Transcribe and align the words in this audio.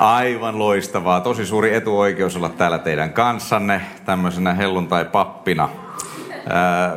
Aivan 0.00 0.58
loistavaa. 0.58 1.20
Tosi 1.20 1.46
suuri 1.46 1.74
etuoikeus 1.74 2.36
olla 2.36 2.48
täällä 2.48 2.78
teidän 2.78 3.12
kanssanne 3.12 3.80
tämmöisenä 4.04 4.54
helluntai-pappina. 4.54 5.68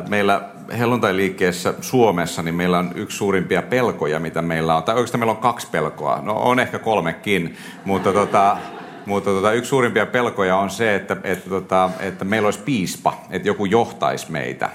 Meillä 0.08 0.40
helluntai-liikkeessä 0.78 1.74
Suomessa, 1.80 2.42
niin 2.42 2.54
meillä 2.54 2.78
on 2.78 2.92
yksi 2.94 3.16
suurimpia 3.16 3.62
pelkoja, 3.62 4.20
mitä 4.20 4.42
meillä 4.42 4.76
on. 4.76 4.82
Tai 4.82 4.94
oikeastaan 4.94 5.20
meillä 5.20 5.30
on 5.30 5.36
kaksi 5.36 5.68
pelkoa. 5.70 6.20
No 6.22 6.34
on 6.34 6.60
ehkä 6.60 6.78
kolmekin, 6.78 7.56
mutta 7.84 8.12
tota, 8.12 8.56
mutta 9.06 9.30
tota, 9.30 9.52
yksi 9.52 9.68
suurimpia 9.68 10.06
pelkoja 10.06 10.56
on 10.56 10.70
se, 10.70 10.94
että, 10.94 11.16
että, 11.24 11.50
tota, 11.50 11.90
että 12.00 12.24
meillä 12.24 12.46
olisi 12.46 12.60
piispa, 12.64 13.14
että 13.30 13.48
joku 13.48 13.64
johtaisi 13.64 14.32
meitä. 14.32 14.70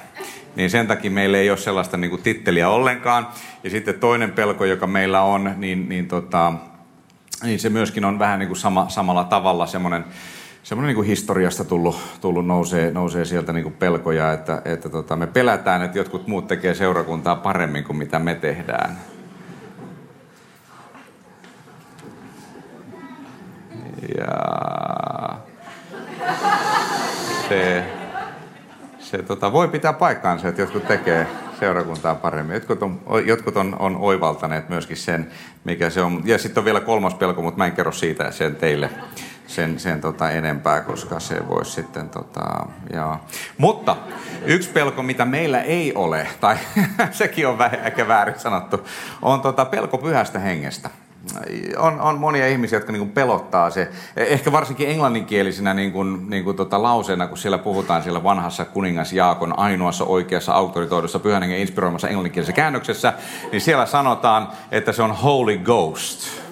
Niin 0.56 0.70
sen 0.70 0.88
takia 0.88 1.12
meillä 1.12 1.38
ei 1.38 1.50
ole 1.50 1.58
sellaista 1.58 1.98
niin 1.98 2.10
kuin, 2.10 2.24
titteliä 2.24 2.70
ollenkaan. 2.70 3.28
Ja 3.64 3.70
sitten 3.70 4.00
toinen 4.00 4.32
pelko, 4.32 4.66
joka 4.66 4.88
meillä 4.88 5.22
on, 5.22 5.54
niin, 5.58 5.90
niin, 5.90 6.08
tota, 6.08 6.54
niin 7.44 7.60
se 7.60 7.70
myöskin 7.70 8.06
on 8.06 8.20
vähän 8.20 8.40
niin 8.40 8.48
kuin 8.48 8.58
sama, 8.58 8.90
samalla 8.90 9.24
tavalla 9.24 9.66
semmoinen, 9.66 10.06
semmoinen 10.64 10.88
niin 10.88 10.96
kuin 10.96 11.08
historiasta 11.08 11.64
tullut, 11.64 12.00
tullut 12.22 12.48
nousee, 12.48 12.92
nousee 12.92 13.26
sieltä 13.26 13.54
niin 13.54 13.64
kuin 13.64 13.76
pelkoja, 13.76 14.34
että, 14.34 14.62
että 14.66 14.90
tota, 14.90 15.16
me 15.16 15.28
pelätään, 15.28 15.82
että 15.82 15.98
jotkut 15.98 16.28
muut 16.28 16.48
tekee 16.48 16.76
seurakuntaa 16.76 17.36
paremmin 17.36 17.84
kuin 17.84 17.98
mitä 17.98 18.20
me 18.20 18.36
tehdään. 18.36 18.98
Ja 24.18 24.34
se, 27.50 27.84
se 29.00 29.24
tota, 29.24 29.52
voi 29.52 29.68
pitää 29.68 29.94
paikkaansa, 29.94 30.48
että 30.48 30.62
jotkut 30.62 30.88
tekee 30.88 31.28
seurakuntaa 31.64 32.16
paremmin. 32.16 32.54
Jotkut 32.54 32.84
on, 32.84 33.02
jotkut 33.26 33.58
on, 33.58 33.76
on 33.80 33.98
oivaltaneet 33.98 34.70
myöskin 34.70 34.98
sen, 34.98 35.32
mikä 35.64 35.90
se 35.90 36.02
on. 36.02 36.22
Ja 36.26 36.38
sitten 36.38 36.62
on 36.62 36.66
vielä 36.66 36.80
kolmas 36.80 37.14
pelko, 37.14 37.42
mutta 37.42 37.58
mä 37.58 37.66
en 37.66 37.72
kerro 37.72 37.92
siitä 37.92 38.32
sen 38.32 38.56
teille 38.56 38.90
sen, 39.48 39.80
sen 39.80 40.02
tota 40.02 40.32
enempää, 40.32 40.82
koska 40.82 41.20
se 41.20 41.48
voisi 41.48 41.72
sitten... 41.72 42.10
Tota, 42.10 42.66
jaa. 42.94 43.28
Mutta 43.58 43.96
yksi 44.46 44.70
pelko, 44.70 45.04
mitä 45.04 45.26
meillä 45.26 45.62
ei 45.62 45.94
ole, 45.96 46.28
tai 46.40 46.58
sekin 47.12 47.48
on 47.48 47.58
ehkä 47.84 48.08
väärin 48.08 48.40
sanottu, 48.40 48.88
on 49.22 49.42
tota 49.42 49.66
pelko 49.66 49.98
pyhästä 49.98 50.40
hengestä 50.40 50.90
on, 51.78 52.02
on 52.02 52.20
monia 52.20 52.48
ihmisiä, 52.48 52.78
jotka 52.78 52.92
niin 52.92 53.12
pelottaa 53.12 53.70
se. 53.70 53.90
Ehkä 54.18 54.52
varsinkin 54.52 54.90
englanninkielisinä 54.90 55.74
niin 55.74 55.92
kuin, 55.92 56.30
niin 56.30 56.44
kuin 56.44 56.58
tota 56.58 56.84
lauseena, 56.84 57.28
kun 57.28 57.38
siellä 57.38 57.58
puhutaan 57.58 58.04
siellä 58.04 58.24
vanhassa 58.24 58.66
kuningas 58.66 59.14
Jaakon 59.14 59.60
ainoassa 59.60 60.06
oikeassa 60.06 60.54
auktoritoidussa 60.54 61.20
pyhän 61.20 61.42
hengen 61.42 61.60
inspiroimassa 61.60 62.08
englanninkielisessä 62.08 62.56
käännöksessä, 62.56 63.14
niin 63.52 63.62
siellä 63.62 63.86
sanotaan, 63.86 64.48
että 64.72 64.92
se 64.92 65.04
on 65.04 65.12
Holy 65.12 65.58
Ghost. 65.58 66.44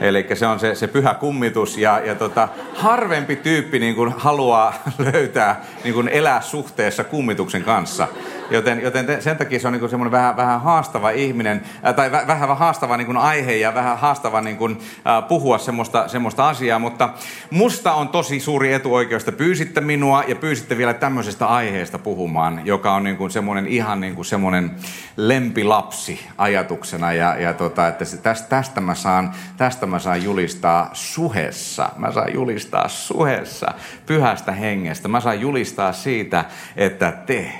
Eli 0.00 0.26
se 0.34 0.46
on 0.46 0.60
se, 0.60 0.74
se 0.74 0.86
pyhä 0.86 1.14
kummitus 1.14 1.78
ja, 1.78 2.00
ja 2.04 2.14
tota, 2.14 2.48
harvempi 2.74 3.36
tyyppi 3.36 3.78
niin 3.78 3.94
kuin 3.94 4.14
haluaa 4.16 4.74
löytää, 5.12 5.64
niin 5.84 5.94
kuin 5.94 6.08
elää 6.08 6.40
suhteessa 6.40 7.04
kummituksen 7.04 7.62
kanssa. 7.62 8.08
Joten, 8.50 8.82
joten 8.82 9.06
te, 9.06 9.20
sen 9.20 9.36
takia 9.36 9.60
se 9.60 9.66
on 9.66 9.72
niin 9.72 9.90
semmoinen 9.90 10.12
vähän, 10.12 10.36
vähän 10.36 10.60
haastava 10.60 11.10
ihminen, 11.10 11.62
äh, 11.86 11.94
tai 11.94 12.12
väh, 12.12 12.26
vähän 12.26 12.58
haastava 12.58 12.96
niin 12.96 13.06
kuin 13.06 13.16
aihe 13.18 13.56
ja 13.56 13.74
vähän 13.74 13.98
haastava 13.98 14.40
niin 14.40 14.56
kuin, 14.56 14.78
äh, 15.06 15.28
puhua 15.28 15.58
semmoista, 15.58 16.08
semmoista 16.08 16.48
asiaa. 16.48 16.78
Mutta 16.78 17.08
musta 17.50 17.94
on 17.94 18.08
tosi 18.08 18.40
suuri 18.40 18.72
etuoikeus, 18.72 19.22
että 19.22 19.32
pyysitte 19.32 19.80
minua 19.80 20.24
ja 20.28 20.36
pyysitte 20.36 20.78
vielä 20.78 20.94
tämmöisestä 20.94 21.46
aiheesta 21.46 21.98
puhumaan, 21.98 22.60
joka 22.64 22.94
on 22.94 23.02
niin 23.02 23.16
kuin 23.16 23.30
semmoinen 23.30 23.66
ihan 23.66 24.00
niin 24.00 24.14
kuin 24.14 24.24
semmoinen 24.24 24.70
lempilapsi 25.16 26.28
ajatuksena. 26.38 27.12
Ja, 27.12 27.36
ja 27.36 27.52
tota, 27.52 27.88
että 27.88 28.04
tästä, 28.22 28.48
tästä, 28.48 28.80
mä 28.80 28.94
saan, 28.94 29.34
tästä 29.56 29.86
mä 29.86 29.98
saan 29.98 30.24
julistaa 30.24 30.90
suhessa. 30.92 31.90
Mä 31.96 32.12
saan 32.12 32.34
julistaa 32.34 32.88
suhessa 32.88 33.74
pyhästä 34.06 34.52
hengestä. 34.52 35.08
Mä 35.08 35.20
saan 35.20 35.40
julistaa 35.40 35.92
siitä, 35.92 36.44
että 36.76 37.12
te 37.12 37.52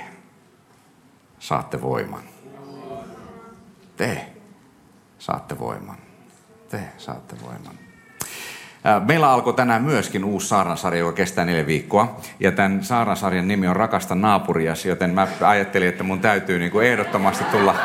saatte 1.43 1.81
voiman. 1.81 2.23
Te 3.97 4.33
saatte 5.19 5.59
voiman. 5.59 5.97
Te 6.69 6.89
saatte 6.97 7.35
voiman. 7.41 7.82
Meillä 9.07 9.31
alkoi 9.31 9.53
tänään 9.53 9.83
myöskin 9.83 10.25
uusi 10.25 10.47
saarnasarja, 10.47 10.99
joka 10.99 11.15
kestää 11.15 11.45
neljä 11.45 11.67
viikkoa. 11.67 12.17
Ja 12.39 12.51
tämän 12.51 12.83
saarnasarjan 12.83 13.47
nimi 13.47 13.67
on 13.67 13.75
Rakasta 13.75 14.15
naapuriasi, 14.15 14.89
joten 14.89 15.13
mä 15.13 15.27
ajattelin, 15.41 15.87
että 15.87 16.03
mun 16.03 16.19
täytyy 16.19 16.59
niin 16.59 16.71
kuin 16.71 16.87
ehdottomasti 16.87 17.43
tulla 17.43 17.75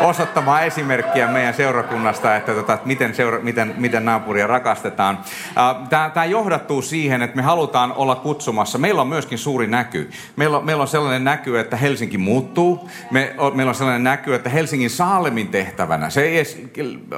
osoittamaan 0.00 0.66
esimerkkiä 0.66 1.28
meidän 1.28 1.54
seurakunnasta, 1.54 2.36
että, 2.36 2.54
tota, 2.54 2.74
että 2.74 2.86
miten, 2.86 3.14
seura, 3.14 3.38
miten, 3.40 3.74
miten 3.78 4.04
naapuria 4.04 4.46
rakastetaan. 4.46 5.18
Tämä 6.14 6.24
johdattuu 6.24 6.82
siihen, 6.82 7.22
että 7.22 7.36
me 7.36 7.42
halutaan 7.42 7.92
olla 7.92 8.14
kutsumassa. 8.14 8.78
Meillä 8.78 9.00
on 9.00 9.08
myöskin 9.08 9.38
suuri 9.38 9.66
näky. 9.66 10.10
Meillä 10.36 10.56
on, 10.56 10.64
meillä 10.64 10.80
on 10.80 10.88
sellainen 10.88 11.24
näky, 11.24 11.58
että 11.58 11.76
Helsinki 11.76 12.18
muuttuu. 12.18 12.88
Me, 13.10 13.34
o, 13.38 13.50
meillä 13.50 13.70
on 13.70 13.74
sellainen 13.74 14.04
näky, 14.04 14.34
että 14.34 14.50
Helsingin 14.50 14.90
Saalemin 14.90 15.48
tehtävänä, 15.48 16.10
se 16.10 16.22
ei 16.22 16.36
edes 16.36 16.62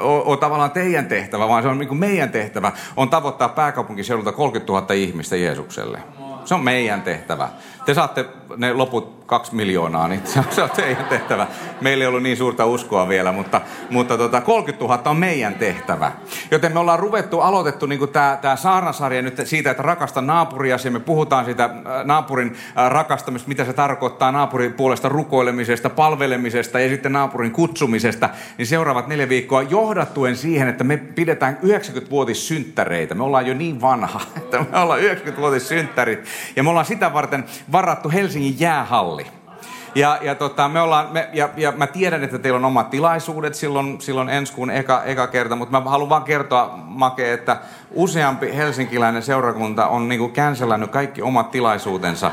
ole, 0.01 0.37
tavallaan 0.37 0.71
teidän 0.71 1.07
tehtävä, 1.07 1.49
vaan 1.49 1.63
se 1.63 1.69
on 1.69 1.79
niin 1.79 1.97
meidän 1.97 2.31
tehtävä, 2.31 2.73
on 2.97 3.09
tavoittaa 3.27 3.49
pääkaupunkiseudulta 3.49 4.33
30 4.33 4.73
000 4.73 4.95
ihmistä 4.95 5.37
Jeesukselle. 5.37 6.03
Se 6.45 6.55
on 6.55 6.65
meidän 6.65 7.03
tehtävä. 7.03 7.49
Te 7.87 7.95
saatte 7.95 8.27
ne 8.57 8.73
loput 8.73 9.17
kaksi 9.27 9.55
miljoonaa, 9.55 10.09
niin 10.09 10.23
se 10.51 10.63
on 10.63 10.71
teidän 10.71 11.05
tehtävä. 11.05 11.47
Meillä 11.81 12.03
ei 12.03 12.09
ollut 12.09 12.23
niin 12.23 12.37
suurta 12.37 12.67
uskoa 12.67 13.09
vielä, 13.09 13.33
mutta, 13.33 13.61
mutta 13.91 14.19
tota, 14.19 14.41
30 14.41 14.85
000 14.85 15.11
on 15.11 15.17
meidän 15.17 15.55
tehtävä. 15.55 16.13
Joten 16.51 16.73
me 16.73 16.79
ollaan 16.79 16.99
ruvettu, 16.99 17.41
aloitettu 17.41 17.87
niin 17.87 18.09
tämä, 18.09 18.39
tämä 18.43 18.57
saarnasarja 18.57 19.23
nyt 19.23 19.41
siitä, 19.45 19.71
että 19.71 19.83
rakasta 19.83 20.21
naapuria, 20.21 20.77
me 20.91 21.01
puhutaan 21.01 21.45
siitä 21.45 21.65
äh, 21.65 21.73
naapurin 22.05 22.57
äh, 22.79 22.91
rakastamista, 22.91 23.49
mitä 23.49 23.65
se 23.65 23.73
tarkoittaa 23.73 24.33
naapurin 24.33 24.73
puolesta 24.73 25.09
rukoilemisesta, 25.09 25.91
palvelemisesta 25.91 26.81
ja 26.81 26.89
sitten 26.89 27.13
naapurin 27.13 27.53
kutsumisesta, 27.53 28.29
niin 28.59 28.67
seuraavat 28.67 29.07
neljä 29.07 29.29
viikkoa 29.29 29.63
johdattuen 29.63 30.37
siihen, 30.37 30.69
että 30.69 30.85
me 30.85 30.97
pidetään 30.97 31.59
90-vuotissynttäreitä. 31.63 33.15
Me 33.15 33.25
ollaan 33.25 33.47
jo 33.47 33.55
niin 33.55 33.81
vanha, 33.81 34.21
että 34.37 34.65
me 34.73 34.79
ollaan 34.79 35.01
90-vuotissynttärit, 35.01 36.25
ja 36.57 36.63
me 36.63 36.71
ollaan 36.71 36.87
sitä 36.87 37.13
varten 37.13 37.45
varattu 37.77 38.11
Helsingin 38.11 38.61
jäähalli. 38.61 39.27
Ja, 39.95 40.19
ja, 40.23 40.35
tota, 40.35 40.69
me 40.69 40.81
ollaan, 40.81 41.13
me, 41.13 41.29
ja, 41.33 41.49
ja 41.57 41.73
mä 41.73 41.87
tiedän, 41.87 42.25
että 42.25 42.39
teillä 42.39 42.57
on 42.57 42.65
omat 42.65 42.91
tilaisuudet 42.91 43.55
silloin, 43.55 44.01
silloin 44.01 44.29
ensi 44.29 44.53
kuun 44.53 44.71
eka, 44.71 45.03
eka 45.05 45.27
kerta, 45.27 45.57
mutta 45.57 45.81
mä 45.81 45.91
haluan 45.91 46.09
vaan 46.09 46.25
kertoa, 46.25 46.75
Make, 46.77 47.33
että 47.33 47.57
useampi 47.97 48.57
helsinkiläinen 48.57 49.23
seurakunta 49.23 49.87
on 49.87 50.09
niin 50.09 50.33
känselännyt 50.33 50.91
kaikki 50.91 51.23
omat 51.23 51.51
tilaisuutensa 51.51 52.31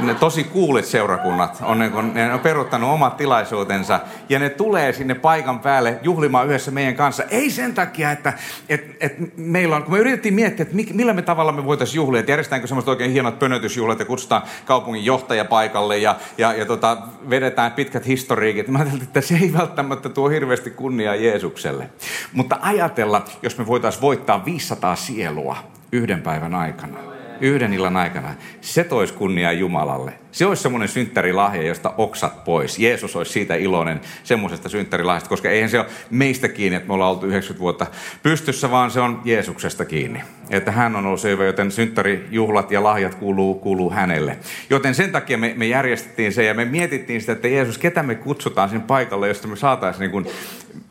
ne 0.00 0.14
tosi 0.14 0.44
kuulet 0.44 0.84
seurakunnat 0.84 1.58
on, 1.62 1.78
niin 1.78 1.92
kuin, 1.92 2.14
ne 2.14 2.34
on 2.34 2.40
peruttanut 2.40 2.90
omat 2.90 3.16
tilaisuutensa 3.16 4.00
ja 4.28 4.38
ne 4.38 4.48
tulee 4.48 4.92
sinne 4.92 5.14
paikan 5.14 5.60
päälle 5.60 5.98
juhlimaan 6.02 6.46
yhdessä 6.46 6.70
meidän 6.70 6.94
kanssa. 6.94 7.22
Ei 7.22 7.50
sen 7.50 7.74
takia, 7.74 8.12
että 8.12 8.32
et, 8.68 8.96
et 9.00 9.36
meillä 9.36 9.76
on, 9.76 9.82
kun 9.82 9.92
me 9.92 9.98
yritettiin 9.98 10.34
miettiä, 10.34 10.62
että 10.62 10.94
millä 10.94 11.12
me 11.12 11.22
tavalla 11.22 11.52
me 11.52 11.64
voitaisiin 11.64 11.96
juhlia, 11.96 12.20
että 12.20 12.32
järjestetäänkö 12.32 12.66
semmoista 12.66 12.90
oikein 12.90 13.12
hienot 13.12 13.38
pönötysjuhlat 13.38 13.98
ja 13.98 14.04
kutsutaan 14.04 14.42
kaupungin 14.64 15.04
johtaja 15.04 15.44
paikalle 15.44 15.98
ja, 15.98 16.16
ja, 16.38 16.52
ja 16.52 16.66
tota, 16.66 16.98
vedetään 17.30 17.72
pitkät 17.72 18.06
historiikit. 18.06 18.68
Mä 18.68 18.78
ajattelin, 18.78 19.02
että 19.02 19.20
se 19.20 19.34
ei 19.42 19.52
välttämättä 19.52 20.08
tuo 20.08 20.28
hirveästi 20.28 20.70
kunniaa 20.70 21.14
Jeesukselle. 21.14 21.90
Mutta 22.32 22.58
ajatella, 22.62 23.24
jos 23.42 23.58
me 23.58 23.66
voitaisiin 23.66 24.02
voittaa 24.02 24.44
500 24.44 24.71
sielua 24.96 25.56
yhden 25.92 26.22
päivän 26.22 26.54
aikana 26.54 27.12
yhden 27.42 27.72
illan 27.72 27.96
aikana, 27.96 28.34
se 28.60 28.84
toisi 28.84 29.14
kunniaa 29.14 29.52
Jumalalle. 29.52 30.12
Se 30.32 30.46
olisi 30.46 30.62
semmoinen 30.62 30.88
synttärilahja, 30.88 31.62
josta 31.62 31.94
oksat 31.98 32.44
pois. 32.44 32.78
Jeesus 32.78 33.16
olisi 33.16 33.32
siitä 33.32 33.54
iloinen 33.54 34.00
semmoisesta 34.24 34.68
synttärilahjasta, 34.68 35.28
koska 35.28 35.50
eihän 35.50 35.70
se 35.70 35.78
ole 35.78 35.86
meistä 36.10 36.48
kiinni, 36.48 36.76
että 36.76 36.88
me 36.88 36.94
ollaan 36.94 37.10
oltu 37.10 37.26
90 37.26 37.60
vuotta 37.60 37.86
pystyssä, 38.22 38.70
vaan 38.70 38.90
se 38.90 39.00
on 39.00 39.20
Jeesuksesta 39.24 39.84
kiinni. 39.84 40.22
Että 40.50 40.72
hän 40.72 40.96
on 40.96 41.06
ollut 41.06 41.20
se 41.20 41.30
hyvä, 41.30 41.44
joten 41.44 41.70
synttärijuhlat 41.70 42.70
ja 42.70 42.82
lahjat 42.82 43.14
kuuluu, 43.14 43.54
kuuluu 43.54 43.90
hänelle. 43.90 44.38
Joten 44.70 44.94
sen 44.94 45.12
takia 45.12 45.38
me, 45.38 45.54
me 45.56 45.66
järjestettiin 45.66 46.32
se 46.32 46.44
ja 46.44 46.54
me 46.54 46.64
mietittiin 46.64 47.20
sitä, 47.20 47.32
että 47.32 47.48
Jeesus, 47.48 47.78
ketä 47.78 48.02
me 48.02 48.14
kutsutaan 48.14 48.68
sinne 48.68 48.84
paikalle, 48.86 49.28
josta 49.28 49.48
me 49.48 49.56
saataisiin 49.56 50.12
niin 50.12 50.26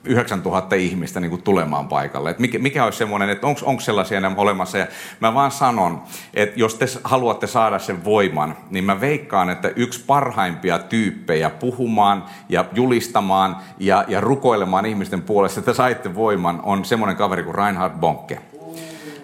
9000 0.06 0.76
ihmistä 0.76 1.20
niin 1.20 1.30
kuin 1.30 1.42
tulemaan 1.42 1.88
paikalle. 1.88 2.30
Et 2.30 2.40
mikä, 2.40 2.60
mikä 2.60 2.86
olisi 2.86 2.98
semmoinen, 2.98 3.30
että 3.30 3.48
onko 3.48 3.82
sellaisia 3.82 4.18
enää 4.18 4.34
olemassa. 4.38 4.78
Ja 4.78 4.88
mä 5.20 5.34
vaan 5.34 5.52
sanon, 5.52 6.04
että 6.34 6.60
jos 6.60 6.76
te 6.76 6.86
haluatte 7.04 7.48
saada 7.48 7.80
sen 7.80 8.06
voiman, 8.06 8.58
niin 8.70 8.84
mä 8.84 9.02
veikkaan, 9.02 9.50
että 9.50 9.72
yksi 9.76 10.04
parhaimpia 10.08 10.80
tyyppejä 10.80 11.50
puhumaan 11.50 12.26
ja 12.50 12.66
julistamaan 12.74 13.58
ja, 13.80 14.06
ja 14.08 14.22
rukoilemaan 14.22 14.86
ihmisten 14.86 15.22
puolesta, 15.22 15.60
että 15.60 15.74
saitte 15.74 16.16
voiman, 16.16 16.60
on 16.64 16.86
semmoinen 16.86 17.18
kaveri 17.18 17.44
kuin 17.44 17.56
Reinhard 17.56 17.94
Bonke. 18.00 18.51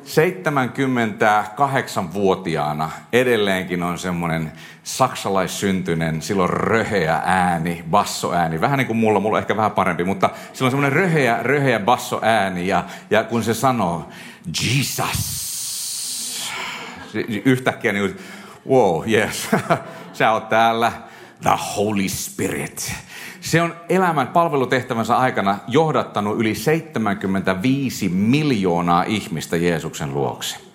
78-vuotiaana 0.07 2.91
edelleenkin 3.13 3.83
on 3.83 3.99
semmoinen 3.99 4.51
saksalaissyntyinen, 4.83 6.21
silloin 6.21 6.49
röheä 6.49 7.21
ääni, 7.25 7.83
bassoääni. 7.89 8.61
Vähän 8.61 8.77
niin 8.77 8.87
kuin 8.87 8.97
mulla, 8.97 9.19
mulla 9.19 9.37
on 9.37 9.41
ehkä 9.41 9.57
vähän 9.57 9.71
parempi, 9.71 10.03
mutta 10.03 10.29
silloin 10.53 10.71
semmoinen 10.71 10.93
röheä, 10.93 11.37
röheä 11.41 11.79
bassoääni 11.79 12.67
ja, 12.67 12.83
ja 13.09 13.23
kun 13.23 13.43
se 13.43 13.53
sanoo, 13.53 14.09
Jesus, 14.63 16.51
yhtäkkiä 17.45 17.93
niin 17.93 18.17
wow, 18.69 19.09
yes, 19.09 19.49
sä 20.13 20.31
oot 20.31 20.49
täällä, 20.49 20.91
the 21.41 21.57
Holy 21.75 22.09
Spirit. 22.09 23.06
Se 23.47 23.61
on 23.61 23.75
elämän 23.89 24.27
palvelutehtävänsä 24.27 25.17
aikana 25.17 25.57
johdattanut 25.67 26.39
yli 26.39 26.55
75 26.55 28.09
miljoonaa 28.09 29.03
ihmistä 29.03 29.57
Jeesuksen 29.57 30.13
luokse 30.13 30.66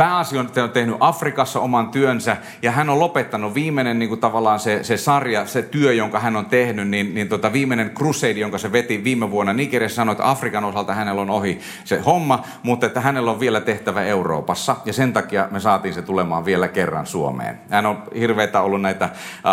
pääasia 0.00 0.40
on 0.40 0.70
tehnyt 0.72 0.96
Afrikassa 1.00 1.60
oman 1.60 1.88
työnsä 1.88 2.36
ja 2.62 2.70
hän 2.70 2.90
on 2.90 3.00
lopettanut 3.00 3.54
viimeinen 3.54 3.98
niin 3.98 4.08
kuin 4.08 4.20
tavallaan 4.20 4.60
se, 4.60 4.84
se 4.84 4.96
sarja, 4.96 5.46
se 5.46 5.62
työ, 5.62 5.92
jonka 5.92 6.20
hän 6.20 6.36
on 6.36 6.46
tehnyt, 6.46 6.88
niin, 6.88 7.14
niin 7.14 7.28
tota, 7.28 7.52
viimeinen 7.52 7.90
crusade, 7.90 8.32
jonka 8.32 8.58
se 8.58 8.72
veti 8.72 9.04
viime 9.04 9.30
vuonna 9.30 9.52
Nigeriassa, 9.52 9.96
sanoi, 9.96 10.12
että 10.12 10.30
Afrikan 10.30 10.64
osalta 10.64 10.94
hänellä 10.94 11.22
on 11.22 11.30
ohi 11.30 11.60
se 11.84 12.00
homma, 12.00 12.44
mutta 12.62 12.86
että 12.86 13.00
hänellä 13.00 13.30
on 13.30 13.40
vielä 13.40 13.60
tehtävä 13.60 14.02
Euroopassa. 14.04 14.76
Ja 14.84 14.92
sen 14.92 15.12
takia 15.12 15.48
me 15.50 15.60
saatiin 15.60 15.94
se 15.94 16.02
tulemaan 16.02 16.44
vielä 16.44 16.68
kerran 16.68 17.06
Suomeen. 17.06 17.60
Hän 17.70 17.86
on 17.86 18.02
hirveitä 18.18 18.60
ollut 18.60 18.82
näitä 18.82 19.08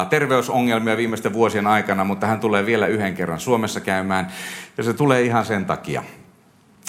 terveysongelmia 0.09 0.97
viimeisten 0.97 1.33
vuosien 1.33 1.67
aikana, 1.67 2.03
mutta 2.03 2.27
hän 2.27 2.39
tulee 2.39 2.65
vielä 2.65 2.87
yhden 2.87 3.13
kerran 3.13 3.39
Suomessa 3.39 3.79
käymään. 3.79 4.27
Ja 4.77 4.83
se 4.83 4.93
tulee 4.93 5.21
ihan 5.21 5.45
sen 5.45 5.65
takia, 5.65 6.03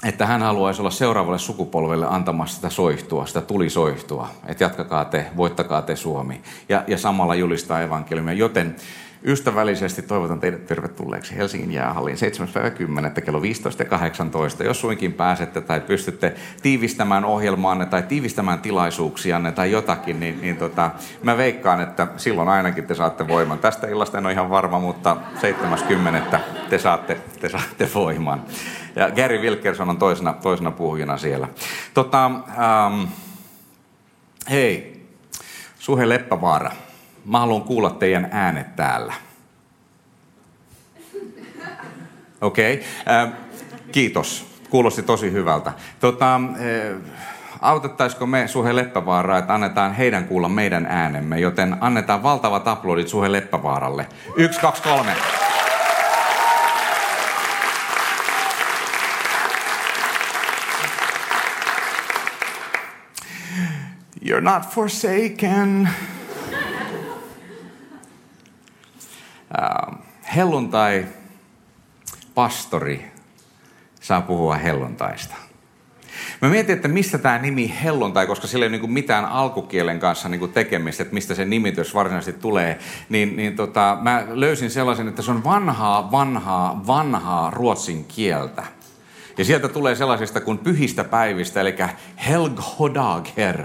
että 0.04 0.26
hän 0.26 0.42
haluaisi 0.42 0.82
olla 0.82 0.90
seuraavalle 0.90 1.38
sukupolvelle 1.38 2.06
antamassa 2.10 2.56
sitä 2.56 2.70
soihtua, 2.70 3.26
sitä 3.26 3.40
tulisoihtua. 3.40 4.28
Että 4.46 4.64
jatkakaa 4.64 5.04
te, 5.04 5.26
voittakaa 5.36 5.82
te 5.82 5.96
Suomi. 5.96 6.40
Ja, 6.68 6.84
ja 6.86 6.98
samalla 6.98 7.34
julistaa 7.34 7.82
evankeliumia. 7.82 8.34
Joten 8.34 8.76
ystävällisesti 9.24 10.02
toivotan 10.02 10.40
teidät 10.40 10.66
tervetulleeksi 10.66 11.36
Helsingin 11.36 11.72
jäähalliin 11.72 12.16
7.10. 13.16 13.22
kello 13.22 13.42
15 13.42 13.82
ja 13.82 13.88
18. 13.88 14.64
Jos 14.64 14.80
suinkin 14.80 15.12
pääsette 15.12 15.60
tai 15.60 15.80
pystytte 15.80 16.34
tiivistämään 16.62 17.24
ohjelmaanne 17.24 17.86
tai 17.86 18.02
tiivistämään 18.02 18.58
tilaisuuksianne 18.58 19.52
tai 19.52 19.70
jotakin, 19.72 20.20
niin, 20.20 20.40
niin 20.40 20.56
tota, 20.56 20.90
mä 21.22 21.36
veikkaan, 21.36 21.80
että 21.80 22.06
silloin 22.16 22.48
ainakin 22.48 22.86
te 22.86 22.94
saatte 22.94 23.28
voiman. 23.28 23.58
Tästä 23.58 23.86
illasta 23.86 24.18
en 24.18 24.26
ole 24.26 24.32
ihan 24.32 24.50
varma, 24.50 24.78
mutta 24.78 25.16
7.10. 26.32 26.38
te 26.70 26.78
saatte, 26.78 27.20
te 27.40 27.48
saatte 27.48 27.90
voiman. 27.94 28.42
Ja 28.96 29.10
Gary 29.10 29.38
Wilkerson 29.38 29.90
on 29.90 29.98
toisena, 29.98 30.32
toisena 30.32 30.70
puhujana 30.70 31.18
siellä. 31.18 31.48
Tota, 31.94 32.24
ähm, 32.26 33.04
hei, 34.50 35.04
Suhe 35.78 36.08
Leppävaara, 36.08 36.70
mä 37.28 37.38
haluan 37.38 37.62
kuulla 37.62 37.90
teidän 37.90 38.28
äänet 38.32 38.76
täällä. 38.76 39.14
Okei, 42.40 42.74
okay. 42.74 43.16
äh, 43.16 43.32
kiitos. 43.92 44.48
Kuulosti 44.70 45.02
tosi 45.02 45.32
hyvältä. 45.32 45.72
Tota, 46.00 46.34
äh, 46.34 47.00
autettaisiko 47.60 48.26
me 48.26 48.48
Suhe 48.48 48.76
Leppävaaraa, 48.76 49.38
että 49.38 49.54
annetaan 49.54 49.94
heidän 49.94 50.24
kuulla 50.24 50.48
meidän 50.48 50.86
äänemme, 50.86 51.40
joten 51.40 51.76
annetaan 51.80 52.22
valtavat 52.22 52.68
aplodit 52.68 53.08
Suhe 53.08 53.32
Leppävaaralle. 53.32 54.06
Yksi, 54.36 54.60
kaksi, 54.60 54.82
kolme. 54.82 55.12
You're 64.24 64.40
not 64.40 64.62
forsaken. 64.62 65.88
Uh, 69.48 69.98
helluntai 70.36 71.06
pastori 72.34 73.12
saa 74.00 74.20
puhua 74.20 74.54
helluntaista. 74.54 75.34
Mä 76.42 76.48
mietin, 76.48 76.74
että 76.74 76.88
mistä 76.88 77.18
tämä 77.18 77.38
nimi 77.38 77.74
helluntai, 77.84 78.26
koska 78.26 78.46
sillä 78.46 78.64
ei 78.64 78.70
ole 78.70 78.78
niin 78.78 78.92
mitään 78.92 79.24
alkukielen 79.24 80.00
kanssa 80.00 80.28
niin 80.28 80.52
tekemistä, 80.52 81.02
että 81.02 81.14
mistä 81.14 81.34
se 81.34 81.44
nimitys 81.44 81.94
varsinaisesti 81.94 82.40
tulee. 82.40 82.78
Niin, 83.08 83.36
niin 83.36 83.56
tota, 83.56 83.98
mä 84.00 84.24
löysin 84.28 84.70
sellaisen, 84.70 85.08
että 85.08 85.22
se 85.22 85.30
on 85.30 85.44
vanhaa, 85.44 86.10
vanhaa, 86.12 86.82
vanhaa 86.86 87.50
ruotsin 87.50 88.04
kieltä. 88.04 88.62
Ja 89.38 89.44
sieltä 89.44 89.68
tulee 89.68 89.94
sellaisista 89.94 90.40
kuin 90.40 90.58
pyhistä 90.58 91.04
päivistä, 91.04 91.60
eli 91.60 91.74
Helghodager. 92.28 93.62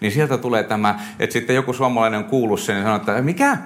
Niin 0.00 0.12
sieltä 0.12 0.38
tulee 0.38 0.62
tämä, 0.62 1.00
että 1.18 1.32
sitten 1.32 1.56
joku 1.56 1.72
suomalainen 1.72 2.18
on 2.18 2.24
kuullut 2.24 2.60
sen 2.60 2.76
ja 2.76 2.82
sanoo, 2.82 2.96
että 2.96 3.22
mikä? 3.22 3.58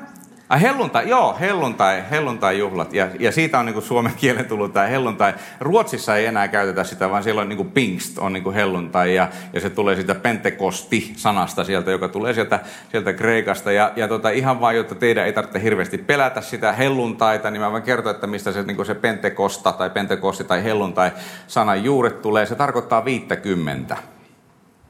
Ai 0.48 0.62
helluntai, 0.62 1.08
joo, 1.08 1.37
helluntai, 1.40 2.04
helluntai-juhlat. 2.10 2.93
Ja, 2.93 3.08
ja 3.19 3.32
siitä 3.32 3.58
on 3.58 3.66
niin 3.66 3.75
kuin 3.75 3.84
suomen 3.84 4.12
kielen 4.16 4.44
tullut 4.44 4.72
tämä 4.72 4.87
helluntai. 4.87 5.34
Ruotsissa 5.60 6.16
ei 6.16 6.26
enää 6.26 6.48
käytetä 6.48 6.84
sitä, 6.84 7.10
vaan 7.10 7.22
siellä 7.22 7.40
on 7.40 7.48
niin 7.48 7.56
kuin 7.56 7.70
pingst, 7.70 8.19
on 8.19 8.32
niin 8.32 8.43
kuin 8.43 8.54
helluntai. 8.54 9.14
Ja, 9.14 9.28
ja 9.52 9.60
se 9.60 9.70
tulee 9.70 9.96
siitä 9.96 10.14
pentekosti-sanasta 10.14 11.64
sieltä, 11.64 11.90
joka 11.90 12.08
tulee 12.08 12.34
sieltä, 12.34 12.60
sieltä 12.90 13.12
Kreikasta. 13.12 13.72
Ja, 13.72 13.93
ja 13.96 14.08
tota, 14.08 14.31
ihan 14.31 14.60
vain, 14.60 14.76
jotta 14.76 14.94
teidän 14.94 15.26
ei 15.26 15.32
tarvitse 15.32 15.62
hirveästi 15.62 15.98
pelätä 15.98 16.40
sitä 16.40 16.72
helluntaita, 16.72 17.50
niin 17.50 17.60
mä 17.60 17.72
voin 17.72 17.82
kertoa, 17.82 18.12
että 18.12 18.26
mistä 18.26 18.52
se, 18.52 18.62
niin 18.62 18.76
kuin 18.76 18.87
se 18.87 18.94
pentekosta 18.94 19.72
tai 19.72 19.90
pentekosti 19.90 20.44
tai 20.44 20.64
helluntai-sanan 20.64 21.84
juuret 21.84 22.22
tulee. 22.22 22.46
Se 22.46 22.54
tarkoittaa 22.54 23.04
50. 23.04 23.96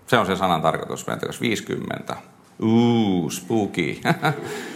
Se 0.06 0.18
on 0.18 0.26
se 0.26 0.36
sanan 0.36 0.62
tarkoitus, 0.62 1.04
pentekosti 1.04 1.48
50. 1.48 2.16
Uuu, 2.62 3.30
spooky. 3.30 4.00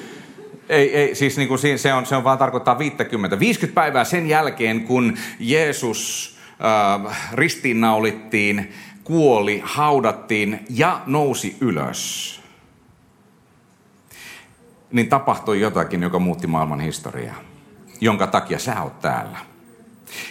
Ei, 0.71 0.97
ei 0.97 1.15
siis 1.15 1.37
niin 1.37 1.49
kuin 1.49 1.59
se, 1.77 1.93
on, 1.95 2.07
se 2.07 2.17
on 2.17 2.25
vaan 2.25 2.39
tarkoittaa 2.39 2.79
50. 2.79 3.39
50 3.39 3.75
päivää 3.75 4.05
sen 4.05 4.29
jälkeen, 4.29 4.81
kun 4.81 5.17
Jeesus 5.41 6.37
äh, 7.07 7.31
ristiinnaulittiin, 7.33 8.73
kuoli, 9.05 9.61
haudattiin 9.65 10.61
ja 10.69 11.03
nousi 11.07 11.57
ylös, 11.61 12.41
niin 14.93 15.09
tapahtui 15.09 15.61
jotakin, 15.61 16.03
joka 16.03 16.19
muutti 16.19 16.47
maailman 16.47 16.81
historiaa, 16.81 17.41
jonka 18.01 18.27
takia 18.27 18.59
sä 18.59 18.83
oot 18.83 19.01
täällä. 19.01 19.50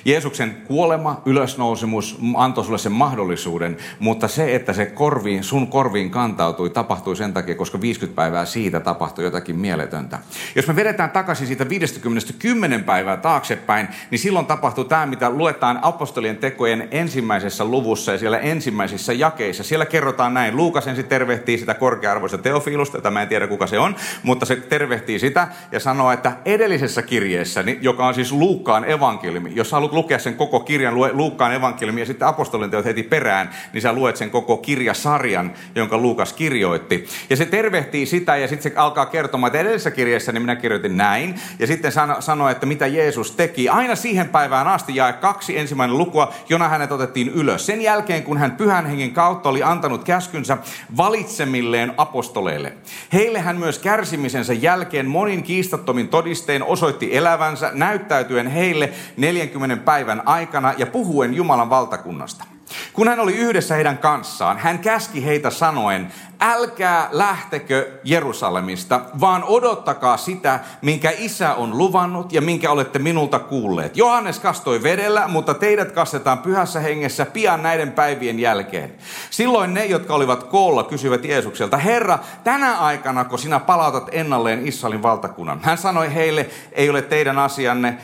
Jeesuksen 0.06 0.58
kuolema, 0.66 1.22
ylösnousemus 1.26 2.18
antoi 2.36 2.66
sulle 2.66 2.78
sen 2.78 2.92
mahdollisuuden, 2.92 3.78
mutta 4.00 4.28
se, 4.28 4.56
että 4.56 4.74
se 4.74 4.86
korviin, 4.86 5.44
sun 5.44 5.68
korviin 5.68 6.10
kantautui, 6.10 6.70
tapahtui 6.70 7.16
sen 7.16 7.34
takia, 7.34 7.56
koska 7.56 7.82
50 7.82 8.16
päivää 8.16 8.46
siitä 8.46 8.80
tapahtui 8.80 9.24
jotakin 9.24 9.56
mieletöntä. 9.56 10.20
Jos 10.56 10.68
me 10.68 10.76
vedetään 10.76 11.10
takaisin 11.12 11.48
siitä 11.48 11.70
50 11.70 12.34
10 12.40 12.84
päivää 12.84 13.18
taaksepäin, 13.18 13.88
niin 14.12 14.20
silloin 14.20 14.46
tapahtuu 14.46 14.84
tämä, 14.84 15.06
mitä 15.06 15.30
luetaan 15.30 15.80
apostolien 15.82 16.38
tekojen 16.38 16.88
ensimmäisessä 16.92 17.66
luvussa 17.66 18.12
ja 18.12 18.18
siellä 18.18 18.38
ensimmäisissä 18.38 19.14
jakeissa. 19.14 19.64
Siellä 19.64 19.86
kerrotaan 19.86 20.34
näin. 20.34 20.56
Luukas 20.56 20.88
ensin 20.88 21.06
tervehtii 21.06 21.58
sitä 21.58 21.74
korkea-arvoista 21.74 22.38
teofiilusta, 22.38 22.98
jota 22.98 23.12
mä 23.12 23.22
en 23.22 23.28
tiedä 23.28 23.48
kuka 23.48 23.68
se 23.68 23.80
on, 23.80 23.96
mutta 24.24 24.46
se 24.46 24.56
tervehtii 24.56 25.20
sitä 25.20 25.48
ja 25.72 25.80
sanoo, 25.80 26.12
että 26.12 26.38
edellisessä 26.46 27.02
kirjeessä, 27.02 27.64
joka 27.82 28.08
on 28.08 28.14
siis 28.14 28.32
Luukkaan 28.32 28.90
evankeliumi, 28.90 29.52
jos 29.56 29.69
haluat 29.72 29.94
lukea 29.94 30.20
sen 30.20 30.36
koko 30.36 30.60
kirjan, 30.60 30.96
lue 30.96 31.10
Luukkaan 31.14 31.54
evankeliumi 31.54 32.00
ja 32.00 32.06
sitten 32.06 32.28
apostolin 32.28 32.72
teot 32.72 32.86
heti 32.86 33.04
perään, 33.04 33.50
niin 33.74 33.82
sä 33.82 33.94
luet 33.94 34.18
sen 34.18 34.32
koko 34.32 34.58
kirjasarjan, 34.58 35.54
jonka 35.76 35.98
Luukas 35.98 36.34
kirjoitti. 36.34 37.08
Ja 37.30 37.36
se 37.36 37.46
tervehtii 37.46 38.06
sitä 38.06 38.38
ja 38.38 38.48
sitten 38.48 38.72
se 38.72 38.78
alkaa 38.78 39.06
kertomaan, 39.06 39.50
että 39.50 39.60
edellisessä 39.60 39.92
kirjassa 39.92 40.32
niin 40.32 40.42
minä 40.42 40.56
kirjoitin 40.56 40.98
näin. 40.98 41.36
Ja 41.60 41.68
sitten 41.68 41.92
sano, 41.92 42.22
sanoi, 42.22 42.52
että 42.52 42.66
mitä 42.66 42.88
Jeesus 42.88 43.32
teki. 43.32 43.70
Aina 43.70 43.96
siihen 43.96 44.30
päivään 44.30 44.68
asti 44.68 44.96
jae 44.96 45.14
kaksi 45.14 45.58
ensimmäinen 45.58 45.98
lukua, 45.98 46.34
jona 46.50 46.70
hänet 46.70 46.92
otettiin 46.92 47.30
ylös. 47.30 47.66
Sen 47.66 47.82
jälkeen, 47.82 48.24
kun 48.24 48.38
hän 48.38 48.52
pyhän 48.52 48.86
hengen 48.86 49.12
kautta 49.12 49.50
oli 49.50 49.64
antanut 49.64 50.04
käskynsä 50.04 50.58
valitsemilleen 50.98 51.94
apostoleille. 51.98 52.74
Heille 53.14 53.40
hän 53.40 53.58
myös 53.58 53.80
kärsimisensä 53.80 54.54
jälkeen 54.54 55.08
monin 55.08 55.44
kiistattomin 55.44 56.08
todistein 56.08 56.64
osoitti 56.64 57.18
elävänsä, 57.18 57.72
näyttäytyen 57.74 58.48
heille 58.48 58.90
40 59.18 59.59
päivän 59.86 60.22
aikana 60.26 60.74
ja 60.78 60.86
puhuen 60.86 61.34
Jumalan 61.34 61.70
valtakunnasta. 61.70 62.46
Kun 62.94 63.08
hän 63.08 63.20
oli 63.20 63.36
yhdessä 63.36 63.76
heidän 63.76 63.98
kanssaan, 63.98 64.58
hän 64.58 64.80
käski 64.80 65.26
heitä 65.26 65.50
sanoen, 65.50 66.12
älkää 66.42 67.10
lähtekö 67.12 68.00
Jerusalemista, 68.04 69.02
vaan 69.20 69.44
odottakaa 69.44 70.18
sitä, 70.18 70.60
minkä 70.82 71.14
isä 71.18 71.54
on 71.54 71.78
luvannut 71.78 72.34
ja 72.34 72.42
minkä 72.42 72.72
olette 72.72 73.00
minulta 73.00 73.40
kuulleet. 73.40 73.98
Johannes 73.98 74.40
kastoi 74.40 74.84
vedellä, 74.84 75.28
mutta 75.28 75.54
teidät 75.54 75.92
kastetaan 75.92 76.38
pyhässä 76.38 76.80
hengessä 76.80 77.26
pian 77.26 77.64
näiden 77.64 77.92
päivien 77.92 78.40
jälkeen. 78.40 78.96
Silloin 79.30 79.74
ne, 79.74 79.86
jotka 79.86 80.14
olivat 80.16 80.44
koolla, 80.44 80.84
kysyivät 80.84 81.26
Jeesukselta, 81.26 81.78
Herra, 81.78 82.20
tänä 82.44 82.78
aikana, 82.78 83.26
kun 83.26 83.40
sinä 83.40 83.60
palautat 83.60 84.10
ennalleen 84.12 84.68
Israelin 84.68 85.04
valtakunnan. 85.04 85.60
Hän 85.64 85.78
sanoi 85.78 86.14
heille, 86.14 86.50
ei 86.72 86.90
ole 86.90 87.02
teidän 87.02 87.40
asianne 87.40 87.98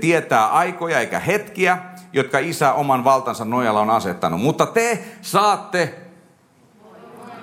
tietää 0.00 0.46
aikoja 0.46 1.00
eikä 1.00 1.18
hetkiä, 1.18 1.78
jotka 2.12 2.38
isä 2.38 2.72
oman 2.72 3.04
valtansa 3.04 3.44
nojalla 3.44 3.80
on 3.80 3.90
asettanut. 3.90 4.40
Mutta 4.40 4.66
te 4.66 5.04
saatte 5.22 5.94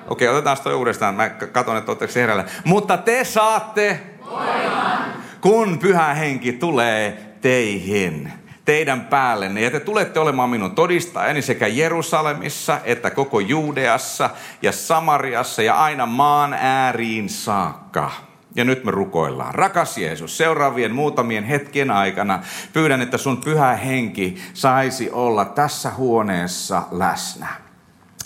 Okei, 0.08 0.28
otetaan 0.28 0.58
toi 0.64 0.74
uudestaan. 0.74 1.16
Mä 1.16 1.30
katson, 1.30 1.78
että 1.78 1.92
oletteko 1.92 2.14
herällä. 2.16 2.46
Mutta 2.66 2.98
te 2.98 3.24
saatte, 3.24 4.00
voiman. 4.26 5.14
kun 5.42 5.80
pyhä 5.80 6.14
henki 6.14 6.54
tulee 6.54 7.36
teihin 7.42 8.32
teidän 8.66 9.06
päällenne. 9.06 9.62
Ja 9.62 9.72
te 9.72 9.80
tulette 9.80 10.20
olemaan 10.20 10.50
minun 10.50 10.76
todistajani 10.76 11.42
sekä 11.42 11.68
Jerusalemissa 11.68 12.80
että 12.84 13.10
koko 13.12 13.40
Juudeassa 13.40 14.30
ja 14.62 14.72
Samariassa 14.72 15.62
ja 15.62 15.76
aina 15.76 16.06
maan 16.06 16.54
ääriin 16.54 17.30
saakka. 17.30 18.27
Ja 18.58 18.64
nyt 18.64 18.84
me 18.84 18.92
rukoillaan. 18.92 19.56
Rakas 19.56 19.98
Jeesus, 19.98 20.38
seuraavien 20.38 20.96
muutamien 20.96 21.44
hetkien 21.44 21.92
aikana 21.92 22.44
pyydän, 22.74 23.02
että 23.02 23.18
sun 23.18 23.38
pyhä 23.38 23.76
henki 23.76 24.38
saisi 24.54 25.12
olla 25.12 25.46
tässä 25.46 25.92
huoneessa 25.98 26.84
läsnä. 26.92 27.48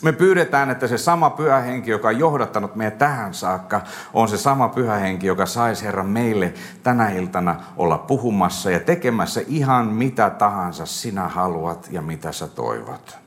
Me 0.01 0.11
pyydetään, 0.11 0.69
että 0.69 0.87
se 0.87 0.97
sama 0.97 1.29
pyhä 1.29 1.59
henki, 1.59 1.91
joka 1.91 2.07
on 2.07 2.19
johdattanut 2.19 2.75
meidät 2.75 2.97
tähän 2.97 3.33
saakka, 3.33 3.81
on 4.13 4.27
se 4.27 4.37
sama 4.37 4.69
pyhä 4.69 4.95
henki, 4.95 5.27
joka 5.27 5.45
saisi 5.45 5.85
Herra 5.85 6.03
meille 6.03 6.53
tänä 6.83 7.09
iltana 7.09 7.55
olla 7.77 7.97
puhumassa 7.97 8.71
ja 8.71 8.79
tekemässä 8.79 9.41
ihan 9.47 9.87
mitä 9.87 10.29
tahansa 10.29 10.85
sinä 10.85 11.27
haluat 11.27 11.87
ja 11.91 12.01
mitä 12.01 12.31
sä 12.31 12.47
toivot. 12.47 13.17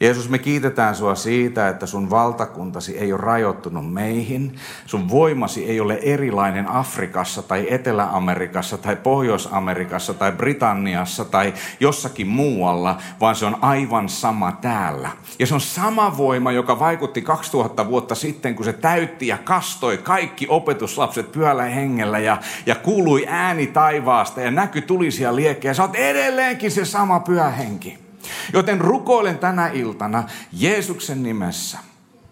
Jeesus, 0.00 0.28
me 0.28 0.38
kiitetään 0.38 0.94
sua 0.94 1.14
siitä, 1.14 1.68
että 1.68 1.86
sun 1.86 2.10
valtakuntasi 2.10 2.98
ei 2.98 3.12
ole 3.12 3.20
rajoittunut 3.20 3.92
meihin. 3.92 4.56
Sun 4.86 5.08
voimasi 5.08 5.64
ei 5.64 5.80
ole 5.80 5.98
erilainen 6.02 6.70
Afrikassa 6.70 7.42
tai 7.42 7.66
Etelä-Amerikassa 7.70 8.78
tai 8.78 8.96
Pohjois-Amerikassa 8.96 10.14
tai 10.14 10.32
Britanniassa 10.32 11.24
tai 11.24 11.54
jossakin 11.80 12.26
muualla, 12.26 12.98
vaan 13.20 13.36
se 13.36 13.46
on 13.46 13.56
aivan 13.60 14.08
sama 14.08 14.52
täällä. 14.52 15.10
Ja 15.38 15.46
se 15.46 15.54
on 15.54 15.60
sama 15.60 16.16
voima, 16.16 16.52
joka 16.52 16.78
vaikutti 16.78 17.22
2000 17.22 17.86
vuotta 17.86 18.14
sitten, 18.14 18.54
kun 18.54 18.64
se 18.64 18.72
täytti 18.72 19.26
ja 19.26 19.38
kastoi 19.38 19.98
kaikki 19.98 20.46
opetuslapset 20.48 21.32
pyöllä 21.32 21.64
hengellä 21.64 22.18
ja, 22.18 22.36
ja 22.66 22.74
kuului 22.74 23.24
ääni 23.28 23.66
taivaasta 23.66 24.40
ja 24.40 24.50
näky 24.50 24.80
tulisia 24.80 25.36
liekkejä. 25.36 25.74
Sä 25.74 25.82
oot 25.82 25.94
edelleenkin 25.94 26.70
se 26.70 26.84
sama 26.84 27.20
pyhä 27.20 27.50
henki. 27.50 28.03
Joten 28.52 28.80
rukoilen 28.80 29.38
tänä 29.38 29.68
iltana 29.68 30.24
Jeesuksen 30.52 31.22
nimessä, 31.22 31.78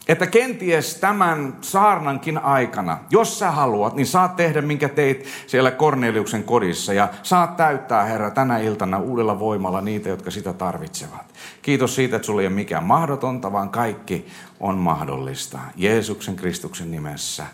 että 0.08 0.26
kenties 0.26 0.94
tämän 0.94 1.56
saarnankin 1.60 2.38
aikana, 2.38 2.98
jos 3.10 3.38
sä 3.38 3.50
haluat, 3.50 3.94
niin 3.94 4.06
saat 4.06 4.36
tehdä 4.36 4.62
minkä 4.62 4.88
teit 4.88 5.26
siellä 5.46 5.70
Korneliuksen 5.70 6.44
kodissa 6.44 6.92
ja 6.92 7.08
saat 7.22 7.56
täyttää 7.56 8.04
Herra 8.04 8.30
tänä 8.30 8.58
iltana 8.58 8.98
uudella 8.98 9.38
voimalla 9.38 9.80
niitä, 9.80 10.08
jotka 10.08 10.30
sitä 10.30 10.52
tarvitsevat. 10.52 11.34
Kiitos 11.62 11.94
siitä, 11.94 12.16
että 12.16 12.26
sulla 12.26 12.40
ei 12.40 12.46
ole 12.46 12.54
mikään 12.54 12.84
mahdotonta, 12.84 13.52
vaan 13.52 13.70
kaikki 13.70 14.26
on 14.60 14.78
mahdollista. 14.78 15.58
Jeesuksen 15.76 16.36
Kristuksen 16.36 16.90
nimessä. 16.90 17.46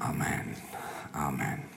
Amen. 0.00 0.56
Amen 1.14 1.69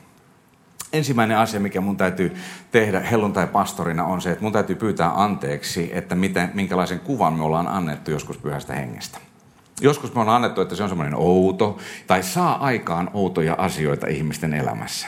ensimmäinen 0.93 1.37
asia, 1.37 1.59
mikä 1.59 1.81
mun 1.81 1.97
täytyy 1.97 2.35
tehdä 2.71 2.99
helluntai-pastorina 2.99 4.03
on 4.03 4.21
se, 4.21 4.31
että 4.31 4.43
mun 4.43 4.51
täytyy 4.51 4.75
pyytää 4.75 5.23
anteeksi, 5.23 5.89
että 5.93 6.15
miten, 6.15 6.51
minkälaisen 6.53 6.99
kuvan 6.99 7.33
me 7.33 7.43
ollaan 7.43 7.67
annettu 7.67 8.11
joskus 8.11 8.37
pyhästä 8.37 8.73
hengestä. 8.73 9.17
Joskus 9.81 10.15
me 10.15 10.21
ollaan 10.21 10.35
annettu, 10.35 10.61
että 10.61 10.75
se 10.75 10.83
on 10.83 10.89
semmoinen 10.89 11.15
outo 11.15 11.77
tai 12.07 12.23
saa 12.23 12.65
aikaan 12.65 13.09
outoja 13.13 13.55
asioita 13.57 14.07
ihmisten 14.07 14.53
elämässä. 14.53 15.07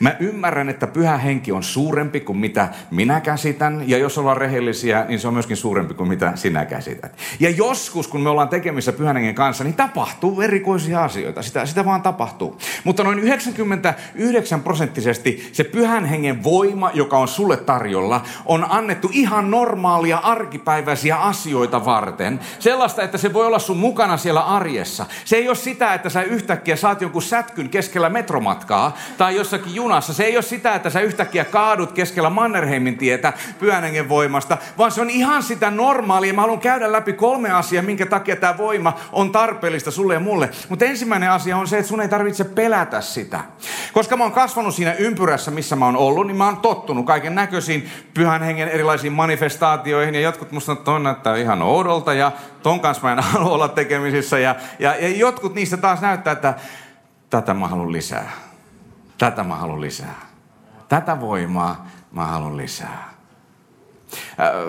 Mä 0.00 0.16
ymmärrän, 0.20 0.68
että 0.68 0.86
pyhä 0.86 1.16
henki 1.16 1.52
on 1.52 1.62
suurempi 1.62 2.20
kuin 2.20 2.38
mitä 2.38 2.68
minä 2.90 3.20
käsitän, 3.20 3.84
ja 3.86 3.98
jos 3.98 4.18
ollaan 4.18 4.36
rehellisiä, 4.36 5.04
niin 5.08 5.20
se 5.20 5.28
on 5.28 5.34
myöskin 5.34 5.56
suurempi 5.56 5.94
kuin 5.94 6.08
mitä 6.08 6.32
sinä 6.34 6.64
käsität. 6.64 7.16
Ja 7.40 7.50
joskus, 7.50 8.08
kun 8.08 8.20
me 8.20 8.30
ollaan 8.30 8.48
tekemissä 8.48 8.92
pyhän 8.92 9.16
hengen 9.16 9.34
kanssa, 9.34 9.64
niin 9.64 9.74
tapahtuu 9.74 10.40
erikoisia 10.40 11.04
asioita. 11.04 11.42
Sitä, 11.42 11.66
sitä 11.66 11.84
vaan 11.84 12.02
tapahtuu. 12.02 12.58
Mutta 12.84 13.04
noin 13.04 13.18
99 13.18 14.62
prosenttisesti 14.62 15.50
se 15.52 15.64
pyhän 15.64 16.04
hengen 16.04 16.44
voima, 16.44 16.90
joka 16.94 17.18
on 17.18 17.28
sulle 17.28 17.56
tarjolla, 17.56 18.22
on 18.46 18.66
annettu 18.68 19.10
ihan 19.12 19.50
normaalia 19.50 20.18
arkipäiväisiä 20.18 21.16
asioita 21.16 21.84
varten. 21.84 22.40
Sellaista, 22.58 23.02
että 23.02 23.18
se 23.18 23.32
voi 23.32 23.46
olla 23.46 23.58
sun 23.58 23.76
mukana 23.76 24.16
siellä 24.16 24.40
arjessa. 24.40 25.06
Se 25.24 25.36
ei 25.36 25.48
ole 25.48 25.56
sitä, 25.56 25.94
että 25.94 26.08
sä 26.08 26.22
yhtäkkiä 26.22 26.76
saat 26.76 27.00
jonkun 27.00 27.22
sätkyn 27.22 27.68
keskellä 27.68 28.08
metromatkaa, 28.08 28.96
tai 29.18 29.36
jossakin 29.36 29.51
jossakin 29.52 29.74
junassa. 29.74 30.12
Se 30.12 30.24
ei 30.24 30.36
ole 30.36 30.42
sitä, 30.42 30.74
että 30.74 30.90
sä 30.90 31.00
yhtäkkiä 31.00 31.44
kaadut 31.44 31.92
keskellä 31.92 32.30
Mannerheimin 32.30 32.98
tietä 32.98 33.32
pyhänengen 33.58 34.08
voimasta, 34.08 34.58
vaan 34.78 34.92
se 34.92 35.00
on 35.00 35.10
ihan 35.10 35.42
sitä 35.42 35.70
normaalia. 35.70 36.34
Mä 36.34 36.40
haluan 36.40 36.60
käydä 36.60 36.92
läpi 36.92 37.12
kolme 37.12 37.50
asiaa, 37.50 37.82
minkä 37.82 38.06
takia 38.06 38.36
tämä 38.36 38.58
voima 38.58 38.98
on 39.12 39.32
tarpeellista 39.32 39.90
sulle 39.90 40.14
ja 40.14 40.20
mulle. 40.20 40.50
Mutta 40.68 40.84
ensimmäinen 40.84 41.30
asia 41.30 41.56
on 41.56 41.68
se, 41.68 41.78
että 41.78 41.88
sun 41.88 42.00
ei 42.00 42.08
tarvitse 42.08 42.44
pelätä 42.44 43.00
sitä. 43.00 43.40
Koska 43.92 44.16
mä 44.16 44.24
oon 44.24 44.32
kasvanut 44.32 44.74
siinä 44.74 44.92
ympyrässä, 44.92 45.50
missä 45.50 45.76
mä 45.76 45.84
oon 45.84 45.96
ollut, 45.96 46.26
niin 46.26 46.36
mä 46.36 46.44
oon 46.44 46.56
tottunut 46.56 47.06
kaiken 47.06 47.34
näköisiin 47.34 47.90
pyhän 48.14 48.42
hengen 48.42 48.68
erilaisiin 48.68 49.12
manifestaatioihin. 49.12 50.14
Ja 50.14 50.20
jotkut 50.20 50.52
musta 50.52 50.76
on 50.86 51.02
näyttää 51.02 51.36
ihan 51.36 51.62
oudolta 51.62 52.14
ja 52.14 52.32
ton 52.62 52.80
kanssa 52.80 53.02
mä 53.02 53.12
en 53.12 53.18
halua 53.32 53.50
olla 53.50 53.68
tekemisissä. 53.68 54.38
Ja, 54.38 54.54
ja, 54.78 54.96
ja 55.00 55.08
jotkut 55.08 55.54
niistä 55.54 55.76
taas 55.76 56.00
näyttää, 56.00 56.32
että 56.32 56.54
tätä 57.30 57.54
mä 57.54 57.68
haluan 57.68 57.92
lisää. 57.92 58.51
Tätä 59.22 59.44
mä 59.44 59.56
haluan 59.56 59.80
lisää. 59.80 60.14
Tätä 60.88 61.20
voimaa 61.20 61.86
mä 62.12 62.26
haluan 62.26 62.56
lisää. 62.56 63.11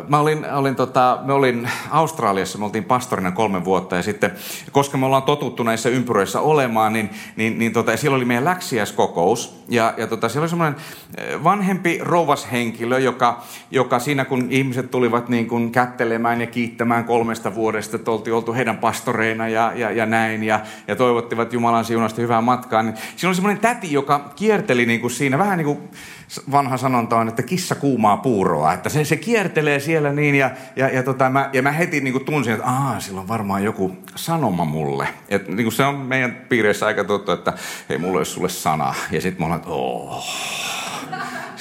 Mä 0.07 0.19
olin, 0.19 0.51
olin 0.51 0.75
tota, 0.75 1.19
me 1.25 1.33
olin 1.33 1.69
Australiassa, 1.89 2.57
me 2.57 2.65
oltiin 2.65 2.83
pastorina 2.83 3.31
kolme 3.31 3.65
vuotta 3.65 3.95
ja 3.95 4.03
sitten, 4.03 4.31
koska 4.71 4.97
me 4.97 5.05
ollaan 5.05 5.23
totuttu 5.23 5.63
näissä 5.63 5.89
ympyröissä 5.89 6.41
olemaan, 6.41 6.93
niin, 6.93 7.09
niin, 7.35 7.59
niin 7.59 7.73
tota, 7.73 7.97
siellä 7.97 8.15
oli 8.15 8.25
meidän 8.25 8.45
läksiäiskokous 8.45 9.63
ja, 9.69 9.93
ja 9.97 10.07
tota, 10.07 10.29
siellä 10.29 10.43
oli 10.43 10.49
semmoinen 10.49 10.75
vanhempi 11.43 11.99
rouvashenkilö, 12.01 12.99
joka, 12.99 13.43
joka 13.71 13.99
siinä 13.99 14.25
kun 14.25 14.47
ihmiset 14.49 14.91
tulivat 14.91 15.29
niin 15.29 15.47
kuin 15.47 15.71
kättelemään 15.71 16.41
ja 16.41 16.47
kiittämään 16.47 17.05
kolmesta 17.05 17.55
vuodesta, 17.55 17.95
että 17.95 18.11
oltiin 18.11 18.33
oltu 18.33 18.53
heidän 18.53 18.77
pastoreina 18.77 19.47
ja, 19.47 19.71
ja, 19.75 19.91
ja 19.91 20.05
näin 20.05 20.43
ja, 20.43 20.59
ja 20.87 20.95
toivottivat 20.95 21.53
Jumalan 21.53 21.85
siunasta 21.85 22.21
hyvää 22.21 22.41
matkaa, 22.41 22.83
niin 22.83 22.95
siinä 23.15 23.29
oli 23.29 23.35
semmoinen 23.35 23.61
täti, 23.61 23.91
joka 23.93 24.31
kierteli 24.35 24.85
niin 24.85 25.01
kuin 25.01 25.11
siinä 25.11 25.37
vähän 25.37 25.57
niin 25.57 25.65
kuin 25.65 25.89
vanha 26.51 26.77
sanonta 26.77 27.17
on, 27.17 27.27
että 27.27 27.43
kissa 27.43 27.75
kuumaa 27.75 28.17
puuroa, 28.17 28.73
että 28.73 28.89
se, 28.89 29.05
se 29.05 29.17
kiertelee 29.17 29.79
siellä 29.79 30.11
niin 30.11 30.35
ja, 30.35 30.51
ja, 30.75 30.89
ja, 30.89 31.03
tota, 31.03 31.29
mä, 31.29 31.49
ja 31.53 31.61
mä 31.61 31.71
heti 31.71 32.01
niin 32.01 32.11
kuin 32.11 32.25
tunsin, 32.25 32.53
että 32.53 32.65
aah, 32.65 33.01
sillä 33.01 33.21
on 33.21 33.27
varmaan 33.27 33.63
joku 33.63 33.97
sanoma 34.15 34.65
mulle. 34.65 35.07
Et, 35.29 35.47
niin 35.47 35.65
kuin 35.65 35.73
se 35.73 35.83
on 35.83 35.95
meidän 35.95 36.37
piireissä 36.49 36.85
aika 36.85 37.03
tuttu, 37.03 37.31
että 37.31 37.53
hei, 37.89 37.97
mulla 37.97 38.17
olisi 38.17 38.31
sulle 38.31 38.49
sana. 38.49 38.93
Ja 39.11 39.21
sitten 39.21 39.41
mä 39.41 39.45
olen, 39.45 39.57
että 39.57 39.69
oh 39.69 40.62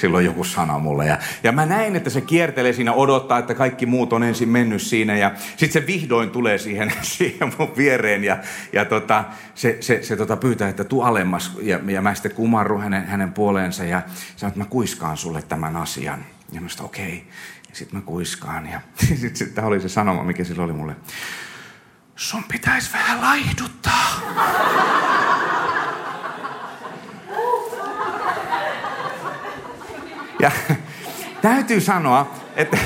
silloin 0.03 0.25
joku 0.25 0.43
sana 0.43 0.79
mulle. 0.79 1.07
Ja, 1.07 1.17
ja 1.43 1.51
mä 1.51 1.65
näin, 1.65 1.95
että 1.95 2.09
se 2.09 2.21
kiertelee 2.21 2.73
siinä, 2.73 2.93
odottaa, 2.93 3.37
että 3.37 3.53
kaikki 3.53 3.85
muut 3.85 4.13
on 4.13 4.23
ensin 4.23 4.49
mennyt 4.49 4.81
siinä. 4.81 5.17
Ja 5.17 5.31
sitten 5.35 5.81
se 5.81 5.87
vihdoin 5.87 6.29
tulee 6.29 6.57
siihen, 6.57 6.93
siihen 7.17 7.53
mun 7.57 7.77
viereen 7.77 8.23
ja, 8.23 8.37
ja 8.73 8.85
tota, 8.85 9.23
se, 9.55 9.77
se, 9.79 10.03
se 10.03 10.15
tota 10.15 10.37
pyytää, 10.37 10.69
että 10.69 10.83
tuu 10.83 11.01
alemmas. 11.01 11.57
Ja, 11.61 11.79
ja 11.87 12.01
mä 12.01 12.15
sitten 12.15 12.31
kumarrun 12.31 12.81
hänen, 12.81 13.05
hänen 13.05 13.33
puoleensa 13.33 13.83
ja 13.83 14.01
sanon, 14.35 14.49
että 14.49 14.59
mä 14.59 14.65
kuiskaan 14.65 15.17
sulle 15.17 15.41
tämän 15.41 15.75
asian. 15.75 16.25
Ja 16.51 16.61
mä 16.61 16.69
sanoin, 16.69 16.85
okei. 16.85 17.05
Okay. 17.05 17.19
Ja 17.69 17.75
sitten 17.75 17.99
mä 17.99 18.05
kuiskaan. 18.05 18.69
Ja 18.69 18.81
sitten 18.99 19.35
sit, 19.47 19.57
oli 19.57 19.81
se 19.81 19.89
sanoma, 19.89 20.23
mikä 20.23 20.43
sillä 20.43 20.63
oli 20.63 20.73
mulle. 20.73 20.95
Sun 22.15 22.43
pitäisi 22.43 22.93
vähän 22.93 23.21
laihduttaa. 23.21 24.21
Ja 30.43 30.51
täytyy 31.41 31.81
sanoa, 31.81 32.31
että 32.55 32.77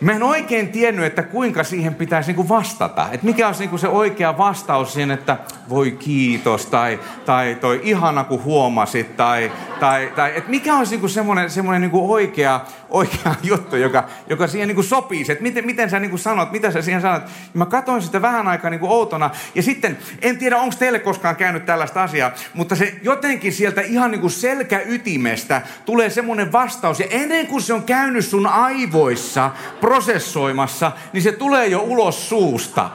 Mä 0.00 0.12
en 0.12 0.22
oikein 0.22 0.68
tiennyt, 0.68 1.04
että 1.04 1.22
kuinka 1.22 1.64
siihen 1.64 1.94
pitäisi 1.94 2.28
niinku 2.28 2.48
vastata. 2.48 3.08
Että 3.12 3.26
mikä 3.26 3.46
olisi 3.46 3.60
niinku 3.60 3.78
se 3.78 3.88
oikea 3.88 4.38
vastaus 4.38 4.92
siihen, 4.92 5.10
että 5.10 5.38
voi 5.68 5.90
kiitos, 5.90 6.66
tai, 6.66 7.00
tai 7.26 7.56
toi 7.60 7.80
ihana 7.82 8.24
kun 8.24 8.44
huomasit, 8.44 9.16
tai, 9.16 9.52
tai, 9.80 10.12
tai 10.16 10.32
että 10.36 10.50
mikä 10.50 10.76
olisi 10.76 10.92
niinku 10.92 11.08
semmoinen, 11.08 11.50
semmoinen 11.50 11.82
niinku 11.82 12.12
oikea, 12.12 12.60
oikea 12.90 13.34
juttu, 13.42 13.76
joka, 13.76 14.08
joka 14.28 14.46
siihen 14.46 14.68
niinku 14.68 14.82
sopii. 14.82 15.24
Että 15.28 15.42
miten, 15.42 15.66
miten 15.66 15.90
sä 15.90 16.00
niinku 16.00 16.18
sanot, 16.18 16.52
mitä 16.52 16.70
sä 16.70 16.82
siihen 16.82 17.02
sanot. 17.02 17.22
Ja 17.22 17.30
mä 17.54 17.66
katsoin 17.66 18.02
sitä 18.02 18.22
vähän 18.22 18.48
aikaa 18.48 18.70
niinku 18.70 18.92
outona, 18.92 19.30
ja 19.54 19.62
sitten, 19.62 19.98
en 20.22 20.38
tiedä 20.38 20.56
onko 20.56 20.76
teille 20.78 20.98
koskaan 20.98 21.36
käynyt 21.36 21.66
tällaista 21.66 22.02
asiaa, 22.02 22.32
mutta 22.54 22.76
se 22.76 22.96
jotenkin 23.02 23.52
sieltä 23.52 23.80
ihan 23.80 24.10
niinku 24.10 24.28
selkäytimestä 24.28 25.62
tulee 25.84 26.10
semmoinen 26.10 26.52
vastaus, 26.52 27.00
ja 27.00 27.06
ennen 27.10 27.46
kuin 27.46 27.62
se 27.62 27.74
on 27.74 27.82
käynyt 27.82 28.26
sun 28.26 28.46
aivoissa, 28.46 29.50
prosessoimassa, 29.80 30.92
niin 31.12 31.22
se 31.22 31.32
tulee 31.32 31.66
jo 31.66 31.80
ulos 31.80 32.28
suusta. 32.28 32.90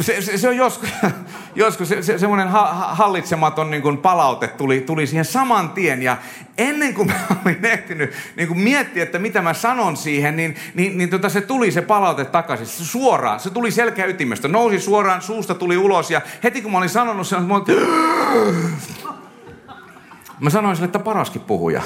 Se, 0.00 0.22
se, 0.22 0.38
se 0.38 0.48
on 0.48 0.56
joskus, 0.56 0.88
joskus 1.54 1.88
se, 1.88 2.02
se, 2.02 2.18
semmoinen 2.18 2.48
ha, 2.48 2.66
hallitsematon 2.92 3.70
niin 3.70 3.82
kuin 3.82 3.98
palaute 3.98 4.48
tuli, 4.48 4.80
tuli 4.80 5.06
siihen 5.06 5.24
saman 5.24 5.70
tien. 5.70 6.02
Ja 6.02 6.16
ennen 6.58 6.94
kuin 6.94 7.08
mä 7.08 7.14
olin 7.44 7.64
ehtinyt 7.66 8.12
niin 8.36 8.48
kuin 8.48 8.60
miettiä, 8.60 9.02
että 9.02 9.18
mitä 9.18 9.42
mä 9.42 9.54
sanon 9.54 9.96
siihen, 9.96 10.36
niin, 10.36 10.56
niin, 10.74 10.98
niin 10.98 11.10
tota, 11.10 11.28
se 11.28 11.40
tuli 11.40 11.72
se 11.72 11.82
palaute 11.82 12.24
takaisin. 12.24 12.66
Se 12.66 12.84
suoraan, 12.84 13.40
se 13.40 13.50
tuli 13.50 13.70
selkeä 13.70 14.06
ytimestä. 14.06 14.48
Nousi 14.48 14.80
suoraan, 14.80 15.22
suusta 15.22 15.54
tuli 15.54 15.76
ulos 15.76 16.10
ja 16.10 16.20
heti 16.44 16.62
kun 16.62 16.72
mä 16.72 16.78
olin 16.78 16.88
sanonut 16.88 17.26
sen, 17.26 17.42
mä, 17.42 17.54
olin, 17.54 17.64
mä 20.40 20.50
sanoin 20.50 20.76
sille, 20.76 20.86
että 20.86 20.98
paraskin 20.98 21.42
puhuja. 21.42 21.82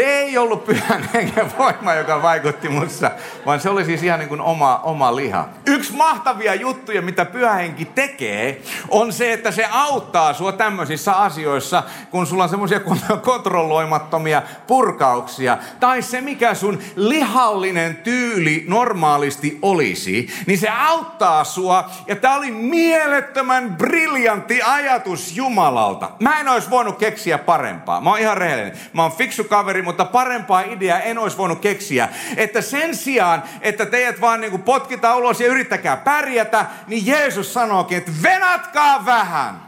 Se 0.00 0.19
ei 0.30 0.38
ollut 0.38 0.64
pyhän 0.64 1.08
hengen 1.14 1.52
voima, 1.58 1.94
joka 1.94 2.22
vaikutti 2.22 2.68
mussa, 2.68 3.10
vaan 3.46 3.60
se 3.60 3.70
oli 3.70 3.84
siis 3.84 4.02
ihan 4.02 4.18
niin 4.18 4.28
kuin 4.28 4.40
oma, 4.40 4.80
oma 4.82 5.16
liha. 5.16 5.48
Yksi 5.66 5.92
mahtavia 5.92 6.54
juttuja, 6.54 7.02
mitä 7.02 7.24
pyhä 7.24 7.52
henki 7.52 7.84
tekee, 7.84 8.62
on 8.88 9.12
se, 9.12 9.32
että 9.32 9.50
se 9.50 9.66
auttaa 9.70 10.32
sua 10.32 10.52
tämmöisissä 10.52 11.12
asioissa, 11.12 11.82
kun 12.10 12.26
sulla 12.26 12.42
on 12.42 12.48
semmoisia 12.48 12.80
kontrolloimattomia 13.22 14.42
purkauksia. 14.66 15.58
Tai 15.80 16.02
se, 16.02 16.20
mikä 16.20 16.54
sun 16.54 16.78
lihallinen 16.96 17.96
tyyli 17.96 18.64
normaalisti 18.68 19.58
olisi, 19.62 20.28
niin 20.46 20.58
se 20.58 20.68
auttaa 20.68 21.44
sua. 21.44 21.90
Ja 22.06 22.16
tämä 22.16 22.36
oli 22.36 22.50
mielettömän 22.50 23.74
briljantti 23.76 24.62
ajatus 24.62 25.36
Jumalalta. 25.36 26.10
Mä 26.20 26.40
en 26.40 26.48
olisi 26.48 26.70
voinut 26.70 26.98
keksiä 26.98 27.38
parempaa. 27.38 28.00
Mä 28.00 28.10
oon 28.10 28.18
ihan 28.18 28.36
rehellinen. 28.36 28.78
Mä 28.92 29.02
oon 29.02 29.12
fiksu 29.12 29.44
kaveri, 29.44 29.80
kaveri, 29.80 29.82
mutta 29.82 30.04
parempaa 30.20 30.60
ideaa 30.60 31.00
en 31.00 31.18
olisi 31.18 31.36
voinut 31.36 31.60
keksiä. 31.60 32.08
Että 32.36 32.60
sen 32.60 32.96
sijaan, 32.96 33.42
että 33.60 33.86
teidät 33.86 34.20
vaan 34.20 34.40
niin 34.40 34.50
kuin 34.50 34.62
potkitaan 34.62 35.18
ulos 35.18 35.40
ja 35.40 35.46
yrittäkää 35.46 35.96
pärjätä, 35.96 36.66
niin 36.86 37.06
Jeesus 37.06 37.54
sanookin, 37.54 37.98
että 37.98 38.12
venatkaa 38.22 39.06
vähän. 39.06 39.62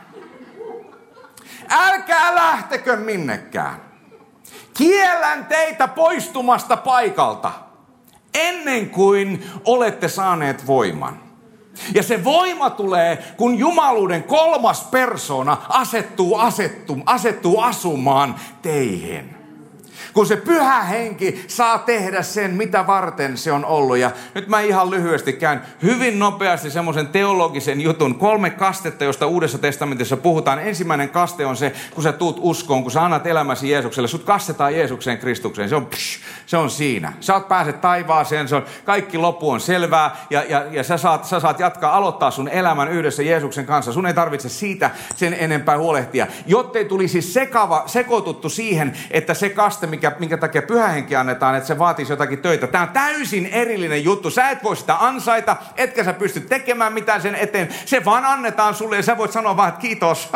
Älkää 1.71 2.35
lähtekö 2.35 2.97
minnekään. 2.97 3.81
Kiellän 4.77 5.47
teitä 5.47 5.89
poistumasta 5.89 6.77
paikalta 6.77 7.53
ennen 8.35 8.91
kuin 8.91 9.45
olette 9.65 10.09
saaneet 10.09 10.67
voiman. 10.67 11.23
Ja 11.95 12.03
se 12.03 12.25
voima 12.25 12.71
tulee, 12.71 13.35
kun 13.37 13.59
jumaluuden 13.59 14.23
kolmas 14.23 14.83
persona 14.83 15.57
asettuu, 15.69 16.39
asettuu, 16.39 17.03
asettuu 17.07 17.61
asumaan 17.61 18.35
teihin. 18.63 19.42
Kun 20.13 20.27
se 20.27 20.37
pyhä 20.37 20.83
henki 20.83 21.45
saa 21.49 21.79
tehdä 21.79 22.23
sen, 22.23 22.51
mitä 22.51 22.87
varten 22.87 23.37
se 23.37 23.53
on 23.53 23.65
ollut. 23.65 23.97
Ja 23.97 24.11
nyt 24.35 24.49
mä 24.49 24.61
ihan 24.61 24.91
lyhyesti 24.91 25.33
käyn 25.33 25.61
hyvin 25.83 26.19
nopeasti 26.19 26.71
semmoisen 26.71 27.09
teologisen 27.09 27.81
jutun. 27.81 28.15
Kolme 28.15 28.51
kastetta, 28.51 29.05
josta 29.05 29.27
Uudessa 29.27 29.59
testamentissa 29.59 30.17
puhutaan. 30.17 30.59
Ensimmäinen 30.59 31.09
kaste 31.09 31.47
on 31.47 31.57
se, 31.57 31.73
kun 31.95 32.03
sä 32.03 32.13
tuut 32.13 32.37
uskoon, 32.41 32.83
kun 32.83 32.93
sä 32.93 33.05
annat 33.05 33.27
elämäsi 33.27 33.71
Jeesukselle. 33.71 34.09
Sut 34.09 34.25
kastetaan 34.25 34.75
Jeesukseen 34.75 35.19
Kristukseen. 35.19 35.69
Se 35.69 35.77
on, 35.77 35.87
psh, 35.87 36.21
se 36.47 36.57
on 36.57 36.71
siinä. 36.71 37.13
Sä 37.21 37.35
oot 37.35 37.49
pääset 37.49 37.81
taivaaseen, 37.81 38.49
se 38.49 38.57
on, 38.57 38.65
kaikki 38.85 39.19
loppu 39.19 39.51
on 39.51 39.61
selvää. 39.61 40.17
Ja, 40.31 40.45
ja, 40.49 40.65
ja 40.71 40.85
sä, 40.85 40.97
saat, 40.97 41.25
sä 41.25 41.41
saat 41.41 41.61
jatkaa, 41.61 41.97
aloittaa 41.97 42.31
sun 42.31 42.49
elämän 42.49 42.89
yhdessä 42.89 43.23
Jeesuksen 43.23 43.67
kanssa. 43.67 43.93
Sun 43.93 44.07
ei 44.07 44.15
tarvitse 44.15 44.49
siitä 44.49 44.91
sen 45.17 45.37
enempää 45.39 45.79
huolehtia. 45.79 46.27
Jottei 46.47 46.85
tulisi 46.85 47.23
sekava, 47.23 47.83
sekoituttu 47.87 48.49
siihen, 48.49 48.93
että 49.11 49.35
se 49.35 49.49
kaste, 49.49 49.87
mikä 49.87 50.02
mikä, 50.03 50.17
minkä 50.19 50.37
takia 50.37 50.63
pyhähenki 50.63 51.17
annetaan, 51.17 51.55
että 51.55 51.67
se 51.67 51.79
vaatisi 51.79 52.13
jotakin 52.13 52.39
töitä. 52.39 52.67
Tämä 52.67 52.85
on 52.85 52.91
täysin 52.91 53.47
erillinen 53.47 54.05
juttu. 54.05 54.31
Sä 54.31 54.51
et 54.51 54.65
voi 54.65 54.77
sitä 54.77 54.97
ansaita, 55.01 55.57
etkä 55.77 56.05
sä 56.05 56.13
pysty 56.13 56.41
tekemään 56.41 56.93
mitään 56.93 57.23
sen 57.23 57.35
eteen. 57.35 57.69
Se 57.85 58.05
vaan 58.05 58.25
annetaan 58.25 58.75
sulle 58.75 58.97
ja 58.97 59.03
sä 59.03 59.19
voit 59.19 59.33
sanoa 59.33 59.57
vaan, 59.57 59.69
että 59.69 59.81
kiitos. 59.81 60.33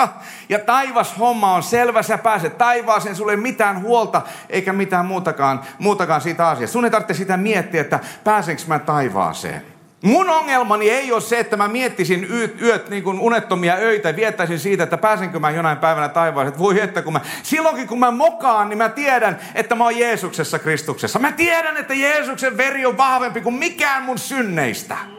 Ja 0.49 0.59
taivas 0.59 1.19
homma 1.19 1.55
on 1.55 1.63
selvä, 1.63 2.03
sä 2.03 2.19
pääset 2.19 2.59
taivaaseen, 2.59 3.17
sulle 3.17 3.33
ei 3.33 3.37
mitään 3.37 3.83
huolta 3.83 4.23
eikä 4.51 4.73
mitään 4.73 5.07
muutakaan, 5.07 5.61
muutakaan 5.79 6.21
siitä 6.21 6.49
asiasta. 6.49 6.73
Sun 6.73 6.85
ei 6.85 6.91
tarvitse 6.91 7.15
sitä 7.15 7.37
miettiä, 7.37 7.81
että 7.81 8.01
pääsenkö 8.25 8.63
mä 8.67 8.79
taivaaseen. 8.79 9.76
Mun 10.03 10.31
ongelmani 10.31 10.91
ei 10.91 11.13
ole 11.13 11.21
se, 11.21 11.39
että 11.39 11.57
mä 11.57 11.69
miettisin 11.69 12.27
yöt, 12.31 12.63
yöt 12.63 12.89
niin 12.89 13.03
kuin 13.03 13.21
unettomia 13.21 13.75
öitä 13.75 14.17
viettäisin 14.17 14.59
siitä, 14.59 14.83
että 14.83 14.97
pääsenkö 14.97 15.39
mä 15.39 15.51
jonain 15.51 15.79
päivänä 15.79 16.09
taivaaseen. 16.09 16.49
Että 16.49 16.59
voi 16.59 16.81
että 16.81 17.03
kun 17.03 17.13
mä, 17.13 17.21
silloinkin 17.43 17.89
kun 17.89 17.99
mä 17.99 18.11
mokaan, 18.11 18.69
niin 18.69 18.79
mä 18.79 18.89
tiedän, 18.89 19.39
että 19.55 19.75
mä 19.75 19.85
oon 19.85 19.99
Jeesuksessa 19.99 20.59
Kristuksessa. 20.59 21.19
Mä 21.19 21.33
tiedän, 21.33 21.77
että 21.77 21.95
Jeesuksen 21.95 22.57
veri 22.57 22.87
on 22.87 22.97
vahvempi 22.97 23.41
kuin 23.41 23.55
mikään 23.55 24.03
mun 24.03 24.19
synneistä. 24.19 24.97
Oh, 25.11 25.16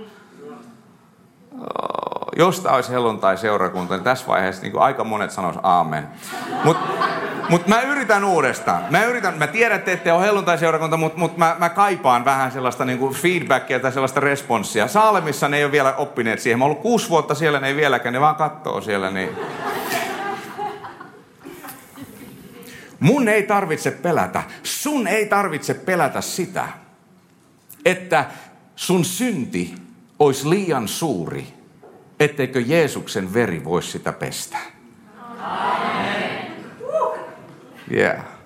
jos 2.35 2.59
tämä 2.59 2.75
olisi 2.75 2.91
helluntai-seurakunta, 2.91 3.93
niin 3.93 4.03
tässä 4.03 4.27
vaiheessa 4.27 4.61
niin 4.61 4.79
aika 4.79 5.03
monet 5.03 5.31
sanoisivat 5.31 5.65
aamen. 5.65 6.07
Mutta 6.63 6.87
mutta 7.49 7.69
mä 7.69 7.81
yritän 7.81 8.23
uudestaan. 8.23 8.83
Mä 8.89 9.03
yritän, 9.03 9.37
mä 9.37 9.47
tiedän, 9.47 9.77
että 9.77 9.91
ette 9.91 10.13
ole 10.13 10.25
helluntai-seurakunta, 10.25 10.97
mutta 10.97 11.19
mut 11.19 11.37
mä, 11.37 11.55
mä, 11.59 11.69
kaipaan 11.69 12.25
vähän 12.25 12.51
sellaista 12.51 12.85
niinku 12.85 13.09
feedbackia 13.13 13.79
tai 13.79 13.91
sellaista 13.91 14.19
responssia. 14.19 14.87
Saalemissa 14.87 15.49
ne 15.49 15.57
ei 15.57 15.63
ole 15.63 15.71
vielä 15.71 15.95
oppineet 15.95 16.39
siihen. 16.39 16.59
Mä 16.59 16.65
oon 16.65 16.71
ollut 16.71 16.83
kuusi 16.83 17.09
vuotta 17.09 17.35
siellä, 17.35 17.59
ne 17.59 17.67
ei 17.67 17.75
vieläkään, 17.75 18.13
ne 18.13 18.21
vaan 18.21 18.35
kattoo 18.35 18.81
siellä. 18.81 19.11
Niin. 19.11 19.29
Mun 22.99 23.27
ei 23.27 23.43
tarvitse 23.43 23.91
pelätä, 23.91 24.43
sun 24.63 25.07
ei 25.07 25.25
tarvitse 25.25 25.73
pelätä 25.73 26.21
sitä, 26.21 26.67
että 27.85 28.25
sun 28.75 29.05
synti 29.05 29.86
olisi 30.19 30.49
liian 30.49 30.87
suuri, 30.87 31.47
etteikö 32.19 32.59
Jeesuksen 32.59 33.33
veri 33.33 33.63
voisi 33.63 33.91
sitä 33.91 34.13
pestä. 34.13 34.57
Yeah. 37.91 38.36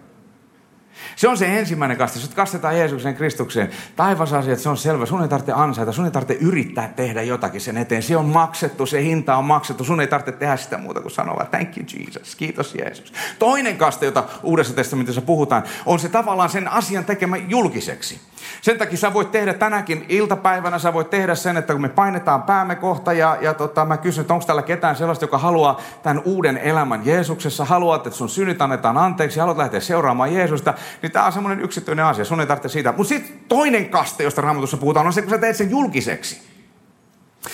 Se 1.15 1.28
on 1.28 1.38
se 1.38 1.60
ensimmäinen 1.60 1.97
kaste. 1.97 2.19
Sut 2.19 2.34
kastetaan 2.34 2.78
Jeesuksen 2.78 3.15
Kristukseen. 3.15 3.69
Taivasasiat, 3.95 4.60
se 4.60 4.69
on 4.69 4.78
selvä. 4.78 5.06
Sun 5.06 5.21
ei 5.21 5.28
tarvitse 5.28 5.52
ansaita, 5.52 5.91
sun 5.91 6.06
ei 6.06 6.12
tarvitse 6.12 6.45
yrittää 6.45 6.93
tehdä 6.95 7.21
jotakin 7.21 7.62
sen 7.62 7.78
eteen. 7.78 8.04
Se 8.04 8.17
on 8.17 8.26
maksettu, 8.26 8.86
se 8.86 9.04
hinta 9.04 9.36
on 9.36 9.45
maksettu. 9.45 9.84
Sun 9.84 10.02
ei 10.02 10.08
tarvitse 10.08 10.32
tehdä 10.32 10.58
sitä 10.58 10.78
muuta 10.78 11.02
kuin 11.02 11.12
sanoa, 11.12 11.45
thank 11.52 11.78
you 11.78 11.86
Jesus, 12.00 12.36
kiitos 12.36 12.76
Jeesus. 12.76 13.13
Toinen 13.39 13.78
kaste, 13.78 14.06
jota 14.06 14.24
Uudessa 14.43 14.74
testamentissa 14.74 15.21
puhutaan, 15.21 15.63
on 15.86 16.00
se 16.00 16.10
tavallaan 16.10 16.50
sen 16.50 16.67
asian 16.67 17.06
tekemä 17.06 17.38
julkiseksi. 17.38 18.21
Sen 18.62 18.78
takia 18.78 18.97
sä 18.97 19.13
voit 19.13 19.32
tehdä 19.32 19.54
tänäkin 19.54 20.06
iltapäivänä, 20.10 20.80
sä 20.80 20.93
voit 20.93 21.10
tehdä 21.10 21.36
sen, 21.36 21.58
että 21.58 21.74
kun 21.74 21.82
me 21.82 21.89
painetaan 21.89 22.43
päämme 22.43 22.76
kohta 22.76 23.13
ja, 23.13 23.38
ja 23.41 23.54
tota, 23.54 23.86
mä 23.86 23.97
kysyn, 23.97 24.21
että 24.21 24.34
onko 24.34 24.45
täällä 24.45 24.62
ketään 24.62 24.95
sellaista, 24.95 25.24
joka 25.26 25.38
haluaa 25.38 25.82
tämän 26.04 26.21
uuden 26.26 26.58
elämän 26.58 27.06
Jeesuksessa, 27.06 27.65
haluat, 27.65 28.08
että 28.08 28.17
sun 28.17 28.30
synnit 28.30 28.62
annetaan 28.62 28.97
anteeksi, 28.97 29.39
haluat 29.39 29.58
lähteä 29.58 29.80
seuraamaan 29.80 30.34
Jeesusta, 30.34 30.74
niin 31.02 31.11
tämä 31.12 31.26
on 31.26 31.32
semmoinen 31.32 31.65
yksityinen 31.65 32.06
asia, 32.06 32.26
sun 32.26 32.41
ei 32.41 32.47
tarvitse 32.47 32.69
siitä. 32.69 32.93
Mutta 32.97 33.10
sitten 33.10 33.39
toinen 33.47 33.89
kaste, 33.89 34.24
josta 34.24 34.41
Raamatussa 34.41 34.78
puhutaan, 34.78 35.08
on 35.08 35.13
se, 35.13 35.21
kun 35.21 35.30
sä 35.30 35.38
teet 35.38 35.56
sen 35.56 35.69
julkiseksi. 35.69 36.50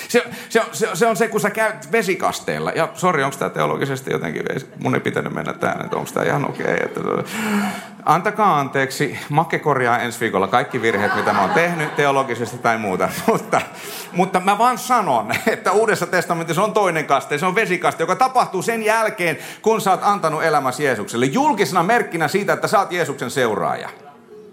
Se, 0.08 0.24
se, 0.50 0.62
se, 0.72 0.90
se 0.94 1.08
on 1.08 1.16
se, 1.16 1.28
kun 1.28 1.42
sä 1.42 1.50
käyt 1.50 1.92
vesikasteella. 1.92 2.72
Ja 2.72 2.90
sori, 2.94 3.24
onko 3.24 3.38
tämä 3.38 3.50
teologisesti 3.50 4.12
jotenkin, 4.12 4.44
mun 4.80 4.96
ei 4.96 5.02
pitänyt 5.02 5.34
mennä 5.34 5.54
tähän, 5.54 5.82
että 5.82 5.96
onko 5.96 6.12
tämä 6.14 6.26
ihan 6.26 6.50
okei. 6.50 6.66
Okay, 6.66 6.86
että, 6.86 7.02
antakaa 8.06 8.60
anteeksi, 8.60 9.20
Makke 9.30 9.60
korjaa 9.60 10.00
ensi 10.00 10.20
viikolla 10.20 10.48
kaikki 10.48 10.82
virheet, 10.82 11.16
mitä 11.16 11.34
mä 11.34 11.42
oon 11.42 11.50
tehnyt 11.50 11.96
teologisesti 11.96 12.58
tai 12.58 12.78
muuta. 12.78 13.10
Mutta, 13.28 13.62
mutta 14.12 14.40
mä 14.40 14.58
vaan 14.58 14.78
sanon, 14.78 15.32
että 15.48 15.72
Uudessa 15.72 16.08
testamentissa 16.08 16.64
on 16.64 16.74
toinen 16.74 17.06
kaste, 17.06 17.38
se 17.38 17.46
on 17.46 17.56
vesikaste, 17.56 18.04
joka 18.04 18.16
tapahtuu 18.16 18.62
sen 18.62 18.84
jälkeen, 18.84 19.38
kun 19.62 19.82
sä 19.82 19.92
oot 19.92 20.00
antanut 20.04 20.44
elämäsi 20.44 20.84
Jeesukselle. 20.84 21.26
Julkisena 21.26 21.84
merkkinä 21.84 22.28
siitä, 22.28 22.54
että 22.54 22.68
sä 22.68 22.80
oot 22.80 22.92
Jeesuksen 22.92 23.32
seuraaja. 23.32 23.90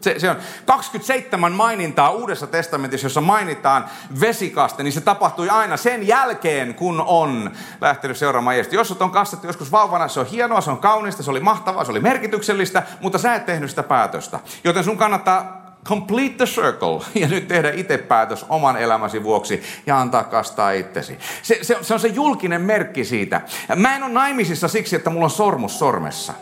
Se, 0.05 0.19
se 0.19 0.31
on 0.31 0.37
27 0.67 1.53
mainintaa 1.53 2.11
Uudessa 2.11 2.47
testamentissa, 2.47 3.05
jossa 3.05 3.21
mainitaan 3.21 3.85
vesikaste, 4.21 4.83
niin 4.83 4.93
se 4.93 5.01
tapahtui 5.01 5.49
aina 5.49 5.77
sen 5.77 6.07
jälkeen, 6.07 6.75
kun 6.75 7.05
on 7.07 7.51
lähtenyt 7.81 8.17
seuraamaan 8.17 8.57
Jeesusta. 8.57 8.77
Jos 8.77 8.93
on 8.93 9.11
kastettu 9.11 9.47
joskus 9.47 9.73
vauvana, 9.73 10.09
se 10.09 10.21
on 10.21 10.27
hienoa, 10.27 10.61
se 10.61 10.71
on 10.71 10.79
kaunista, 10.79 11.23
se 11.23 11.31
oli 11.31 11.41
mahtavaa, 11.41 11.85
se 11.85 11.91
oli 11.91 12.01
merkityksellistä, 12.01 12.83
mutta 13.01 13.19
sä 13.19 13.35
et 13.35 13.47
tehnyt 13.47 13.71
sitä 13.71 13.83
päätöstä. 13.83 14.41
Joten 14.65 14.85
sun 14.85 14.99
kannattaa 14.99 15.65
complete 15.85 16.35
the 16.37 16.45
circle 16.45 17.05
ja 17.23 17.29
nyt 17.29 17.49
tehdä 17.49 17.71
itse 17.71 17.99
päätös 17.99 18.47
oman 18.49 18.77
elämäsi 18.77 19.23
vuoksi 19.23 19.63
ja 19.87 20.01
antaa 20.01 20.25
kastaa 20.25 20.73
itsesi. 20.73 21.19
Se, 21.43 21.59
se, 21.63 21.79
se 21.83 21.95
on 21.95 22.01
se 22.01 22.09
julkinen 22.09 22.61
merkki 22.61 23.05
siitä. 23.05 23.41
Mä 23.77 23.97
en 23.97 24.03
ole 24.03 24.13
naimisissa 24.13 24.69
siksi, 24.69 24.97
että 24.97 25.11
mulla 25.11 25.25
on 25.25 25.31
sormus 25.31 25.79
sormessa. 25.79 26.33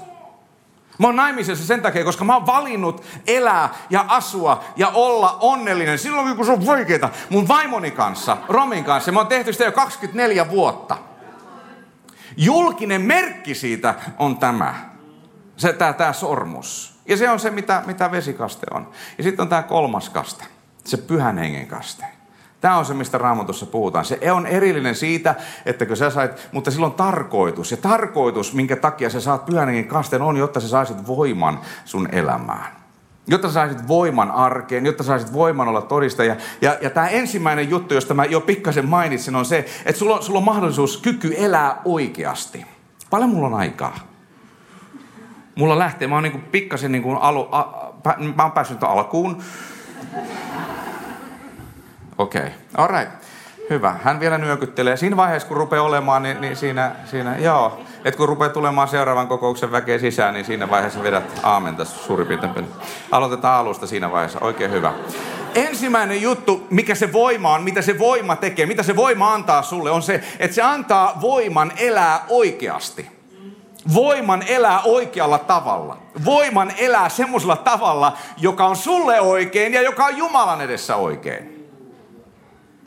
Mä 0.98 1.06
oon 1.06 1.16
naimisessa 1.16 1.66
sen 1.66 1.82
takia, 1.82 2.04
koska 2.04 2.24
mä 2.24 2.34
oon 2.34 2.46
valinnut 2.46 3.04
elää 3.26 3.68
ja 3.90 4.04
asua 4.08 4.64
ja 4.76 4.88
olla 4.88 5.36
onnellinen 5.40 5.98
silloin, 5.98 6.36
kun 6.36 6.46
se 6.46 6.52
on 6.52 6.66
vaikeaa. 6.66 7.10
Mun 7.30 7.48
vaimoni 7.48 7.90
kanssa, 7.90 8.36
Romin 8.48 8.84
kanssa, 8.84 9.12
mä 9.12 9.20
oon 9.20 9.26
tehty 9.26 9.52
sitä 9.52 9.64
jo 9.64 9.72
24 9.72 10.50
vuotta. 10.50 10.98
Julkinen 12.36 13.02
merkki 13.02 13.54
siitä 13.54 13.94
on 14.18 14.36
tämä. 14.36 14.74
Se, 15.56 15.72
tää, 15.72 15.92
tää 15.92 16.12
sormus. 16.12 17.00
Ja 17.08 17.16
se 17.16 17.30
on 17.30 17.40
se, 17.40 17.50
mitä, 17.50 17.82
mitä 17.86 18.10
vesikaste 18.10 18.66
on. 18.70 18.90
Ja 19.18 19.24
sitten 19.24 19.42
on 19.42 19.48
tämä 19.48 19.62
kolmas 19.62 20.10
kaste, 20.10 20.44
se 20.84 20.96
pyhän 20.96 21.38
hengen 21.38 21.66
kaste. 21.66 22.21
Tämä 22.62 22.76
on 22.76 22.84
se, 22.84 22.94
mistä 22.94 23.18
raamatussa 23.18 23.66
puhutaan. 23.66 24.04
Se 24.04 24.32
on 24.32 24.46
erillinen 24.46 24.94
siitä, 24.94 25.34
että 25.66 25.86
kun 25.86 25.96
sä 25.96 26.10
sait, 26.10 26.48
mutta 26.52 26.70
sillä 26.70 26.86
on 26.86 26.92
tarkoitus. 26.92 27.70
Ja 27.70 27.76
tarkoitus, 27.76 28.54
minkä 28.54 28.76
takia 28.76 29.10
sä 29.10 29.20
saat 29.20 29.46
pyhän 29.46 29.84
kasteen, 29.84 30.22
on, 30.22 30.36
jotta 30.36 30.60
sä 30.60 30.68
saisit 30.68 31.06
voiman 31.06 31.60
sun 31.84 32.08
elämään. 32.12 32.66
Jotta 33.26 33.48
sä 33.48 33.54
saisit 33.54 33.88
voiman 33.88 34.30
arkeen, 34.30 34.86
jotta 34.86 35.02
sä 35.02 35.06
saisit 35.06 35.32
voiman 35.32 35.68
olla 35.68 35.82
todistaja. 35.82 36.36
Ja, 36.60 36.76
ja 36.80 36.90
tämä 36.90 37.08
ensimmäinen 37.08 37.70
juttu, 37.70 37.94
josta 37.94 38.14
mä 38.14 38.24
jo 38.24 38.40
pikkasen 38.40 38.88
mainitsin, 38.88 39.36
on 39.36 39.44
se, 39.44 39.66
että 39.86 39.98
sulla 39.98 40.16
on, 40.16 40.22
sulla 40.22 40.38
on 40.38 40.44
mahdollisuus, 40.44 40.96
kyky 40.96 41.34
elää 41.36 41.80
oikeasti. 41.84 42.66
Paljon 43.10 43.30
mulla 43.30 43.46
on 43.46 43.54
aikaa? 43.54 43.96
Mulla 45.54 45.78
lähtee, 45.78 46.08
mä 46.08 46.14
oon 46.14 46.22
niinku 46.22 46.40
pikkasen 46.50 46.92
niinku 46.92 47.12
alu, 47.12 47.48
a, 47.50 47.60
a, 47.60 48.14
mä 48.36 48.42
oon 48.42 48.52
päässyt 48.52 48.82
alkuun. 48.82 49.42
Okei, 52.18 52.40
okay. 52.40 52.52
alright. 52.74 53.22
Hyvä. 53.70 53.96
Hän 54.02 54.20
vielä 54.20 54.38
nyökyttelee. 54.38 54.96
Siinä 54.96 55.16
vaiheessa, 55.16 55.48
kun 55.48 55.56
rupeaa 55.56 55.82
olemaan, 55.82 56.22
niin, 56.22 56.40
niin 56.40 56.56
siinä, 56.56 56.92
siinä, 57.04 57.38
joo. 57.38 57.80
Et 58.04 58.16
kun 58.16 58.28
rupeaa 58.28 58.50
tulemaan 58.50 58.88
seuraavan 58.88 59.28
kokouksen 59.28 59.72
väkeä 59.72 59.98
sisään, 59.98 60.34
niin 60.34 60.44
siinä 60.44 60.70
vaiheessa 60.70 61.02
vedät 61.02 61.40
aamenta 61.42 61.84
suurin 61.84 62.26
piirtein. 62.26 62.68
Aloitetaan 63.10 63.60
alusta 63.60 63.86
siinä 63.86 64.12
vaiheessa. 64.12 64.38
Oikein 64.40 64.70
hyvä. 64.70 64.92
Ensimmäinen 65.54 66.22
juttu, 66.22 66.66
mikä 66.70 66.94
se 66.94 67.12
voima 67.12 67.54
on, 67.54 67.62
mitä 67.62 67.82
se 67.82 67.98
voima 67.98 68.36
tekee, 68.36 68.66
mitä 68.66 68.82
se 68.82 68.96
voima 68.96 69.34
antaa 69.34 69.62
sulle, 69.62 69.90
on 69.90 70.02
se, 70.02 70.24
että 70.38 70.54
se 70.54 70.62
antaa 70.62 71.18
voiman 71.20 71.72
elää 71.76 72.24
oikeasti. 72.28 73.10
Voiman 73.94 74.42
elää 74.46 74.80
oikealla 74.84 75.38
tavalla. 75.38 75.98
Voiman 76.24 76.72
elää 76.78 77.08
semmoisella 77.08 77.56
tavalla, 77.56 78.16
joka 78.36 78.66
on 78.66 78.76
sulle 78.76 79.20
oikein 79.20 79.74
ja 79.74 79.82
joka 79.82 80.04
on 80.04 80.16
Jumalan 80.16 80.60
edessä 80.60 80.96
oikein. 80.96 81.51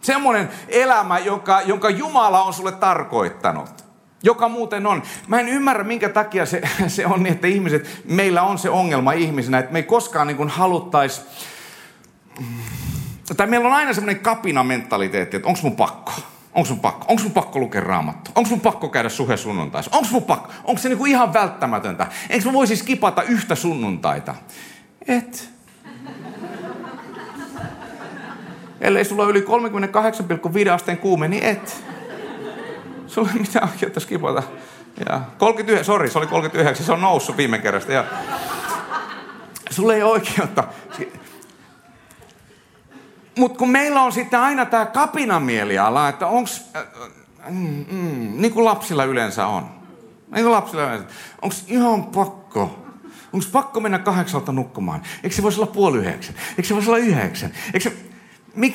Semmoinen 0.06 0.50
elämä, 0.68 1.20
jonka, 1.20 1.62
jonka 1.62 1.89
Jumala 1.89 2.44
on 2.44 2.54
sulle 2.54 2.72
tarkoittanut. 2.72 3.86
Joka 4.24 4.50
muuten 4.50 4.88
on. 4.88 5.04
Mä 5.28 5.39
en 5.39 5.48
ymmärrä, 5.48 5.84
minkä 5.84 6.10
takia 6.10 6.46
se, 6.46 6.62
se 6.88 7.06
on 7.06 7.24
niin, 7.24 7.34
että 7.34 7.48
ihmiset, 7.48 8.02
meillä 8.06 8.41
on 8.41 8.58
se 8.58 8.70
ongelma 8.70 9.12
ihmisenä, 9.12 9.60
että 9.60 9.74
me 9.74 9.80
ei 9.80 9.84
koskaan 9.84 10.28
niin 10.28 10.50
haluttaisi, 10.50 11.22
tai 13.38 13.48
meillä 13.48 13.68
on 13.68 13.74
aina 13.74 13.94
semmoinen 13.94 14.22
kapina 14.22 14.63
mentaliteetti, 14.63 15.38
että 15.38 15.48
onko 15.48 15.60
mun 15.63 15.76
pakko? 15.76 16.12
Onko 16.54 16.70
mun 16.70 16.80
pakko? 16.80 17.06
Onko 17.08 17.24
mun 17.24 17.32
pakko 17.32 17.60
lukea 17.60 17.82
raamattu? 17.82 18.32
Onko 18.36 18.50
mun 18.50 18.62
pakko 18.62 18.89
käydä 18.89 19.10
suhe 19.10 19.38
sunnuntaisi? 19.38 19.89
Onko 19.94 20.08
mun 20.12 20.24
pakko? 20.24 20.52
Onko 20.63 20.82
se 20.82 20.89
niinku 20.89 21.06
ihan 21.06 21.34
välttämätöntä? 21.34 22.08
Enkö 22.30 22.46
mä 22.46 22.54
voisi 22.54 22.76
skipata 22.76 23.24
yhtä 23.24 23.56
sunnuntaita? 23.56 24.36
Et. 25.08 25.55
Ellei 28.82 29.06
sulla 29.06 29.24
ole 29.24 29.32
yli 29.32 29.46
38,5 30.66 30.72
asteen 30.72 30.98
kuume, 30.98 31.28
niin 31.28 31.44
et. 31.44 31.84
Sulla 33.08 33.30
ei 33.34 33.40
mitään 33.40 33.70
oikeutta 33.70 34.00
skipata. 34.00 34.44
Ja 35.10 35.22
39, 35.38 35.86
sori, 35.86 36.10
se 36.10 36.18
oli 36.18 36.28
39, 36.28 36.86
se 36.86 36.92
on 36.92 37.02
noussut 37.02 37.38
viime 37.38 37.60
kerrasta. 37.60 37.92
Ja 37.92 38.06
sulla 39.70 39.94
ei 39.94 40.04
oikeutta. 40.04 40.64
Mutta 43.38 43.58
kun 43.58 43.70
meillä 43.70 44.02
on 44.02 44.12
sitten 44.12 44.40
aina 44.40 44.66
tämä 44.66 44.86
kapinamieliala, 44.86 46.10
että 46.10 46.28
onks, 46.28 46.66
äh, 46.76 46.84
mm, 47.50 47.86
mm, 47.92 48.34
niin 48.42 48.54
kuin 48.54 48.66
lapsilla 48.66 49.04
yleensä 49.04 49.48
on. 49.48 49.64
Niin 50.32 50.44
kuin 50.44 50.52
lapsilla 50.52 50.84
yleensä. 50.84 51.08
Onko 51.42 51.56
ihan 51.68 52.04
pakko? 52.04 52.86
Onko 53.34 53.46
pakko 53.52 53.80
mennä 53.80 54.00
kahdeksalta 54.00 54.52
nukkumaan? 54.52 55.02
Eikö 55.24 55.36
se 55.36 55.44
voisi 55.44 55.62
olla 55.62 55.72
puoli 55.72 55.98
yhdeksän? 55.98 56.36
Eikö 56.50 56.64
se 56.64 56.74
voisi 56.74 56.90
olla 56.90 56.98
yhdeksän? 56.98 57.52
Eikö 57.74 57.80
se, 57.80 57.94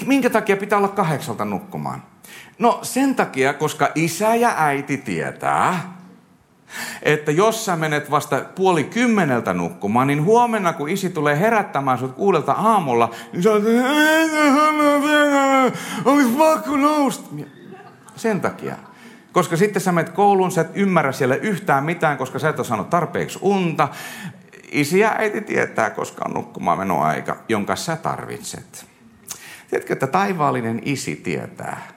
minkä 0.06 0.30
takia 0.30 0.56
pitää 0.56 0.78
olla 0.78 0.88
kahdeksalta 0.88 1.44
nukkumaan? 1.44 2.02
No 2.58 2.78
sen 2.82 3.14
takia, 3.14 3.54
koska 3.54 3.88
isä 3.94 4.34
ja 4.34 4.54
äiti 4.56 4.96
tietää, 4.96 5.94
että 7.02 7.32
jos 7.32 7.64
sä 7.64 7.76
menet 7.76 8.10
vasta 8.10 8.40
puoli 8.54 8.84
kymmeneltä 8.84 9.54
nukkumaan, 9.54 10.06
niin 10.06 10.24
huomenna 10.24 10.72
kun 10.72 10.88
isi 10.88 11.10
tulee 11.10 11.40
herättämään 11.40 11.98
sut 11.98 12.14
kuudelta 12.14 12.52
aamulla, 12.52 13.10
niin 13.32 13.42
sä 13.42 13.50
oot, 13.50 13.62
olisi 16.04 16.30
pakko 16.38 16.76
nousta. 16.76 17.28
Sen 18.16 18.40
takia. 18.40 18.76
Koska 19.32 19.56
sitten 19.56 19.82
sä 19.82 19.92
menet 19.92 20.12
kouluun, 20.12 20.50
sä 20.50 20.60
et 20.60 20.70
ymmärrä 20.74 21.12
siellä 21.12 21.34
yhtään 21.34 21.84
mitään, 21.84 22.18
koska 22.18 22.38
sä 22.38 22.48
et 22.48 22.58
ole 22.58 22.66
saanut 22.66 22.90
tarpeeksi 22.90 23.38
unta. 23.42 23.88
Isi 24.72 24.98
ja 24.98 25.14
äiti 25.18 25.40
tietää, 25.40 25.90
koska 25.90 26.24
on 26.24 26.34
nukkumaan 26.34 26.78
menoaika, 26.78 27.36
jonka 27.48 27.76
sä 27.76 27.96
tarvitset. 27.96 28.89
Tiedätkö, 29.70 29.92
että 29.92 30.06
taivaallinen 30.06 30.82
isi 30.84 31.16
tietää, 31.16 31.88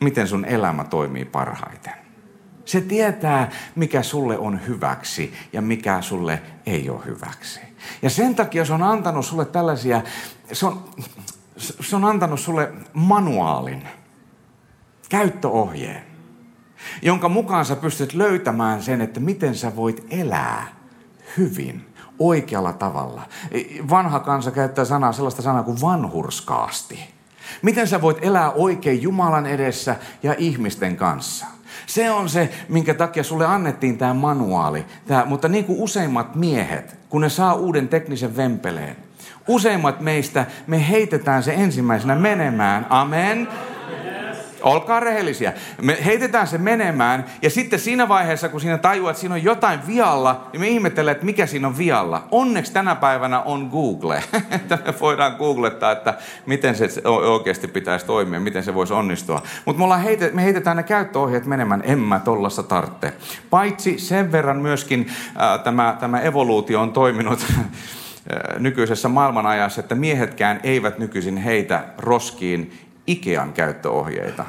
miten 0.00 0.28
sun 0.28 0.44
elämä 0.44 0.84
toimii 0.84 1.24
parhaiten. 1.24 1.92
Se 2.64 2.80
tietää, 2.80 3.50
mikä 3.74 4.02
sulle 4.02 4.38
on 4.38 4.66
hyväksi 4.66 5.34
ja 5.52 5.62
mikä 5.62 6.00
sulle 6.00 6.42
ei 6.66 6.90
ole 6.90 7.04
hyväksi. 7.04 7.60
Ja 8.02 8.10
sen 8.10 8.34
takia 8.34 8.64
se 8.64 8.72
on 8.72 8.82
antanut 8.82 9.26
sulle 9.26 9.44
tällaisia, 9.44 10.02
se 10.52 10.66
on, 10.66 10.84
se 11.56 11.96
on 11.96 12.04
antanut 12.04 12.40
sulle 12.40 12.72
manuaalin, 12.92 13.88
käyttöohjeen, 15.08 16.02
jonka 17.02 17.28
mukaan 17.28 17.64
sä 17.64 17.76
pystyt 17.76 18.14
löytämään 18.14 18.82
sen, 18.82 19.00
että 19.00 19.20
miten 19.20 19.54
sä 19.54 19.76
voit 19.76 20.06
elää 20.10 20.66
hyvin, 21.36 21.87
oikealla 22.18 22.72
tavalla. 22.72 23.22
Vanha 23.90 24.20
kansa 24.20 24.50
käyttää 24.50 24.84
sanaa, 24.84 25.12
sellaista 25.12 25.42
sanaa 25.42 25.62
kuin 25.62 25.80
vanhurskaasti. 25.80 27.18
Miten 27.62 27.88
sä 27.88 28.02
voit 28.02 28.18
elää 28.20 28.50
oikein 28.50 29.02
Jumalan 29.02 29.46
edessä 29.46 29.96
ja 30.22 30.34
ihmisten 30.38 30.96
kanssa. 30.96 31.46
Se 31.86 32.10
on 32.10 32.28
se, 32.28 32.50
minkä 32.68 32.94
takia 32.94 33.24
sulle 33.24 33.46
annettiin 33.46 33.98
tämä 33.98 34.14
manuaali. 34.14 34.86
Tää, 35.06 35.24
mutta 35.24 35.48
niin 35.48 35.64
kuin 35.64 35.80
useimmat 35.80 36.34
miehet, 36.34 36.98
kun 37.08 37.20
ne 37.20 37.28
saa 37.28 37.54
uuden 37.54 37.88
teknisen 37.88 38.36
vempeleen, 38.36 38.96
useimmat 39.48 40.00
meistä, 40.00 40.46
me 40.66 40.88
heitetään 40.88 41.42
se 41.42 41.54
ensimmäisenä 41.54 42.14
menemään. 42.14 42.86
Amen. 42.90 43.48
Olkaa 44.62 45.00
rehellisiä. 45.00 45.52
Me 45.82 45.98
heitetään 46.04 46.46
se 46.46 46.58
menemään 46.58 47.24
ja 47.42 47.50
sitten 47.50 47.78
siinä 47.78 48.08
vaiheessa, 48.08 48.48
kun 48.48 48.60
siinä 48.60 48.78
tajuaa, 48.78 49.10
että 49.10 49.20
siinä 49.20 49.34
on 49.34 49.44
jotain 49.44 49.86
vialla, 49.86 50.48
niin 50.52 50.60
me 50.60 50.68
ihmetellään, 50.68 51.12
että 51.12 51.26
mikä 51.26 51.46
siinä 51.46 51.68
on 51.68 51.78
vialla. 51.78 52.28
Onneksi 52.30 52.72
tänä 52.72 52.94
päivänä 52.94 53.40
on 53.40 53.68
Google. 53.72 54.22
että 54.50 54.78
me 54.86 54.94
voidaan 55.00 55.36
googlettaa, 55.38 55.92
että 55.92 56.14
miten 56.46 56.76
se 56.76 56.88
oikeasti 57.04 57.68
pitäisi 57.68 58.06
toimia, 58.06 58.40
miten 58.40 58.62
se 58.62 58.74
voisi 58.74 58.92
onnistua. 58.92 59.42
Mutta 59.64 59.86
me, 59.86 60.04
heite, 60.04 60.30
me 60.34 60.44
heitetään 60.44 60.76
ne 60.76 60.82
käyttöohjeet 60.82 61.46
menemään, 61.46 61.82
en 61.84 61.98
mä 61.98 62.20
tollassa 62.20 62.62
tartte. 62.62 63.12
Paitsi 63.50 63.98
sen 63.98 64.32
verran 64.32 64.56
myöskin 64.56 65.06
äh, 65.10 65.60
tämä, 65.64 65.96
tämä 66.00 66.20
evoluutio 66.20 66.80
on 66.80 66.92
toiminut 66.92 67.46
nykyisessä 68.58 69.08
maailmanajassa, 69.08 69.80
että 69.80 69.94
miehetkään 69.94 70.60
eivät 70.62 70.98
nykyisin 70.98 71.36
heitä 71.36 71.84
roskiin 71.98 72.87
Ikean 73.08 73.52
käyttöohjeita. 73.52 74.44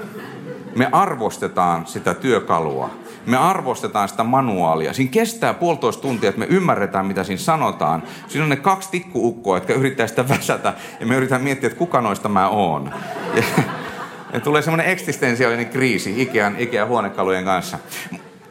Me 0.76 0.90
arvostetaan 0.92 1.88
sitä 1.88 2.14
työkalua. 2.14 2.90
Me 3.26 3.38
arvostetaan 3.38 4.10
sitä 4.10 4.24
manuaalia. 4.24 4.94
Siinä 4.94 5.12
kestää 5.12 5.54
puolitoista 5.54 6.02
tuntia, 6.02 6.30
että 6.30 6.40
me 6.40 6.48
ymmärretään, 6.50 7.06
mitä 7.06 7.24
siinä 7.24 7.40
sanotaan. 7.40 8.04
Siinä 8.28 8.44
on 8.44 8.50
ne 8.50 8.56
kaksi 8.56 8.90
tikkuukkoa, 8.92 9.58
jotka 9.58 9.74
yrittää 9.74 10.08
sitä 10.08 10.30
väsätä. 10.30 10.74
Ja 11.00 11.06
me 11.06 11.16
yritetään 11.16 11.42
miettiä, 11.42 11.68
että 11.68 11.80
kuka 11.80 12.02
noista 12.02 12.30
mä 12.30 12.50
oon. 12.50 12.94
Ja, 13.36 13.44
ja 14.34 14.40
tulee 14.40 14.62
semmoinen 14.62 14.88
eksistentiaalinen 14.88 15.70
kriisi 15.70 16.22
Ikean, 16.22 16.56
Ikean 16.60 16.88
huonekalujen 16.88 17.46
kanssa 17.46 17.80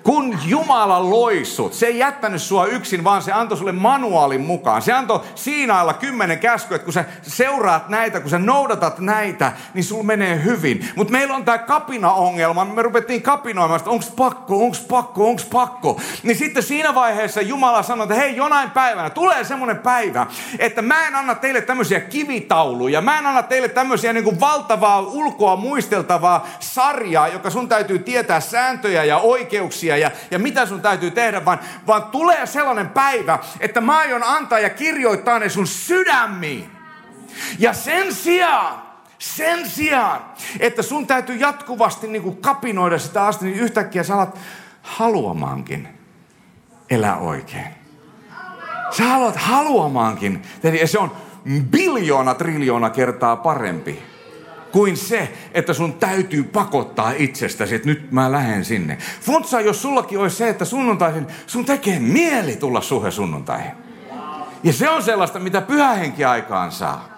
Kun 0.03 0.39
Jumala 0.45 1.11
loi 1.11 1.45
sut, 1.45 1.75
se 1.75 1.87
ei 1.87 1.99
jättänyt 1.99 2.43
sua 2.43 2.67
yksin, 2.67 3.05
vaan 3.05 3.23
se 3.23 3.33
antoi 3.33 3.59
sulle 3.59 3.73
manuaalin 3.73 4.41
mukaan. 4.41 4.83
Se 4.83 4.93
antoi 4.93 5.21
Siinailla 5.35 5.95
kymmenen 5.95 6.39
käskyä, 6.39 6.75
että 6.75 6.85
kun 6.85 6.93
sä 6.93 7.05
seuraat 7.23 7.89
näitä, 7.89 8.21
kun 8.21 8.31
sä 8.31 8.39
noudatat 8.39 8.99
näitä, 8.99 9.53
niin 9.75 9.85
sul 9.85 10.03
menee 10.03 10.45
hyvin. 10.45 10.89
Mutta 10.97 11.13
meillä 11.13 11.35
on 11.35 11.45
tämä 11.45 11.59
kapina-ongelma. 11.59 12.65
Me 12.65 12.83
rupettiin 12.83 13.23
kapinoimaan, 13.23 13.79
että 13.79 13.91
onks 13.91 14.11
pakko, 14.17 14.65
onks 14.65 14.81
pakko, 14.81 15.29
onks 15.29 15.45
pakko. 15.45 16.01
Niin 16.23 16.37
sitten 16.37 16.63
siinä 16.63 16.95
vaiheessa 16.95 17.41
Jumala 17.41 17.83
sanoi, 17.83 18.05
että 18.05 18.15
hei 18.15 18.37
jonain 18.37 18.71
päivänä 18.71 19.11
tulee 19.11 19.45
semmoinen 19.45 19.79
päivä, 19.79 20.27
että 20.59 20.83
mä 20.83 21.07
en 21.07 21.15
anna 21.15 21.35
teille 21.35 21.61
tämmöisiä 21.61 22.01
kivitauluja. 22.01 23.01
Mä 23.01 23.19
en 23.19 23.27
anna 23.27 23.43
teille 23.43 23.69
tämmöisiä 23.69 24.13
niin 24.13 24.41
valtavaa 24.41 25.01
ulkoa 25.01 25.57
muisteltavaa 25.57 26.47
sarjaa, 26.61 27.29
joka 27.29 27.51
sun 27.51 27.69
täytyy 27.69 27.99
tietää 27.99 28.41
sääntöjä 28.41 29.05
ja 29.05 29.19
oikeuksia 29.19 29.88
ja, 29.96 30.11
ja 30.31 30.38
mitä 30.38 30.66
sun 30.66 30.83
täytyy 30.83 31.11
tehdä, 31.11 31.44
vaan, 31.44 31.59
vaan 31.87 32.03
tulee 32.03 32.46
sellainen 32.46 32.88
päivä, 32.88 33.38
että 33.61 33.81
mä 33.81 33.98
aion 33.98 34.22
antaa 34.22 34.59
ja 34.59 34.70
kirjoittaa 34.70 35.38
ne 35.38 35.48
sun 35.48 35.66
sydämiin. 35.66 36.70
Ja 37.59 37.72
sen 37.72 38.14
sijaan, 38.14 38.83
sen 39.18 39.70
sijaan, 39.70 40.20
että 40.61 40.83
sun 40.83 41.07
täytyy 41.07 41.37
jatkuvasti 41.37 42.07
niin 42.07 42.22
kuin 42.22 42.37
kapinoida 42.37 42.98
sitä 42.98 43.27
asti, 43.27 43.44
niin 43.44 43.59
yhtäkkiä 43.59 44.03
sä 44.03 44.14
alat 44.14 44.38
haluamaankin 44.83 45.88
elää 46.90 47.16
oikein. 47.16 47.79
Sä 48.90 49.05
haluat 49.05 49.37
haluamaankin. 49.37 50.42
Ja 50.81 50.87
se 50.87 50.98
on 50.98 51.12
biljoona 51.70 52.35
triljoona 52.35 52.90
kertaa 52.90 53.37
parempi 53.37 54.03
kuin 54.73 54.97
se, 54.97 55.33
että 55.55 55.73
sun 55.73 55.93
täytyy 55.93 56.43
pakottaa 56.43 57.13
itsestäsi, 57.17 57.75
että 57.75 57.89
nyt 57.89 58.13
mä 58.13 58.33
lähden 58.33 58.65
sinne. 58.65 58.99
Funtsa, 59.21 59.61
jos 59.61 59.83
sullakin 59.83 60.19
olisi 60.19 60.37
se, 60.37 60.49
että 60.49 60.65
sunnuntaisin 60.65 61.27
sun 61.47 61.65
tekee 61.65 61.99
mieli 61.99 62.57
tulla 62.57 62.81
suhe 62.81 63.11
sunnuntaihin. 63.11 63.73
Ja 64.63 64.73
se 64.73 64.91
on 64.91 65.03
sellaista, 65.03 65.39
mitä 65.39 65.61
pyhähenki 65.61 66.25
aikaan 66.25 66.73
saa. 66.73 67.09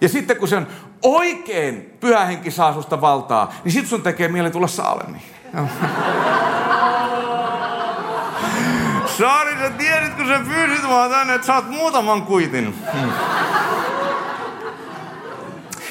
Ja 0.00 0.08
sitten 0.08 0.36
kun 0.36 0.48
se 0.48 0.56
on 0.56 0.66
oikein 1.02 1.96
pyhähenki 2.00 2.50
saa 2.50 2.74
susta 2.74 3.00
valtaa, 3.00 3.52
niin 3.64 3.72
sitten 3.72 3.90
sun 3.90 4.02
tekee 4.02 4.28
mieli 4.28 4.50
tulla 4.50 4.66
Saalemiin. 4.66 5.22
Saari, 9.18 9.58
sä 9.58 9.70
tiedät, 9.70 10.14
kun 10.14 10.26
sä 10.26 10.40
pyysit 10.48 10.84
mua 10.84 11.08
tänne, 11.08 11.34
että 11.34 11.46
saat 11.46 11.70
muutaman 11.70 12.22
kuitin. 12.22 12.74
Hmm. 12.92 13.10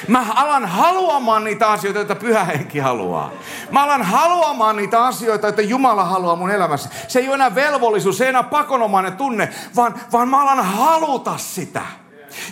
Mä 0.07 0.25
alan 0.35 0.65
haluamaan 0.65 1.43
niitä 1.43 1.71
asioita, 1.71 1.99
joita 1.99 2.15
pyhä 2.15 2.43
henki 2.43 2.79
haluaa. 2.79 3.31
Mä 3.71 3.83
alan 3.83 4.03
haluamaan 4.03 4.75
niitä 4.75 5.05
asioita, 5.05 5.47
joita 5.47 5.61
Jumala 5.61 6.03
haluaa 6.03 6.35
mun 6.35 6.51
elämässä. 6.51 6.89
Se 7.07 7.19
ei 7.19 7.27
ole 7.27 7.35
enää 7.35 7.55
velvollisuus, 7.55 8.17
se 8.17 8.23
ei 8.23 8.29
enää 8.29 8.43
pakonomainen 8.43 9.13
tunne, 9.13 9.49
vaan, 9.75 9.95
vaan 10.11 10.29
mä 10.29 10.41
alan 10.41 10.65
haluta 10.65 11.37
sitä. 11.37 11.81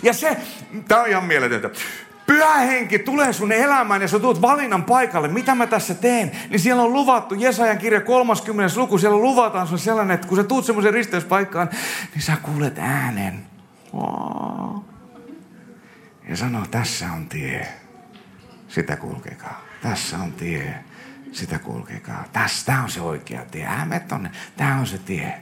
Ja 0.02 0.12
se, 0.12 0.36
tää 0.88 1.00
on 1.00 1.08
ihan 1.08 1.24
mieletöntä. 1.24 1.70
Pyhä 2.26 2.54
henki 2.54 2.98
tulee 2.98 3.32
sun 3.32 3.52
elämään 3.52 4.02
ja 4.02 4.08
sä 4.08 4.18
tulet 4.18 4.42
valinnan 4.42 4.84
paikalle. 4.84 5.28
Mitä 5.28 5.54
mä 5.54 5.66
tässä 5.66 5.94
teen? 5.94 6.32
Niin 6.50 6.60
siellä 6.60 6.82
on 6.82 6.92
luvattu, 6.92 7.34
Jesajan 7.34 7.78
kirja 7.78 8.00
30. 8.00 8.80
luku, 8.80 8.98
siellä 8.98 9.18
luvataan 9.18 9.66
sun 9.66 9.78
sellainen, 9.78 10.14
että 10.14 10.28
kun 10.28 10.36
sä 10.36 10.44
tuut 10.44 10.64
semmoisen 10.64 10.94
risteyspaikkaan, 10.94 11.70
niin 12.14 12.22
sä 12.22 12.36
kuulet 12.42 12.78
äänen. 12.78 13.46
Oh 13.92 14.89
ja 16.30 16.36
sanoo, 16.36 16.64
tässä 16.70 17.12
on 17.12 17.28
tie, 17.28 17.66
sitä 18.68 18.96
kulkekaa. 18.96 19.64
Tässä 19.82 20.18
on 20.18 20.32
tie, 20.32 20.74
sitä 21.32 21.58
kulkekaa. 21.58 22.24
Tässä 22.32 22.80
on 22.82 22.90
se 22.90 23.00
oikea 23.00 23.44
tie. 23.50 23.66
Älä 23.66 24.00
tonne, 24.00 24.30
tämä 24.56 24.80
on 24.80 24.86
se 24.86 24.98
tie. 24.98 25.40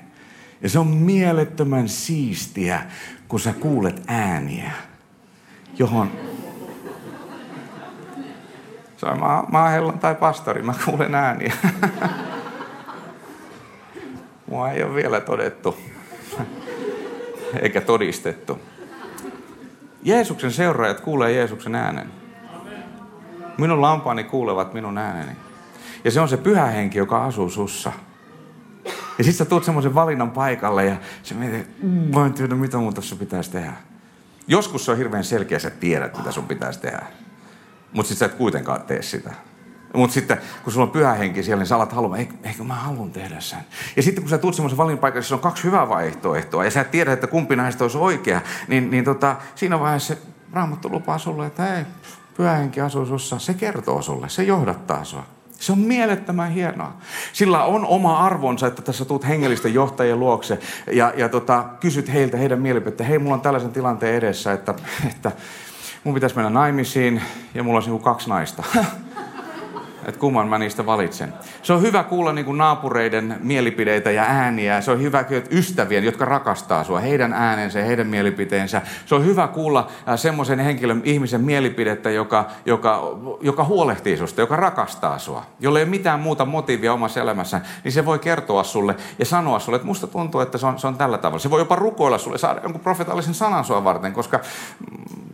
Ja 0.61 0.69
se 0.69 0.79
on 0.79 0.87
mielettömän 0.87 1.89
siistiä, 1.89 2.83
kun 3.29 3.41
sä 3.41 3.53
kuulet 3.53 4.03
ääniä, 4.07 4.71
johon... 5.79 6.11
Se 8.97 9.07
on, 9.07 9.23
oon 9.23 9.99
tai 9.99 10.15
pastori, 10.15 10.63
mä 10.63 10.75
kuulen 10.85 11.15
ääniä. 11.15 11.53
Mua 14.51 14.71
ei 14.71 14.83
ole 14.83 14.95
vielä 14.95 15.21
todettu, 15.21 15.79
eikä 17.63 17.81
todistettu. 17.81 18.61
Jeesuksen 20.03 20.53
seuraajat 20.53 21.01
kuulee 21.01 21.33
Jeesuksen 21.33 21.75
äänen. 21.75 22.11
Minun 23.59 23.83
lampaani 23.83 24.25
kuulevat 24.25 24.75
minun 24.75 24.99
ääneni. 24.99 25.33
Ja 26.05 26.11
se 26.11 26.21
on 26.21 26.29
se 26.29 26.37
pyhä 26.37 26.67
henki, 26.67 26.99
joka 26.99 27.25
asuu 27.25 27.51
sussa. 27.51 27.93
Ja 29.19 29.25
sitten 29.25 29.35
sä 29.35 29.45
tulet 29.45 29.65
semmoisen 29.65 29.95
valinnan 29.95 30.31
paikalle 30.31 30.85
ja 30.85 30.97
sä 31.23 31.35
mietit, 31.35 31.83
mm, 31.83 31.91
mä 31.91 32.27
en 32.27 32.33
tiedä 32.33 32.55
mitä 32.55 32.79
mun 32.79 32.95
tässä 32.95 33.17
pitäisi 33.17 33.51
tehdä. 33.51 33.73
Joskus 34.47 34.85
se 34.85 34.91
on 34.91 34.99
hirveän 34.99 35.25
selkeä, 35.25 35.59
sä 35.59 35.71
tiedät 35.71 36.17
mitä 36.17 36.33
sun 36.33 36.47
pitäisi 36.47 36.81
tehdä. 36.81 37.07
Mutta 37.93 38.09
sitten 38.09 38.29
sä 38.29 38.33
et 38.33 38.39
kuitenkaan 38.39 38.83
tee 38.83 39.03
sitä. 39.03 39.35
Mutta 39.95 40.15
sitten 40.15 40.39
kun 40.65 40.73
sulla 40.73 40.87
on 40.87 40.93
pyhä 40.93 41.15
henki 41.15 41.43
siellä, 41.43 41.61
niin 41.61 41.67
sä 41.67 41.77
alat 41.77 41.93
haluamaan, 41.93 42.21
eikö, 42.21 42.35
eikö 42.45 42.65
mä 42.65 42.75
haluan 42.75 43.11
tehdä 43.11 43.41
sen. 43.41 43.59
Ja 43.97 44.03
sitten 44.03 44.23
kun 44.23 44.31
sä 44.31 44.39
tulet 44.39 44.55
semmoisen 44.55 44.79
valinpaikalle, 44.79 45.19
jossa 45.19 45.35
on 45.35 45.41
kaksi 45.41 45.65
hyvää 45.65 45.89
vaihtoehtoa, 45.89 46.65
ja 46.65 46.71
sä 46.71 46.81
et 46.81 46.91
tiedä, 46.91 47.13
että 47.13 47.27
kumpi 47.27 47.57
näistä 47.57 47.85
olisi 47.85 47.99
oikea, 47.99 48.41
niin, 48.69 48.91
niin 48.91 49.05
tota, 49.05 49.37
siinä 49.55 49.81
vaiheessa 49.81 50.15
Raamattu 50.53 50.91
lupaa 50.91 51.19
sulle, 51.19 51.47
että 51.47 51.77
ei, 51.77 51.85
pyhä 52.37 52.53
henki 52.53 52.81
asuu 52.81 53.07
sussa, 53.07 53.39
se 53.39 53.55
kertoo 53.55 54.03
sulle, 54.03 54.29
se 54.29 54.43
johdattaa 54.43 55.05
sua. 55.05 55.25
Se 55.61 55.73
on 55.73 55.79
mielettömän 55.79 56.51
hienoa. 56.51 56.93
Sillä 57.33 57.65
on 57.65 57.87
oma 57.87 58.19
arvonsa, 58.19 58.67
että 58.67 58.83
tässä 58.83 59.05
tuut 59.05 59.29
hengellisten 59.29 59.75
johtajien 59.75 60.21
luokse 60.21 60.59
ja, 60.93 61.13
ja 61.17 61.29
tota, 61.29 61.65
kysyt 61.81 62.13
heiltä 62.13 62.37
heidän 62.37 62.63
mielipiteitä. 62.63 63.05
Hei, 63.05 63.19
mulla 63.19 63.35
on 63.35 63.41
tällaisen 63.41 63.73
tilanteen 63.73 64.15
edessä, 64.15 64.53
että, 64.53 64.75
että 65.07 65.33
mun 66.05 66.15
pitäisi 66.15 66.37
mennä 66.37 66.51
naimisiin 66.51 67.23
ja 67.55 67.63
mulla 67.63 67.77
olisi 67.77 67.91
niin 67.91 68.03
kaksi 68.03 68.29
naista. 68.29 68.63
että 70.09 70.21
kumman 70.21 70.49
mä 70.49 70.59
niistä 70.59 70.87
valitsen. 70.87 71.33
Se 71.63 71.73
on 71.73 71.83
hyvä 71.83 72.05
kuulla 72.05 72.33
niin 72.33 72.45
kuin 72.45 72.59
naapureiden 72.59 73.37
mielipideitä 73.43 74.11
ja 74.11 74.23
ääniä. 74.23 74.81
Se 74.81 74.91
on 74.91 75.03
hyvä 75.03 75.25
ystävien, 75.51 76.05
jotka 76.05 76.25
rakastaa 76.25 76.85
sua, 76.85 77.01
heidän 77.01 77.33
äänensä 77.33 77.79
ja 77.79 77.85
heidän 77.85 78.07
mielipiteensä. 78.07 78.83
Se 79.07 79.15
on 79.15 79.25
hyvä 79.25 79.49
kuulla 79.49 79.89
äh, 80.09 80.19
semmoisen 80.19 80.59
henkilön, 80.59 81.03
ihmisen 81.05 81.41
mielipidettä, 81.41 82.11
joka, 82.11 82.47
joka, 82.67 83.19
joka 83.41 83.65
huolehtii 83.65 84.17
susta, 84.17 84.41
joka 84.41 84.57
rakastaa 84.57 85.19
sua. 85.19 85.47
Jolle 85.61 85.79
ei 85.79 85.83
ole 85.83 85.91
mitään 85.91 86.21
muuta 86.21 86.45
motiivia 86.45 86.93
omassa 86.93 87.21
elämässä, 87.21 87.61
niin 87.85 87.93
se 87.93 88.05
voi 88.05 88.19
kertoa 88.19 88.65
sulle 88.65 88.97
ja 89.19 89.25
sanoa 89.25 89.59
sulle, 89.59 89.77
että 89.77 89.87
musta 89.87 90.07
tuntuu, 90.07 90.41
että 90.41 90.59
se 90.59 90.67
on, 90.67 90.79
se 90.79 90.87
on 90.87 90.97
tällä 90.97 91.19
tavalla. 91.19 91.39
Se 91.39 91.51
voi 91.51 91.61
jopa 91.61 91.77
rukoilla 91.77 92.19
sulle, 92.19 92.39
saada 92.39 92.61
jonkun 92.63 92.81
profetaalisen 92.81 93.35
sanan 93.35 93.65
sua 93.65 93.85
varten, 93.85 94.13
koska, 94.13 94.41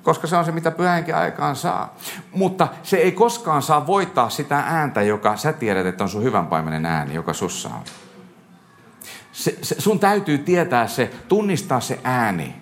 koska 0.05 0.27
se 0.27 0.37
on 0.37 0.45
se, 0.45 0.53
mitä 0.53 0.71
pyhänkin 0.71 1.15
aikaan 1.15 1.57
saa. 1.57 1.95
Mutta 2.33 2.69
se 2.83 2.97
ei 2.97 3.13
koskaan 3.13 3.63
saa 3.63 3.87
voittaa 3.87 4.31
sitä 4.31 4.59
ääntä, 4.59 5.03
joka 5.03 5.37
sä 5.37 5.53
tiedät, 5.53 5.87
että 5.87 6.05
on 6.05 6.11
sun 6.11 6.23
hyvän 6.23 6.47
paimenen 6.47 6.87
ääni, 6.87 7.15
joka 7.15 7.33
sussa 7.33 7.69
on. 7.69 7.83
Se, 9.33 9.59
se, 9.63 9.81
sun 9.81 9.99
täytyy 9.99 10.39
tietää 10.39 10.87
se, 10.87 11.11
tunnistaa 11.29 11.81
se 11.81 12.01
ääni, 12.05 12.57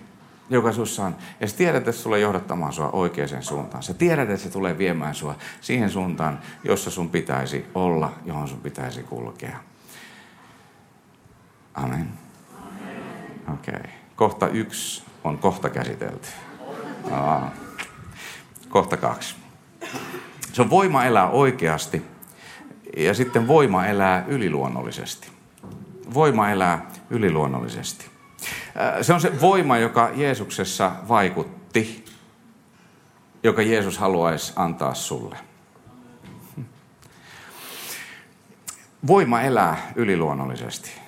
joka 0.49 0.71
sussa 0.71 1.05
on. 1.05 1.15
Ja 1.39 1.47
sä 1.47 1.57
tiedät, 1.57 1.77
että 1.77 1.91
se 1.91 2.03
tulee 2.03 2.19
johdattamaan 2.19 2.73
sua 2.73 2.89
oikeaan 2.89 3.43
suuntaan. 3.43 3.83
Sä 3.83 3.93
tiedät, 3.93 4.29
että 4.29 4.43
se 4.43 4.49
tulee 4.49 4.77
viemään 4.77 5.15
sua 5.15 5.35
siihen 5.61 5.89
suuntaan, 5.89 6.39
jossa 6.63 6.91
sun 6.91 7.09
pitäisi 7.09 7.65
olla, 7.75 8.13
johon 8.25 8.47
sun 8.47 8.59
pitäisi 8.59 9.03
kulkea. 9.03 9.59
Amen. 11.73 12.09
Okei. 13.53 13.73
Okay. 13.75 13.91
Kohta 14.15 14.47
yksi 14.47 15.03
on 15.23 15.37
kohta 15.37 15.69
käsitelty. 15.69 16.27
Aa. 17.11 17.51
Kohta 18.69 18.97
kaksi. 18.97 19.35
Se 20.53 20.61
on 20.61 20.69
voima 20.69 21.05
elää 21.05 21.29
oikeasti 21.29 22.01
ja 22.97 23.13
sitten 23.13 23.47
voima 23.47 23.85
elää 23.85 24.25
yliluonnollisesti. 24.27 25.27
Voima 26.13 26.49
elää 26.49 26.85
yliluonnollisesti. 27.09 28.05
Se 29.01 29.13
on 29.13 29.21
se 29.21 29.41
voima, 29.41 29.77
joka 29.77 30.11
Jeesuksessa 30.15 30.91
vaikutti, 31.07 32.05
joka 33.43 33.61
Jeesus 33.61 33.97
haluaisi 33.97 34.53
antaa 34.55 34.93
sulle. 34.93 35.37
Voima 39.07 39.41
elää 39.41 39.91
yliluonnollisesti. 39.95 41.02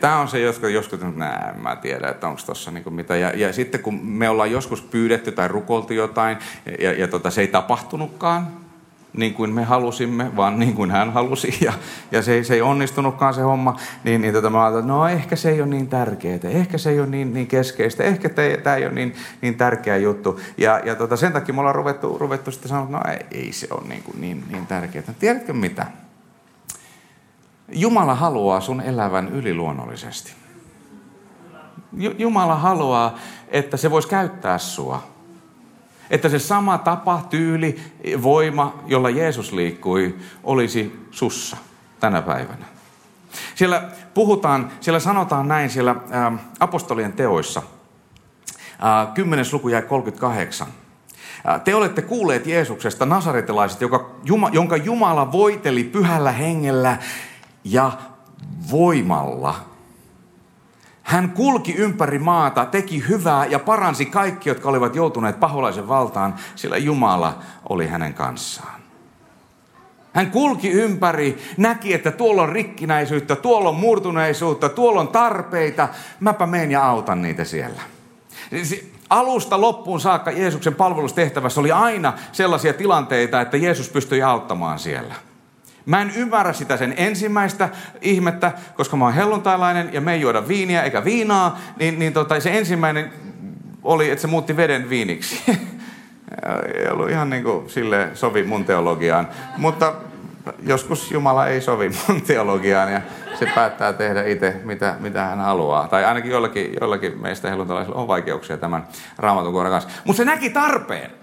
Tämä 0.00 0.18
on 0.18 0.28
se, 0.28 0.40
jotka 0.40 0.68
joskus, 0.68 1.00
nää, 1.16 1.54
mä 1.62 1.76
tiedä, 1.76 2.08
että 2.08 2.28
onko 2.28 2.40
tuossa 2.46 2.70
niin 2.70 2.94
mitä. 2.94 3.16
Ja, 3.16 3.32
ja, 3.36 3.52
sitten 3.52 3.80
kun 3.80 4.06
me 4.06 4.28
ollaan 4.28 4.50
joskus 4.50 4.82
pyydetty 4.82 5.32
tai 5.32 5.48
rukoltu 5.48 5.92
jotain, 5.92 6.36
ja, 6.80 6.92
ja 6.92 7.08
tota, 7.08 7.30
se 7.30 7.40
ei 7.40 7.48
tapahtunutkaan, 7.48 8.46
niin 9.12 9.34
kuin 9.34 9.50
me 9.50 9.64
halusimme, 9.64 10.36
vaan 10.36 10.58
niin 10.58 10.74
kuin 10.74 10.90
hän 10.90 11.12
halusi, 11.12 11.58
ja, 11.64 11.72
ja 12.12 12.22
se, 12.22 12.44
se 12.44 12.54
ei 12.54 12.62
onnistunutkaan 12.62 13.34
se 13.34 13.40
homma, 13.40 13.76
niin, 14.04 14.20
niin 14.20 14.34
tota, 14.34 14.50
mä 14.50 14.62
ajattelin, 14.62 14.88
no 14.88 15.08
ehkä 15.08 15.36
se 15.36 15.50
ei 15.50 15.60
ole 15.60 15.70
niin 15.70 15.88
tärkeää, 15.88 16.38
ehkä 16.44 16.78
se 16.78 16.90
ei 16.90 17.00
ole 17.00 17.08
niin, 17.08 17.34
niin 17.34 17.46
keskeistä, 17.46 18.04
ehkä 18.04 18.28
tämä 18.62 18.76
ei 18.76 18.86
ole 18.86 18.94
niin, 18.94 19.14
niin 19.40 19.54
tärkeä 19.54 19.96
juttu. 19.96 20.40
Ja, 20.58 20.80
ja 20.84 20.94
tota, 20.94 21.16
sen 21.16 21.32
takia 21.32 21.54
me 21.54 21.60
ollaan 21.60 21.74
ruvettu, 21.74 22.18
ruvettu 22.18 22.50
sitten 22.50 22.68
sanoa, 22.68 22.84
että 22.84 22.96
no 22.96 23.02
ei, 23.12 23.44
ei 23.44 23.52
se 23.52 23.66
ole 23.70 23.88
niin, 23.88 24.02
kuin 24.02 24.20
niin, 24.20 24.44
niin 24.48 24.66
tärkeää. 24.66 25.04
Tiedätkö 25.18 25.52
mitä? 25.52 25.86
Jumala 27.72 28.14
haluaa 28.14 28.60
sun 28.60 28.80
elävän 28.80 29.28
yliluonnollisesti. 29.28 30.32
Jumala 32.18 32.54
haluaa, 32.56 33.18
että 33.48 33.76
se 33.76 33.90
voisi 33.90 34.08
käyttää 34.08 34.58
sua. 34.58 35.02
Että 36.10 36.28
se 36.28 36.38
sama 36.38 36.78
tapa, 36.78 37.26
tyyli, 37.30 37.80
voima, 38.22 38.74
jolla 38.86 39.10
Jeesus 39.10 39.52
liikkui, 39.52 40.16
olisi 40.44 41.06
sussa 41.10 41.56
tänä 42.00 42.22
päivänä. 42.22 42.64
Siellä 43.54 43.82
puhutaan, 44.14 44.70
siellä 44.80 45.00
sanotaan 45.00 45.48
näin 45.48 45.70
siellä 45.70 45.90
ä, 45.90 46.32
apostolien 46.60 47.12
teoissa, 47.12 47.62
ä, 49.02 49.06
10. 49.14 49.46
luku 49.52 49.68
jäi 49.68 49.82
38. 49.82 50.66
Te 51.64 51.74
olette 51.74 52.02
kuulleet 52.02 52.46
Jeesuksesta, 52.46 53.06
nasaretilaiset, 53.06 53.80
joka, 53.80 54.10
jonka 54.52 54.76
Jumala 54.76 55.32
voiteli 55.32 55.84
pyhällä 55.84 56.32
hengellä 56.32 56.98
ja 57.64 57.92
voimalla. 58.70 59.54
Hän 61.02 61.30
kulki 61.30 61.74
ympäri 61.74 62.18
maata, 62.18 62.64
teki 62.64 63.08
hyvää 63.08 63.46
ja 63.46 63.58
paransi 63.58 64.06
kaikki, 64.06 64.48
jotka 64.48 64.68
olivat 64.68 64.96
joutuneet 64.96 65.40
paholaisen 65.40 65.88
valtaan, 65.88 66.34
sillä 66.56 66.76
Jumala 66.76 67.38
oli 67.68 67.86
hänen 67.86 68.14
kanssaan. 68.14 68.80
Hän 70.12 70.30
kulki 70.30 70.70
ympäri, 70.70 71.38
näki, 71.56 71.94
että 71.94 72.10
tuolla 72.10 72.42
on 72.42 72.48
rikkinäisyyttä, 72.48 73.36
tuolla 73.36 73.68
on 73.68 73.74
murtuneisuutta, 73.74 74.68
tuolla 74.68 75.00
on 75.00 75.08
tarpeita. 75.08 75.88
Mäpä 76.20 76.46
menen 76.46 76.70
ja 76.70 76.88
autan 76.88 77.22
niitä 77.22 77.44
siellä. 77.44 77.82
Alusta 79.10 79.60
loppuun 79.60 80.00
saakka 80.00 80.30
Jeesuksen 80.30 80.74
palvelustehtävässä 80.74 81.60
oli 81.60 81.72
aina 81.72 82.12
sellaisia 82.32 82.72
tilanteita, 82.72 83.40
että 83.40 83.56
Jeesus 83.56 83.88
pystyi 83.88 84.22
auttamaan 84.22 84.78
siellä. 84.78 85.14
Mä 85.90 86.02
en 86.02 86.12
ymmärrä 86.16 86.52
sitä 86.52 86.76
sen 86.76 86.94
ensimmäistä 86.96 87.68
ihmettä, 88.00 88.52
koska 88.74 88.96
mä 88.96 89.04
oon 89.04 89.14
helluntailainen 89.14 89.88
ja 89.92 90.00
me 90.00 90.12
ei 90.12 90.20
juoda 90.20 90.48
viiniä 90.48 90.82
eikä 90.82 91.04
viinaa, 91.04 91.58
niin, 91.78 91.98
niin 91.98 92.12
tota, 92.12 92.40
se 92.40 92.58
ensimmäinen 92.58 93.12
oli, 93.82 94.10
että 94.10 94.22
se 94.22 94.28
muutti 94.28 94.56
veden 94.56 94.90
viiniksi. 94.90 95.42
ei 96.74 96.88
ollut 96.90 97.10
ihan 97.10 97.30
niin 97.30 97.44
kuin 97.44 97.70
sille 97.70 98.08
sovi 98.14 98.42
mun 98.42 98.64
teologiaan. 98.64 99.28
Mutta 99.56 99.94
joskus 100.62 101.10
Jumala 101.10 101.46
ei 101.46 101.60
sovi 101.60 101.90
mun 102.08 102.22
teologiaan 102.22 102.92
ja 102.92 103.00
se 103.38 103.46
päättää 103.54 103.92
tehdä 103.92 104.24
itse, 104.24 104.60
mitä, 104.64 104.96
mitä 105.00 105.22
hän 105.22 105.38
haluaa. 105.38 105.88
Tai 105.88 106.04
ainakin 106.04 106.30
jollakin, 106.30 106.74
jollakin 106.80 107.18
meistä 107.18 107.50
helluntalaisilla 107.50 108.00
on 108.00 108.08
vaikeuksia 108.08 108.56
tämän 108.56 108.88
raamatun 109.18 109.52
kohdan 109.52 109.72
kanssa. 109.72 109.90
Mutta 110.04 110.16
se 110.16 110.24
näki 110.24 110.50
tarpeen. 110.50 111.19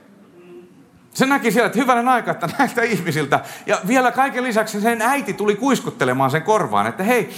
Se 1.18 1.26
näki 1.26 1.52
siellä, 1.52 1.68
että 1.68 1.80
hyvänen 1.80 2.08
aika, 2.08 2.32
että 2.32 2.50
näiltä 2.60 2.82
ihmisiltä. 2.82 3.40
Ja 3.66 3.78
vielä 3.88 4.12
kaiken 4.12 4.44
lisäksi 4.44 4.82
sen 4.82 5.02
äiti 5.02 5.34
tuli 5.34 5.56
kuiskuttelemaan 5.56 6.32
sen 6.32 6.42
korvaan, 6.42 6.88
että 6.88 7.04
hei, 7.04 7.30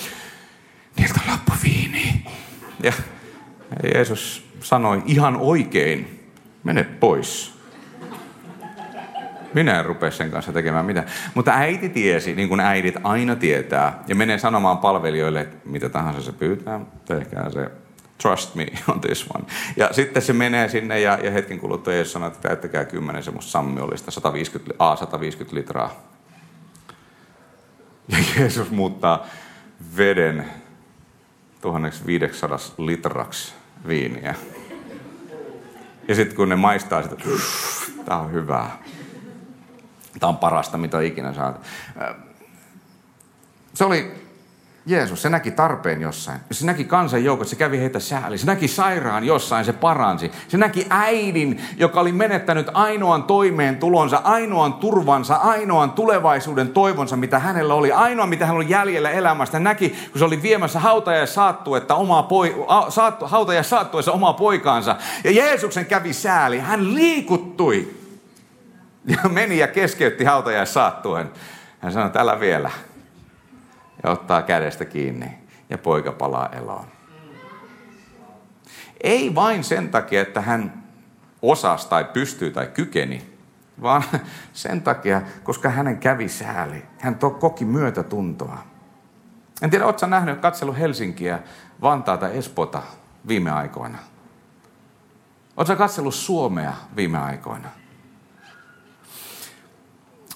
niiltä 0.97 1.19
loppu 1.31 1.51
viini. 1.63 2.25
Ja 2.83 2.93
Jeesus 3.93 4.49
sanoi 4.59 5.03
ihan 5.05 5.37
oikein, 5.37 6.29
mene 6.63 6.83
pois. 6.83 7.53
Minä 9.53 9.79
en 9.79 9.85
rupea 9.85 10.11
sen 10.11 10.31
kanssa 10.31 10.53
tekemään 10.53 10.85
mitään. 10.85 11.07
Mutta 11.33 11.51
äiti 11.51 11.89
tiesi, 11.89 12.35
niin 12.35 12.49
kuin 12.49 12.59
äidit 12.59 12.95
aina 13.03 13.35
tietää, 13.35 14.03
ja 14.07 14.15
menee 14.15 14.37
sanomaan 14.37 14.77
palvelijoille, 14.77 15.41
että 15.41 15.57
mitä 15.65 15.89
tahansa 15.89 16.21
se 16.21 16.31
pyytää, 16.31 16.79
tehkää 17.05 17.49
se 17.49 17.71
trust 18.21 18.55
me 18.55 18.67
on 18.91 19.01
this 19.01 19.25
one. 19.35 19.45
Ja 19.77 19.89
sitten 19.91 20.21
se 20.21 20.33
menee 20.33 20.69
sinne 20.69 20.99
ja, 20.99 21.19
ja 21.23 21.31
hetken 21.31 21.59
kuluttua 21.59 21.93
Jeesus 21.93 22.13
sanoo, 22.13 22.27
että 22.27 22.47
täyttäkää 22.47 22.85
kymmenen 22.85 23.23
semmoista 23.23 23.51
sammiollista, 23.51 24.11
150, 24.11 24.75
A, 24.79 24.95
150 24.95 25.55
litraa. 25.55 26.09
Ja 28.07 28.17
Jeesus 28.37 28.71
muuttaa 28.71 29.25
veden 29.97 30.45
1500 31.61 32.59
litraksi 32.77 33.53
viiniä. 33.87 34.35
Ja 36.07 36.15
sitten 36.15 36.35
kun 36.35 36.49
ne 36.49 36.55
maistaa 36.55 37.03
sitä, 37.03 37.15
tämä 38.05 38.19
on 38.19 38.31
hyvää. 38.31 38.83
Tämä 40.19 40.29
on 40.29 40.37
parasta, 40.37 40.77
mitä 40.77 41.01
ikinä 41.01 41.33
saat. 41.33 41.61
Se 43.73 43.85
oli 43.85 44.28
Jeesus, 44.89 45.21
se 45.21 45.29
näki 45.29 45.51
tarpeen 45.51 46.01
jossain. 46.01 46.39
Se 46.51 46.65
näki 46.65 46.83
kansan 46.83 47.23
joukot, 47.23 47.47
se 47.47 47.55
kävi 47.55 47.79
heitä 47.79 47.99
sääli. 47.99 48.37
Se 48.37 48.45
näki 48.45 48.67
sairaan 48.67 49.23
jossain, 49.23 49.65
se 49.65 49.73
paransi. 49.73 50.31
Se 50.47 50.57
näki 50.57 50.87
äidin, 50.89 51.61
joka 51.77 51.99
oli 51.99 52.11
menettänyt 52.11 52.67
ainoan 52.73 53.23
toimeen 53.23 53.77
tulonsa, 53.77 54.21
ainoan 54.23 54.73
turvansa, 54.73 55.35
ainoan 55.35 55.91
tulevaisuuden 55.91 56.69
toivonsa, 56.69 57.15
mitä 57.15 57.39
hänellä 57.39 57.73
oli. 57.73 57.91
Ainoa, 57.91 58.25
mitä 58.25 58.45
hän 58.45 58.55
oli 58.55 58.69
jäljellä 58.69 59.11
elämästä. 59.11 59.57
Hän 59.57 59.63
näki, 59.63 59.89
kun 59.89 60.19
se 60.19 60.25
oli 60.25 60.41
viemässä 60.41 60.79
hautaja 60.79 61.25
saattuetta 61.25 61.95
omaa 61.95 62.23
poi, 62.23 62.65
saattu, 62.89 63.27
hautaja 63.27 63.63
saattuessa 63.63 64.11
omaa 64.11 64.33
poikaansa. 64.33 64.95
Ja 65.23 65.31
Jeesuksen 65.31 65.85
kävi 65.85 66.13
sääli. 66.13 66.59
Hän 66.59 66.95
liikuttui 66.95 67.95
ja 69.07 69.29
meni 69.29 69.57
ja 69.57 69.67
keskeytti 69.67 70.23
hautaja 70.23 70.65
saattuen. 70.65 71.31
Hän 71.79 71.91
sanoi, 71.93 72.07
että 72.07 72.19
älä 72.19 72.39
vielä 72.39 72.71
ja 74.03 74.11
ottaa 74.11 74.41
kädestä 74.41 74.85
kiinni 74.85 75.37
ja 75.69 75.77
poika 75.77 76.11
palaa 76.11 76.49
eloon. 76.49 76.85
Ei 79.03 79.35
vain 79.35 79.63
sen 79.63 79.89
takia, 79.89 80.21
että 80.21 80.41
hän 80.41 80.83
osasi 81.41 81.89
tai 81.89 82.03
pystyy 82.03 82.51
tai 82.51 82.67
kykeni, 82.67 83.33
vaan 83.81 84.03
sen 84.53 84.81
takia, 84.81 85.21
koska 85.43 85.69
hänen 85.69 85.97
kävi 85.97 86.29
sääli. 86.29 86.85
Hän 86.99 87.15
to, 87.15 87.29
koki 87.29 87.65
myötätuntoa. 87.65 88.57
En 89.61 89.69
tiedä, 89.69 89.85
oletko 89.85 90.07
nähnyt, 90.07 90.39
katsellut 90.39 90.77
Helsinkiä, 90.77 91.39
Vantaata, 91.81 92.29
Espota 92.29 92.81
viime 93.27 93.51
aikoina? 93.51 93.97
Oletko 95.57 95.75
katsellut 95.75 96.15
Suomea 96.15 96.73
viime 96.95 97.17
aikoina? 97.17 97.69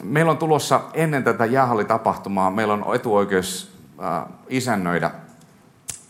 Meillä 0.03 0.31
on 0.31 0.37
tulossa 0.37 0.81
ennen 0.93 1.23
tätä 1.23 1.45
jäähallitapahtumaa, 1.45 2.51
meillä 2.51 2.73
on 2.73 2.95
etuoikeus 2.95 3.71
äh, 4.03 4.25
isännöidä 4.49 5.11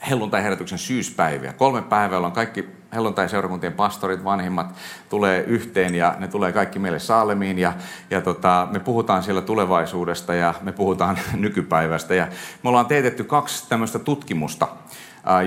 helluntai-herätyksen 0.10 0.78
syyspäiviä. 0.78 1.54
Kolme 1.54 1.82
päivää, 1.82 2.20
on 2.20 2.32
kaikki 2.32 2.70
helluntai-seurakuntien 2.94 3.74
pastorit, 3.74 4.24
vanhimmat 4.24 4.76
tulee 5.10 5.44
yhteen 5.44 5.96
ja 5.96 6.16
ne 6.20 6.28
tulee 6.28 6.52
kaikki 6.52 6.80
meille 6.80 7.00
Saalemiin 7.00 7.60
ja, 7.60 7.74
ja 8.10 8.22
tota, 8.22 8.68
me 8.72 8.80
puhutaan 8.80 9.24
siellä 9.24 9.42
tulevaisuudesta 9.42 10.34
ja 10.34 10.54
me 10.62 10.72
puhutaan 10.72 11.20
nykypäivästä 11.34 12.16
ja 12.16 12.28
me 12.64 12.70
ollaan 12.70 12.86
teetetty 12.86 13.24
kaksi 13.24 13.70
tämmöistä 13.70 14.00
tutkimusta 14.00 14.68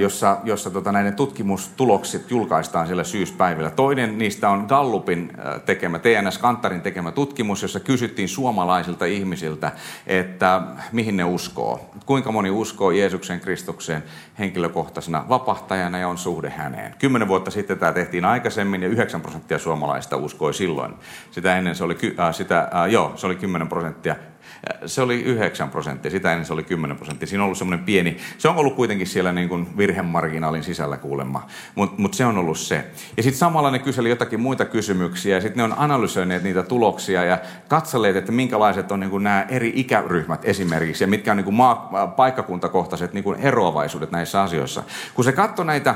jossa, 0.01 0.39
jossa 0.45 0.71
tota, 0.71 0.93
näiden 0.93 1.15
tutkimustulokset 1.15 2.31
julkaistaan 2.31 2.87
siellä 2.87 3.05
syyspäivillä. 3.05 3.71
Toinen 3.71 4.19
niistä 4.19 4.51
on 4.51 4.65
Gallupin 4.69 5.33
tekemä, 5.67 5.99
TNS 5.99 6.39
Kantarin 6.39 6.81
tekemä 6.81 7.13
tutkimus, 7.13 7.63
jossa 7.63 7.81
kysyttiin 7.81 8.29
suomalaisilta 8.29 9.05
ihmisiltä, 9.05 9.73
että 10.07 10.63
mihin 10.93 11.17
ne 11.17 11.25
uskoo. 11.25 11.91
Kuinka 12.07 12.33
moni 12.33 12.51
uskoo 12.51 12.91
Jeesuksen 12.91 13.41
Kristukseen 13.41 14.03
henkilökohtaisena 14.39 15.25
vapahtajana 15.29 15.99
ja 15.99 16.09
on 16.09 16.19
suhde 16.19 16.51
häneen. 16.51 16.95
Kymmenen 16.99 17.29
vuotta 17.29 17.51
sitten 17.51 17.79
tämä 17.79 17.93
tehtiin 17.93 18.25
aikaisemmin 18.25 18.83
ja 18.83 18.89
9 18.89 19.21
prosenttia 19.21 19.59
suomalaista 19.59 20.17
uskoi 20.17 20.55
silloin. 20.55 20.95
Sitä 21.31 21.57
ennen 21.57 21.75
se 21.75 21.85
oli, 21.85 21.99
äh, 22.21 22.35
sitä, 22.35 22.69
äh, 22.75 22.91
joo, 22.91 23.13
se 23.17 23.27
oli 23.27 23.37
10 23.37 23.69
prosenttia 23.69 24.17
se 24.87 25.03
oli 25.03 25.23
9 25.23 25.71
prosenttia, 25.71 26.11
sitä 26.11 26.33
ennen 26.33 26.47
se 26.47 26.53
oli 26.53 26.63
10 26.63 26.97
prosenttia. 26.97 27.27
Siinä 27.29 27.43
on 27.43 27.45
ollut 27.45 27.59
semmoinen 27.59 27.85
pieni, 27.85 28.17
se 28.39 28.49
on 28.49 28.57
ollut 28.57 28.75
kuitenkin 28.75 29.07
siellä 29.07 29.33
niin 29.33 29.49
kuin 29.49 29.77
virhemarginaalin 29.77 30.63
sisällä 30.63 30.97
kuulemma, 30.97 31.47
mutta 31.75 32.03
mut 32.03 32.15
se 32.15 32.27
on 32.27 32.39
ollut 32.39 32.59
se. 32.59 32.85
Ja 33.17 33.23
sitten 33.23 33.39
samalla 33.39 33.71
ne 33.71 33.79
kyseli 33.79 34.11
jotakin 34.11 34.41
muita 34.41 34.65
kysymyksiä 34.65 35.35
ja 35.35 35.41
sitten 35.41 35.57
ne 35.57 35.63
on 35.63 35.79
analysoineet 35.79 36.43
niitä 36.43 36.63
tuloksia 36.63 37.25
ja 37.25 37.39
katselleet, 37.69 38.17
että 38.17 38.33
minkälaiset 38.33 38.93
on 38.93 39.01
niin 39.01 39.11
kuin 39.11 39.23
nämä 39.23 39.47
eri 39.49 39.73
ikäryhmät 39.75 40.45
esimerkiksi 40.45 41.05
ja 41.05 41.09
mitkä 41.09 41.31
on 41.31 41.37
niin 41.37 41.45
kuin 41.45 41.55
maa, 41.55 42.07
paikkakuntakohtaiset 42.17 43.13
niin 43.13 43.25
kuin 43.25 43.41
eroavaisuudet 43.41 44.11
näissä 44.11 44.43
asioissa. 44.43 44.83
Kun 45.15 45.25
se 45.25 45.33
katsoi 45.33 45.65
näitä, 45.67 45.95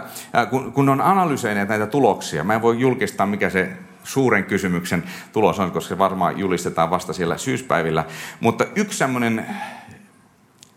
kun, 0.51 0.73
kun 0.73 0.89
on 0.89 1.01
analysoineet 1.01 1.69
näitä 1.69 1.87
tuloksia, 1.87 2.45
mä 2.45 2.55
en 2.55 2.63
voi 2.63 2.81
julkistaa 2.81 3.27
mikä 3.27 3.51
se 3.51 3.69
suuren 4.05 4.45
kysymyksen 4.45 5.05
tulos 5.33 5.59
on, 5.59 5.71
koska 5.71 5.89
se 5.89 5.99
varmaan 5.99 6.39
julistetaan 6.39 6.91
vasta 6.91 7.13
siellä 7.13 7.39
syyspäivillä. 7.39 8.05
Mutta 8.41 8.65
yksi 8.77 8.99
semmoinen 8.99 9.47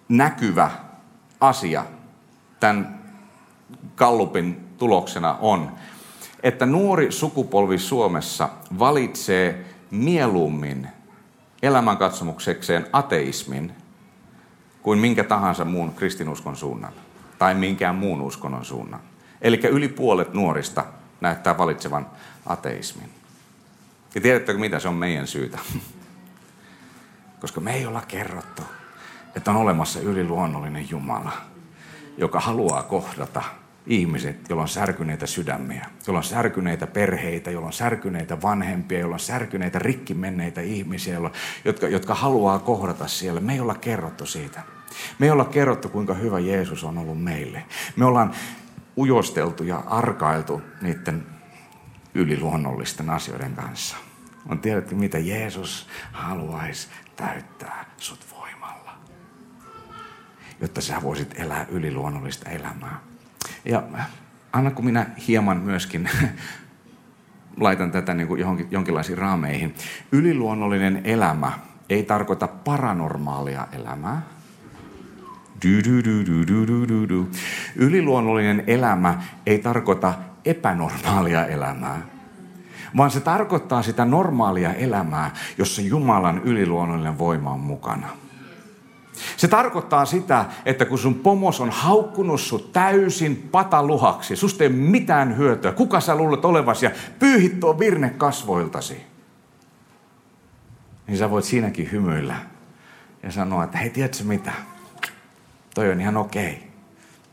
näkyvä 0.10 0.72
asia 1.40 1.86
tämän 2.60 3.00
Kallupin 3.96 4.68
tuloksena 4.78 5.38
on, 5.42 5.72
että 6.44 6.66
nuori 6.66 7.12
sukupolvi 7.12 7.78
Suomessa 7.78 8.50
valitsee 8.80 9.66
mieluummin 9.92 10.88
elämänkatsomuksekseen 11.62 12.88
ateismin 12.94 13.72
kuin 14.82 15.00
minkä 15.00 15.24
tahansa 15.24 15.66
muun 15.66 15.94
kristinuskon 15.94 16.56
suunnan 16.56 16.94
tai 17.40 17.56
minkään 17.56 17.96
muun 17.96 18.22
uskonnon 18.22 18.66
suunnan. 18.66 19.00
Eli 19.42 19.60
yli 19.64 19.88
puolet 19.88 20.34
nuorista 20.34 20.86
näyttää 21.24 21.58
valitsevan 21.58 22.08
ateismin. 22.46 23.10
Ja 24.16 24.22
tiedättekö 24.22 24.60
mitä? 24.60 24.80
Se 24.80 24.88
on 24.88 24.96
meidän 24.96 25.28
syytä. 25.28 25.60
Koska 27.42 27.62
me 27.62 27.74
ei 27.76 27.86
olla 27.86 28.02
kerrottu, 28.08 28.62
että 29.36 29.52
on 29.52 29.58
olemassa 29.58 30.00
yliluonnollinen 30.00 30.90
Jumala, 30.90 31.32
joka 32.18 32.40
haluaa 32.40 32.84
kohdata 32.84 33.44
ihmiset, 33.88 34.50
joilla 34.50 34.62
on 34.62 34.70
särkyneitä 34.70 35.26
sydämiä, 35.26 35.86
joilla 36.08 36.18
on 36.18 36.24
särkyneitä 36.24 36.88
perheitä, 36.88 37.52
joilla 37.52 37.68
on 37.68 37.74
särkyneitä 37.74 38.42
vanhempia, 38.42 39.00
joilla 39.00 39.16
on 39.16 39.20
särkyneitä 39.20 39.80
rikki 39.80 40.14
menneitä 40.14 40.62
ihmisiä, 40.62 41.18
jotka, 41.66 41.88
jotka 41.88 42.16
haluaa 42.16 42.60
kohdata 42.60 43.08
siellä. 43.08 43.40
Me 43.40 43.54
ei 43.54 43.60
olla 43.60 43.76
kerrottu 43.76 44.26
siitä. 44.26 44.62
Me 45.20 45.26
ei 45.26 45.32
olla 45.32 45.46
kerrottu, 45.46 45.90
kuinka 45.90 46.14
hyvä 46.14 46.40
Jeesus 46.40 46.84
on 46.84 46.98
ollut 46.98 47.24
meille. 47.24 47.64
Me 47.96 48.06
ollaan 48.06 48.34
ujosteltu 48.98 49.64
ja 49.64 49.84
arkailtu 49.88 50.62
niiden 50.82 51.26
yliluonnollisten 52.14 53.10
asioiden 53.10 53.54
kanssa. 53.54 53.98
On 54.50 54.60
tiedetty, 54.60 54.96
mitä 54.96 55.20
Jeesus 55.20 55.88
haluaisi 56.12 56.88
täyttää 57.16 57.86
sut 57.98 58.26
voimalla, 58.32 58.98
jotta 60.62 60.82
sä 60.82 61.02
voisit 61.02 61.40
elää 61.40 61.66
yliluonnollista 61.70 62.50
elämää. 62.50 63.00
Ja 63.66 63.84
anna 64.54 64.72
kun 64.72 64.86
minä 64.86 65.06
hieman 65.28 65.58
myöskin 65.58 66.10
laitan 67.60 67.92
tätä 67.92 68.14
niin 68.14 68.28
kuin 68.28 68.40
johonkin, 68.40 68.68
jonkinlaisiin 68.72 69.18
raameihin. 69.18 69.76
Yliluonnollinen 70.12 71.02
elämä 71.04 71.52
ei 71.90 72.04
tarkoita 72.04 72.48
paranormaalia 72.48 73.68
elämää. 73.72 74.22
Yliluonnollinen 77.76 78.64
elämä 78.68 79.22
ei 79.46 79.60
tarkoita 79.60 80.14
epänormaalia 80.46 81.46
elämää, 81.46 82.02
vaan 82.98 83.12
se 83.12 83.20
tarkoittaa 83.20 83.82
sitä 83.82 84.06
normaalia 84.06 84.74
elämää, 84.74 85.32
jossa 85.58 85.82
Jumalan 85.82 86.42
yliluonnollinen 86.44 87.20
voima 87.20 87.52
on 87.52 87.60
mukana. 87.60 88.08
Se 89.38 89.48
tarkoittaa 89.48 90.06
sitä, 90.06 90.46
että 90.66 90.86
kun 90.86 90.98
sun 90.98 91.16
pomos 91.16 91.62
on 91.62 91.70
haukkunut 91.70 92.42
sut 92.42 92.72
täysin 92.72 93.50
pataluhaksi, 93.52 94.36
susta 94.36 94.64
ei 94.64 94.68
ole 94.68 94.76
mitään 94.76 95.38
hyötyä, 95.38 95.72
kuka 95.72 96.00
sä 96.00 96.16
luulet 96.16 96.46
olevasi 96.46 96.86
ja 96.86 96.92
pyyhit 97.20 97.60
tuo 97.60 97.80
virne 97.80 98.10
kasvoiltasi, 98.10 98.98
niin 101.08 101.18
sä 101.18 101.30
voit 101.30 101.46
siinäkin 101.46 101.92
hymyillä 101.92 102.36
ja 103.24 103.32
sanoa, 103.32 103.64
että 103.64 103.78
hei, 103.78 103.90
tiedätkö 103.90 104.24
mitä? 104.24 104.52
Toi 105.76 105.92
on 105.92 106.02
ihan 106.02 106.18
okei. 106.18 106.68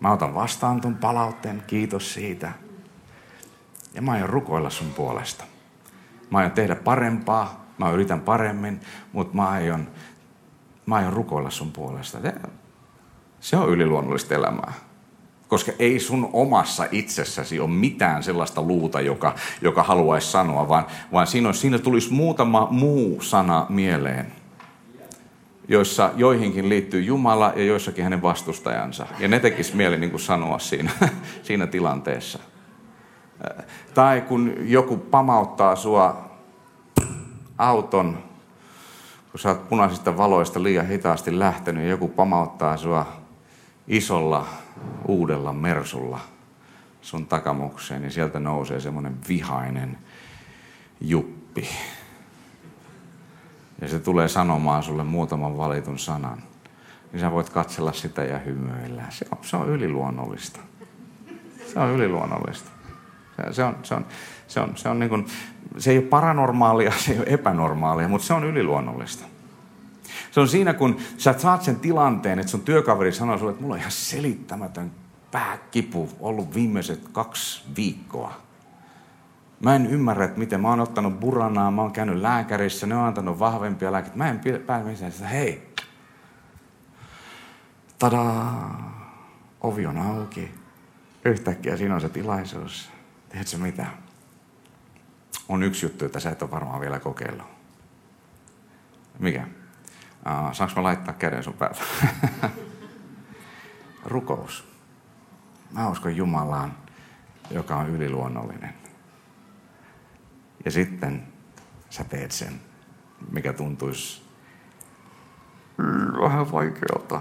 Mä 0.01 0.13
otan 0.13 0.35
vastaan 0.35 0.81
ton 0.81 0.97
palautteen, 0.97 1.63
kiitos 1.67 2.15
siitä. 2.15 2.53
Ja 3.95 4.03
mä 4.03 4.13
aion 4.13 4.29
rukoilla 4.29 4.71
sun 4.71 4.93
puolesta. 4.93 5.45
Mä 6.31 6.39
aion 6.39 6.51
tehdä 6.51 6.75
parempaa, 6.75 7.67
mä 7.79 7.91
yritän 7.91 8.21
paremmin, 8.21 8.81
mutta 9.13 9.37
mä 9.37 9.49
aion 9.49 9.89
mä 10.87 10.97
aion 10.97 11.13
rukoilla 11.13 11.51
sun 11.51 11.73
puolesta. 11.73 12.19
Se 13.41 13.57
on 13.57 13.69
yliluonnollista 13.69 14.35
elämää. 14.35 14.73
Koska 15.49 15.73
ei 15.79 16.01
sun 16.01 16.31
omassa 16.33 16.87
itsessäsi 16.93 17.61
ole 17.61 17.71
mitään 17.71 18.23
sellaista 18.23 18.63
luuta, 18.63 19.01
joka, 19.01 19.35
joka 19.63 19.83
haluaisi 19.83 20.31
sanoa, 20.31 20.69
vaan, 20.69 20.87
vaan 21.13 21.27
siinä, 21.27 21.49
on, 21.49 21.55
siinä 21.55 21.79
tulisi 21.79 22.13
muutama 22.13 22.69
muu 22.71 23.23
sana 23.23 23.67
mieleen, 23.69 24.33
joissa 25.71 26.11
joihinkin 26.17 26.69
liittyy 26.69 27.01
Jumala 27.01 27.53
ja 27.57 27.65
joissakin 27.65 28.05
hänen 28.05 28.23
vastustajansa. 28.23 29.07
Ja 29.19 29.29
ne 29.29 29.41
tekisi 29.41 29.77
mieli 29.77 29.99
niin 29.99 30.11
kuin 30.11 30.21
sanoa 30.21 30.59
siinä, 30.59 30.91
siinä 31.43 31.67
tilanteessa. 31.67 32.39
Tai 33.95 34.21
kun 34.21 34.55
joku 34.61 34.97
pamauttaa 34.97 35.77
sua 35.77 36.31
auton 37.59 38.19
kun 39.31 39.41
sä 39.41 39.49
oot 39.49 39.69
punaisista 39.69 40.17
valoista 40.17 40.63
liian 40.63 40.87
hitaasti 40.87 41.39
lähtenyt 41.39 41.83
ja 41.85 41.91
joku 41.91 42.09
pamauttaa 42.09 42.77
sua 42.77 43.07
isolla 43.89 44.47
uudella 45.09 45.53
mersulla 45.53 46.21
sun 47.01 47.27
takamukseen, 47.27 48.03
niin 48.03 48.13
sieltä 48.13 48.41
nousee 48.41 48.81
semmoinen 48.81 49.17
vihainen 49.29 49.99
juppi. 51.01 51.69
Ja 53.81 53.89
se 53.89 53.99
tulee 53.99 54.29
sanomaan 54.29 54.83
sulle 54.83 55.05
muutaman 55.05 55.57
valitun 55.57 55.99
sanan. 55.99 56.43
Niin 57.13 57.21
sä 57.21 57.31
voit 57.31 57.51
katsella 57.51 57.93
sitä 57.93 58.25
ja 58.25 58.39
hymyillä. 58.39 59.03
Se 59.09 59.27
on, 59.33 59.39
se 59.43 59.57
on 59.57 59.69
yliluonnollista. 59.69 60.61
Se 61.73 61.79
on 61.79 61.91
yliluonnollista. 61.91 62.71
Se, 63.37 63.53
se 63.53 63.65
on, 63.65 63.77
se 63.83 63.95
on, 63.95 64.07
se 64.49 64.61
on, 64.61 64.77
se 64.77 64.89
on 64.89 64.99
niin 64.99 65.09
kuin, 65.09 65.27
se 65.79 65.91
ei 65.91 65.99
ole 65.99 66.07
paranormaalia, 66.07 66.93
se 66.97 67.13
ei 67.13 67.19
ole 67.19 67.27
epänormaalia, 67.29 68.09
mutta 68.09 68.27
se 68.27 68.35
on 68.35 68.45
yliluonnollista. 68.45 69.25
Se 70.31 70.41
on 70.41 70.49
siinä, 70.49 70.75
kun 70.75 70.97
sä 71.17 71.35
saat 71.39 71.63
sen 71.63 71.77
tilanteen, 71.77 72.39
että 72.39 72.51
sun 72.51 72.61
työkaveri 72.61 73.13
sanoo 73.13 73.39
sulle, 73.39 73.51
että 73.51 73.63
mulla 73.63 73.75
on 73.75 73.81
ihan 73.81 73.93
selittämätön 73.93 74.91
pääkipu 75.31 76.09
ollut 76.21 76.55
viimeiset 76.55 77.09
kaksi 77.13 77.63
viikkoa. 77.77 78.50
Mä 79.61 79.77
en 79.77 79.87
ymmärrä, 79.87 80.25
että 80.25 80.39
miten. 80.39 80.61
Mä 80.61 80.69
oon 80.69 80.81
ottanut 80.81 81.21
buranaa, 81.21 81.71
mä 81.71 81.83
oon 81.83 81.93
käynyt 81.93 82.17
lääkärissä, 82.17 82.87
ne 82.87 82.97
on 82.97 83.05
antanut 83.05 83.39
vahvempia 83.39 83.93
lääkkeitä. 83.93 84.19
Mä 84.19 84.29
en 84.29 84.41
pääse 84.67 84.89
missään 84.89 85.13
sitä, 85.13 85.29
hei, 85.29 85.75
tadaa, 87.99 88.91
ovi 89.61 89.87
on 89.87 89.99
auki. 89.99 90.55
Yhtäkkiä 91.25 91.77
siinä 91.77 91.95
on 91.95 92.01
se 92.01 92.09
tilaisuus. 92.09 92.91
Tiedätkö 93.29 93.59
mitä? 93.59 93.87
on 95.51 95.63
yksi 95.63 95.87
juttu, 95.87 96.05
että 96.05 96.21
sä 96.21 96.31
et 96.31 96.43
ole 96.43 96.51
varmaan 96.51 96.81
vielä 96.81 96.99
kokeillut. 96.99 97.47
Mikä? 99.19 99.47
Saanko 100.53 100.77
mä 100.77 100.83
laittaa 100.83 101.15
käden 101.15 101.45
sun 101.45 101.55
päältä? 101.55 101.81
Rukous. 104.05 104.65
Mä 105.71 105.89
uskon 105.89 106.17
Jumalaan, 106.17 106.75
joka 107.51 107.77
on 107.77 107.89
yliluonnollinen. 107.89 108.75
Ja 110.65 110.71
sitten 110.71 111.27
sä 111.91 112.05
teet 112.05 112.33
sen, 112.33 112.61
mikä 113.31 113.53
tuntuisi 113.53 114.23
vähän 116.23 116.53
vaikealta. 116.53 117.21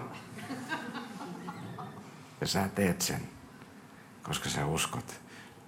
Ja 2.42 2.48
sä 2.48 2.70
teet 2.76 3.02
sen, 3.02 3.22
koska 4.24 4.50
sä 4.50 4.66
uskot 4.66 5.22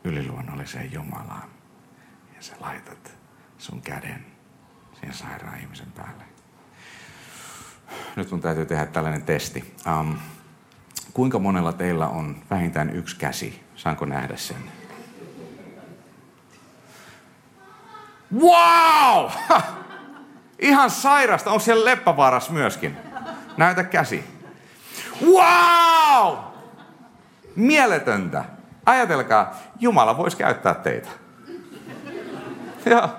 yliluonnolliseen 0.03 0.93
Jumalaan 0.93 1.49
ja 2.35 2.41
sä 2.41 2.53
laitat 2.59 3.11
sun 3.57 3.81
käden 3.81 4.25
siihen 4.93 5.13
sairaan 5.13 5.59
ihmisen 5.59 5.91
päälle. 5.91 6.23
Nyt 8.15 8.31
mun 8.31 8.41
täytyy 8.41 8.65
tehdä 8.65 8.85
tällainen 8.85 9.21
testi. 9.21 9.75
Um, 9.99 10.17
kuinka 11.13 11.39
monella 11.39 11.73
teillä 11.73 12.07
on 12.07 12.43
vähintään 12.49 12.95
yksi 12.95 13.15
käsi? 13.15 13.63
Saanko 13.75 14.05
nähdä 14.05 14.37
sen? 14.37 14.80
Wow! 18.39 19.29
Ha! 19.47 19.61
Ihan 20.59 20.89
sairasta. 20.89 21.49
Onko 21.49 21.59
siellä 21.59 21.85
leppävaaras 21.85 22.49
myöskin? 22.49 22.97
Näytä 23.57 23.83
käsi. 23.83 24.23
Wow! 25.25 26.37
Mieletöntä. 27.55 28.45
Ajatelkaa, 28.85 29.55
Jumala 29.79 30.17
voisi 30.17 30.37
käyttää 30.37 30.73
teitä. 30.73 31.09
Joo. 32.85 33.09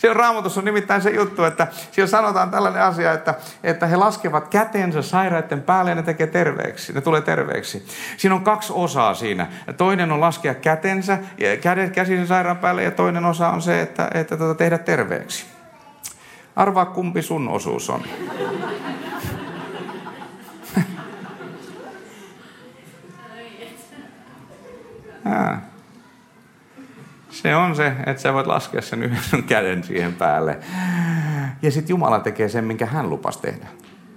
Siellä 0.00 0.18
raamatussa 0.18 0.60
on 0.60 0.64
nimittäin 0.64 1.02
se 1.02 1.10
juttu, 1.10 1.44
että 1.44 1.66
siellä 1.92 2.10
sanotaan 2.10 2.50
tällainen 2.50 2.82
asia, 2.82 3.12
että, 3.12 3.34
että 3.64 3.86
he 3.86 3.96
laskevat 3.96 4.48
kätensä 4.48 5.02
sairaiden 5.02 5.62
päälle 5.62 5.90
ja 5.90 5.94
ne 5.94 6.02
tekee 6.02 6.26
terveeksi. 6.26 6.92
Ne 6.92 7.00
tulee 7.00 7.20
terveeksi. 7.20 7.86
Siinä 8.16 8.34
on 8.34 8.44
kaksi 8.44 8.72
osaa 8.76 9.14
siinä. 9.14 9.46
Toinen 9.76 10.12
on 10.12 10.20
laskea 10.20 10.54
kätensä, 10.54 11.18
kädet 11.60 11.92
käsisen 11.92 12.26
sairaan 12.26 12.56
päälle 12.56 12.82
ja 12.82 12.90
toinen 12.90 13.24
osa 13.24 13.48
on 13.48 13.62
se, 13.62 13.80
että, 13.80 14.10
että 14.14 14.36
tuota, 14.36 14.54
tehdä 14.54 14.78
terveeksi. 14.78 15.46
Arvaa 16.56 16.86
kumpi 16.86 17.22
sun 17.22 17.48
osuus 17.48 17.90
on. 17.90 18.02
Ah. 25.24 25.69
Se 27.42 27.56
on 27.56 27.76
se, 27.76 27.92
että 28.06 28.22
sä 28.22 28.34
voit 28.34 28.46
laskea 28.46 28.82
sen 28.82 29.02
yhden 29.02 29.42
käden 29.42 29.84
siihen 29.84 30.14
päälle. 30.14 30.58
Ja 31.62 31.70
sitten 31.70 31.94
Jumala 31.94 32.20
tekee 32.20 32.48
sen, 32.48 32.64
minkä 32.64 32.86
hän 32.86 33.10
lupas 33.10 33.36
tehdä. 33.36 33.66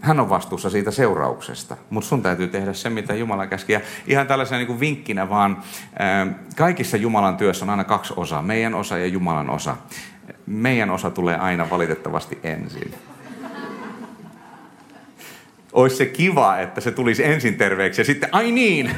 Hän 0.02 0.20
on 0.20 0.30
vastuussa 0.30 0.70
siitä 0.70 0.92
seurauksesta, 0.92 1.78
mutta 1.90 2.08
sun 2.10 2.22
täytyy 2.22 2.48
tehdä 2.48 2.74
se, 2.74 2.90
mitä 2.90 3.16
Jumala 3.16 3.48
käski. 3.48 3.74
Ja 3.74 3.82
ihan 4.08 4.28
tällaisena 4.28 4.58
niin 4.58 4.68
kuin 4.68 4.80
vinkkinä 4.80 5.30
vaan, 5.30 5.64
kaikissa 6.56 6.98
Jumalan 6.98 7.38
työssä 7.38 7.66
on 7.66 7.70
aina 7.70 7.84
kaksi 7.84 8.14
osaa, 8.18 8.42
meidän 8.42 8.76
osa 8.76 8.98
ja 8.98 9.08
Jumalan 9.08 9.50
osa. 9.50 9.76
Meidän 10.46 10.90
osa 10.90 11.10
tulee 11.10 11.38
aina 11.38 11.70
valitettavasti 11.70 12.40
ensin. 12.44 12.94
Olisi 15.74 15.96
se 15.96 16.06
kiva, 16.06 16.58
että 16.58 16.82
se 16.82 16.92
tulisi 16.92 17.26
ensin 17.26 17.56
terveeksi 17.56 18.02
ja 18.02 18.06
sitten, 18.06 18.30
ai 18.32 18.52
niin, 18.52 18.92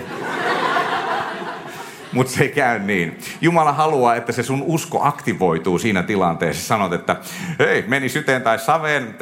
Mutta 2.15 2.33
se 2.33 2.43
ei 2.43 2.49
käy 2.49 2.79
niin. 2.79 3.19
Jumala 3.41 3.73
haluaa, 3.73 4.15
että 4.15 4.31
se 4.31 4.43
sun 4.43 4.63
usko 4.65 5.03
aktivoituu 5.03 5.79
siinä 5.79 6.03
tilanteessa. 6.03 6.67
Sanot, 6.67 6.93
että 6.93 7.15
hei, 7.59 7.83
meni 7.87 8.09
syteen 8.09 8.41
tai 8.41 8.59
saveen, 8.59 9.15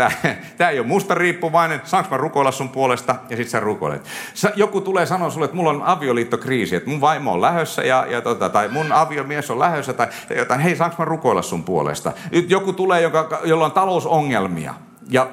tämä 0.57 0.69
ei 0.69 0.79
ole 0.79 0.87
musta 0.87 1.15
riippuvainen, 1.15 1.81
saanko 1.83 2.09
mä 2.11 2.17
rukoilla 2.17 2.51
sun 2.51 2.69
puolesta? 2.69 3.15
Ja 3.29 3.37
sit 3.37 3.49
sä 3.49 3.59
rukoilet. 3.59 4.05
Sä, 4.33 4.51
joku 4.55 4.81
tulee 4.81 5.05
sanoa 5.05 5.29
sulle, 5.29 5.45
että 5.45 5.57
mulla 5.57 5.69
on 5.69 5.83
avioliittokriisi, 5.83 6.75
että 6.75 6.89
mun 6.89 7.01
vaimo 7.01 7.31
on 7.33 7.41
lähössä 7.41 7.83
ja, 7.83 8.05
ja 8.09 8.21
tota, 8.21 8.49
tai 8.49 8.67
mun 8.67 8.91
aviomies 8.91 9.51
on 9.51 9.59
lähössä 9.59 9.93
tai 9.93 10.07
jotain, 10.37 10.59
hei, 10.59 10.75
saanko 10.75 10.95
mä 10.99 11.05
rukoilla 11.05 11.41
sun 11.41 11.63
puolesta? 11.63 12.11
Joku 12.47 12.73
tulee, 12.73 13.01
joka, 13.01 13.39
jolla 13.43 13.65
on 13.65 13.71
talousongelmia 13.71 14.73
ja 15.09 15.29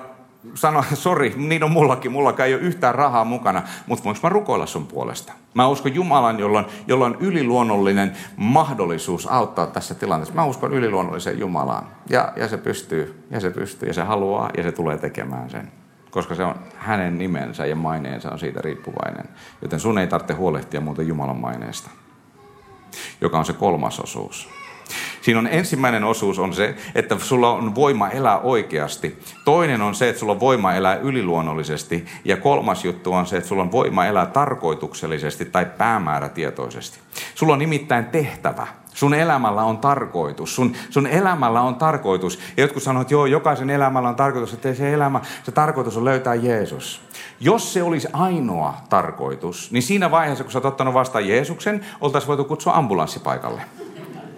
sanoa, 0.55 0.85
sori, 0.95 1.35
niin 1.37 1.65
on 1.65 1.71
mullakin, 1.71 2.13
mullakaan 2.13 2.47
ei 2.47 2.55
ole 2.55 2.63
yhtään 2.63 2.95
rahaa 2.95 3.25
mukana, 3.25 3.63
mutta 3.87 4.05
voinko 4.05 4.21
mä 4.23 4.29
rukoilla 4.29 4.67
sun 4.67 4.87
puolesta? 4.87 5.33
Mä 5.55 5.69
uskon 5.69 5.95
Jumalan, 5.95 6.39
jolla 6.39 6.59
on, 6.59 6.67
jolla 6.87 7.07
on 7.07 7.17
yliluonnollinen 7.21 8.17
mahdollisuus 8.37 9.27
auttaa 9.27 9.67
tässä 9.67 9.95
tilanteessa. 9.95 10.35
Mä 10.35 10.45
uskon 10.45 10.73
yliluonnolliseen 10.73 11.39
Jumalaan. 11.39 11.87
Ja, 12.09 12.33
ja 12.37 12.49
se 12.49 12.57
pystyy, 12.57 13.25
ja 13.31 13.41
se 13.41 13.51
pystyy, 13.51 13.89
ja 13.89 13.95
se 13.95 14.03
haluaa, 14.03 14.51
ja 14.57 14.63
se 14.63 14.73
tulee 14.73 14.99
tekemään 14.99 15.51
sen. 15.51 15.73
Koska 16.11 16.35
se 16.35 16.45
on 16.45 16.55
hänen 16.77 17.19
nimensä 17.19 17.67
ja 17.67 17.77
maineensa 17.77 18.31
on 18.31 18.39
siitä 18.39 18.61
riippuvainen. 18.63 19.29
Joten 19.63 19.81
sun 19.81 19.99
ei 19.99 20.07
tarvitse 20.07 20.35
huolehtia 20.35 20.81
muuten 20.81 21.09
Jumalan 21.09 21.37
maineesta, 21.37 21.91
joka 23.21 23.39
on 23.39 23.45
se 23.45 23.53
kolmas 23.53 24.01
osuus. 24.01 24.60
Siinä 25.23 25.39
on 25.39 25.47
ensimmäinen 25.47 26.05
osuus 26.05 26.39
on 26.39 26.55
se, 26.55 26.75
että 26.95 27.19
sulla 27.19 27.51
on 27.51 27.75
voima 27.75 28.09
elää 28.09 28.39
oikeasti. 28.39 29.19
Toinen 29.45 29.83
on 29.83 29.95
se, 29.95 30.09
että 30.09 30.21
sulla 30.21 30.33
on 30.33 30.41
voima 30.41 30.75
elää 30.75 30.97
yliluonnollisesti. 30.97 32.07
Ja 32.25 32.37
kolmas 32.37 32.85
juttu 32.85 33.13
on 33.13 33.27
se, 33.27 33.37
että 33.37 33.49
sulla 33.49 33.63
on 33.63 33.73
voima 33.73 34.07
elää 34.07 34.27
tarkoituksellisesti 34.27 35.45
tai 35.45 35.67
päämäärätietoisesti. 35.79 36.99
Sulla 37.35 37.53
on 37.53 37.59
nimittäin 37.59 38.05
tehtävä. 38.05 38.67
Sun 38.95 39.15
elämällä 39.15 39.63
on 39.63 39.79
tarkoitus. 39.79 40.55
Sun, 40.57 40.73
sun 40.91 41.07
elämällä 41.07 41.61
on 41.61 41.75
tarkoitus. 41.75 42.39
Ja 42.57 42.63
jotkut 42.63 42.83
sanoo, 42.83 43.03
että 43.03 43.15
joo, 43.15 43.27
jokaisen 43.27 43.71
elämällä 43.71 44.09
on 44.09 44.17
tarkoitus, 44.17 44.53
että 44.53 44.75
se 44.75 44.93
elämä, 44.93 45.21
se 45.43 45.53
tarkoitus 45.53 45.97
on 45.97 46.05
löytää 46.05 46.35
Jeesus. 46.35 47.03
Jos 47.41 47.73
se 47.73 47.83
olisi 47.83 48.09
ainoa 48.13 48.75
tarkoitus, 48.89 49.71
niin 49.73 49.83
siinä 49.83 50.11
vaiheessa, 50.11 50.45
kun 50.45 50.53
sä 50.53 50.59
oot 50.59 50.65
ottanut 50.65 50.95
vastaan 50.95 51.29
Jeesuksen, 51.29 51.87
oltaisiin 52.01 52.29
voitu 52.29 52.45
kutsua 52.45 52.73
ambulanssipaikalle 52.73 53.63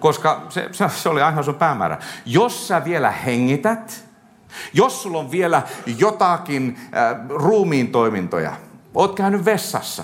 koska 0.03 0.41
se, 0.49 0.69
se, 0.71 0.89
se 0.89 1.09
oli 1.09 1.21
aina 1.21 1.43
sun 1.43 1.55
päämäärä. 1.55 1.97
Jos 2.25 2.67
sä 2.67 2.85
vielä 2.85 3.11
hengität, 3.11 4.05
jos 4.73 5.03
sulla 5.03 5.19
on 5.19 5.31
vielä 5.31 5.61
jotakin 5.97 6.77
äh, 6.79 7.29
ruumiin 7.29 7.91
toimintoja, 7.91 8.53
oot 8.95 9.15
käynyt 9.15 9.45
vessassa, 9.45 10.03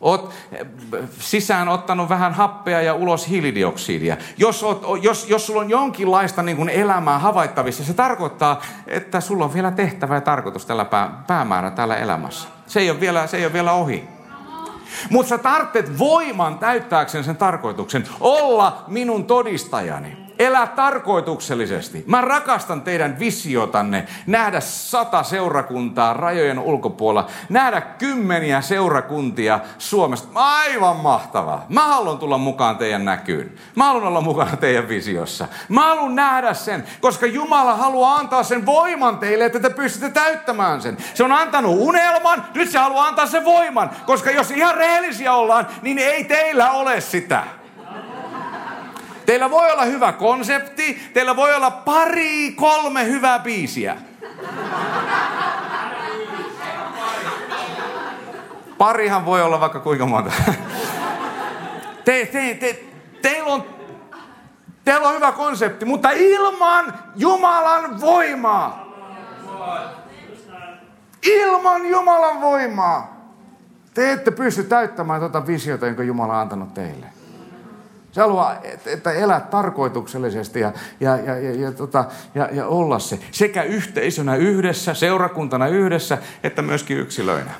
oot 0.00 0.32
äh, 0.52 1.08
sisään 1.18 1.68
ottanut 1.68 2.08
vähän 2.08 2.34
happea 2.34 2.82
ja 2.82 2.94
ulos 2.94 3.28
hiilidioksidia. 3.28 4.16
Jos, 4.36 4.62
oot, 4.62 4.82
jos, 5.02 5.28
jos 5.28 5.46
sulla 5.46 5.60
on 5.60 5.70
jonkinlaista 5.70 6.42
niin 6.42 6.56
kuin 6.56 6.68
elämää 6.68 7.18
havaittavissa, 7.18 7.84
se 7.84 7.94
tarkoittaa, 7.94 8.62
että 8.86 9.20
sulla 9.20 9.44
on 9.44 9.54
vielä 9.54 9.70
tehtävä 9.70 10.14
ja 10.14 10.20
tarkoitus 10.20 10.66
tällä 10.66 10.84
pää, 10.84 11.22
päämäärä 11.26 11.70
tällä 11.70 11.96
elämässä. 11.96 12.48
Se 12.66 12.80
ei 12.80 12.90
ole 12.90 13.00
vielä, 13.00 13.26
se 13.26 13.36
ei 13.36 13.44
ole 13.44 13.52
vielä 13.52 13.72
ohi. 13.72 14.08
Mutta 15.10 15.28
sä 15.28 15.38
tarvitset 15.38 15.98
voiman 15.98 16.58
täyttääkseen 16.58 17.24
sen 17.24 17.36
tarkoituksen. 17.36 18.04
Olla 18.20 18.84
minun 18.86 19.24
todistajani. 19.26 20.23
Elää 20.38 20.66
tarkoituksellisesti. 20.66 22.04
Mä 22.06 22.20
rakastan 22.20 22.82
teidän 22.82 23.18
visiotanne 23.18 24.06
nähdä 24.26 24.60
sata 24.60 25.22
seurakuntaa 25.22 26.12
rajojen 26.12 26.58
ulkopuolella, 26.58 27.30
nähdä 27.48 27.80
kymmeniä 27.80 28.60
seurakuntia 28.60 29.60
Suomesta. 29.78 30.28
Aivan 30.34 30.96
mahtavaa. 30.96 31.66
Mä 31.68 31.86
haluan 31.86 32.18
tulla 32.18 32.38
mukaan 32.38 32.76
teidän 32.76 33.04
näkyyn. 33.04 33.52
Mä 33.76 33.84
haluan 33.84 34.06
olla 34.06 34.20
mukana 34.20 34.56
teidän 34.56 34.88
visiossa. 34.88 35.48
Mä 35.68 35.80
haluan 35.80 36.14
nähdä 36.14 36.54
sen, 36.54 36.84
koska 37.00 37.26
Jumala 37.26 37.74
haluaa 37.74 38.16
antaa 38.16 38.42
sen 38.42 38.66
voiman 38.66 39.18
teille, 39.18 39.44
että 39.44 39.60
te 39.60 39.70
pystytte 39.70 40.10
täyttämään 40.10 40.82
sen. 40.82 40.96
Se 41.14 41.24
on 41.24 41.32
antanut 41.32 41.76
unelman, 41.78 42.44
nyt 42.54 42.70
se 42.70 42.78
haluaa 42.78 43.06
antaa 43.06 43.26
sen 43.26 43.44
voiman, 43.44 43.90
koska 44.06 44.30
jos 44.30 44.50
ihan 44.50 44.74
rehellisiä 44.74 45.34
ollaan, 45.34 45.66
niin 45.82 45.98
ei 45.98 46.24
teillä 46.24 46.70
ole 46.70 47.00
sitä. 47.00 47.44
Teillä 49.26 49.50
voi 49.50 49.72
olla 49.72 49.84
hyvä 49.84 50.12
konsepti, 50.12 51.10
teillä 51.14 51.36
voi 51.36 51.54
olla 51.54 51.70
pari, 51.70 52.52
kolme 52.52 53.04
hyvää 53.04 53.38
biisiä. 53.38 53.96
Parihan 58.78 59.26
voi 59.26 59.42
olla 59.42 59.60
vaikka 59.60 59.80
kuinka 59.80 60.06
monta. 60.06 60.32
Te, 62.04 62.26
te, 62.32 62.54
te, 62.54 62.84
teillä, 63.22 63.52
on, 63.52 63.64
teillä 64.84 65.08
on 65.08 65.14
hyvä 65.14 65.32
konsepti, 65.32 65.84
mutta 65.84 66.10
ilman 66.10 66.94
Jumalan 67.16 68.00
voimaa. 68.00 68.84
Ilman 71.22 71.86
Jumalan 71.86 72.40
voimaa. 72.40 73.14
Te 73.94 74.12
ette 74.12 74.30
pysty 74.30 74.64
täyttämään 74.64 75.20
tuota 75.20 75.46
visiota, 75.46 75.86
jonka 75.86 76.02
Jumala 76.02 76.34
on 76.34 76.40
antanut 76.40 76.74
teille. 76.74 77.06
Se 78.14 78.20
haluaa, 78.20 78.56
että 78.86 79.12
elää 79.12 79.40
tarkoituksellisesti 79.40 80.60
ja, 80.60 80.72
ja, 81.00 81.16
ja, 81.16 81.38
ja, 81.38 81.60
ja, 81.60 81.72
tota, 81.72 82.04
ja, 82.34 82.48
ja 82.52 82.66
olla 82.66 82.98
se 82.98 83.18
sekä 83.30 83.62
yhteisönä 83.62 84.36
yhdessä, 84.36 84.94
seurakuntana 84.94 85.66
yhdessä, 85.66 86.18
että 86.42 86.62
myöskin 86.62 86.98
yksilöinä. 86.98 87.50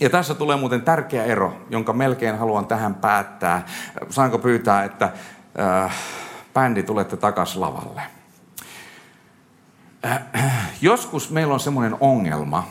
Ja 0.00 0.10
tässä 0.10 0.34
tulee 0.34 0.56
muuten 0.56 0.82
tärkeä 0.82 1.24
ero, 1.24 1.56
jonka 1.70 1.92
melkein 1.92 2.38
haluan 2.38 2.66
tähän 2.66 2.94
päättää. 2.94 3.66
Saanko 4.10 4.38
pyytää, 4.38 4.84
että 4.84 5.12
äh, 5.84 5.94
bändi 6.54 6.82
tulette 6.82 7.16
takaisin 7.16 7.60
lavalle? 7.60 8.02
Äh, 10.04 10.22
joskus 10.80 11.30
meillä 11.30 11.54
on 11.54 11.60
semmoinen 11.60 11.96
ongelma, 12.00 12.68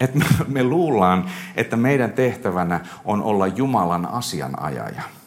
että 0.00 0.18
me, 0.18 0.24
me 0.48 0.62
luullaan, 0.62 1.30
että 1.56 1.76
meidän 1.76 2.12
tehtävänä 2.12 2.80
on 3.04 3.22
olla 3.22 3.46
Jumalan 3.46 4.06
asianajaja– 4.06 5.02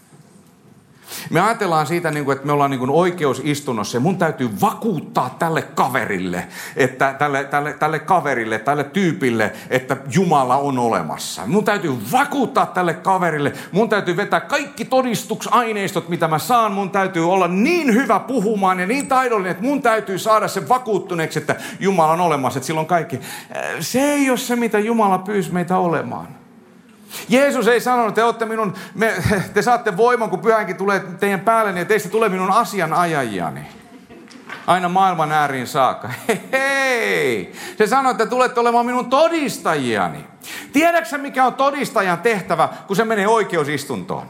me 1.29 1.41
ajatellaan 1.41 1.87
siitä, 1.87 2.11
niin 2.11 2.31
että 2.31 2.45
me 2.45 2.51
ollaan 2.51 2.71
niin 2.71 2.89
oikeusistunnossa 2.89 3.97
ja 3.97 4.01
mun 4.01 4.17
täytyy 4.17 4.49
vakuuttaa 4.61 5.35
tälle 5.39 5.61
kaverille, 5.61 6.47
että 6.75 7.15
tälle, 7.19 7.43
tälle, 7.43 7.73
tälle 7.73 7.99
kaverille, 7.99 8.59
tälle 8.59 8.83
tyypille, 8.83 9.53
että 9.69 9.97
Jumala 10.15 10.57
on 10.57 10.79
olemassa. 10.79 11.41
Mun 11.45 11.65
täytyy 11.65 11.97
vakuuttaa 12.11 12.65
tälle 12.65 12.93
kaverille, 12.93 13.53
mun 13.71 13.89
täytyy 13.89 14.17
vetää 14.17 14.39
kaikki 14.39 14.85
todistuksaineistot, 14.85 16.09
mitä 16.09 16.27
mä 16.27 16.39
saan. 16.39 16.71
Mun 16.71 16.89
täytyy 16.89 17.31
olla 17.31 17.47
niin 17.47 17.93
hyvä 17.93 18.19
puhumaan 18.19 18.79
ja 18.79 18.87
niin 18.87 19.07
taidollinen, 19.07 19.51
että 19.51 19.63
mun 19.63 19.81
täytyy 19.81 20.19
saada 20.19 20.47
se 20.47 20.69
vakuuttuneeksi, 20.69 21.39
että 21.39 21.55
Jumala 21.79 22.13
on 22.13 22.21
olemassa, 22.21 22.57
että 22.57 22.67
silloin 22.67 22.87
kaikki. 22.87 23.19
Se 23.79 23.99
ei 23.99 24.29
ole 24.29 24.37
se, 24.37 24.55
mitä 24.55 24.79
Jumala 24.79 25.17
pyysi 25.17 25.53
meitä 25.53 25.77
olemaan. 25.77 26.44
Jeesus 27.29 27.67
ei 27.67 27.81
sanonut, 27.81 28.07
että 28.09 28.21
te, 28.21 28.23
olette 28.23 28.45
minun, 28.45 28.73
me, 28.95 29.13
te 29.53 29.61
saatte 29.61 29.97
voiman, 29.97 30.29
kun 30.29 30.39
pyhänkin 30.39 30.77
tulee 30.77 30.99
teidän 31.19 31.39
päälle, 31.39 31.79
ja 31.79 31.85
teistä 31.85 32.09
tulee 32.09 32.29
minun 32.29 32.51
asianajajiani. 32.51 33.67
Aina 34.67 34.89
maailman 34.89 35.31
ääriin 35.31 35.67
saakka. 35.67 36.09
Hei, 36.27 36.41
hei! 36.51 37.53
Se 37.77 37.87
sanoi, 37.87 38.11
että 38.11 38.25
tulette 38.25 38.59
olemaan 38.59 38.85
minun 38.85 39.09
todistajiani. 39.09 40.25
Tiedätkö 40.73 41.17
mikä 41.17 41.45
on 41.45 41.53
todistajan 41.53 42.19
tehtävä, 42.19 42.69
kun 42.87 42.95
se 42.95 43.05
menee 43.05 43.27
oikeusistuntoon? 43.27 44.29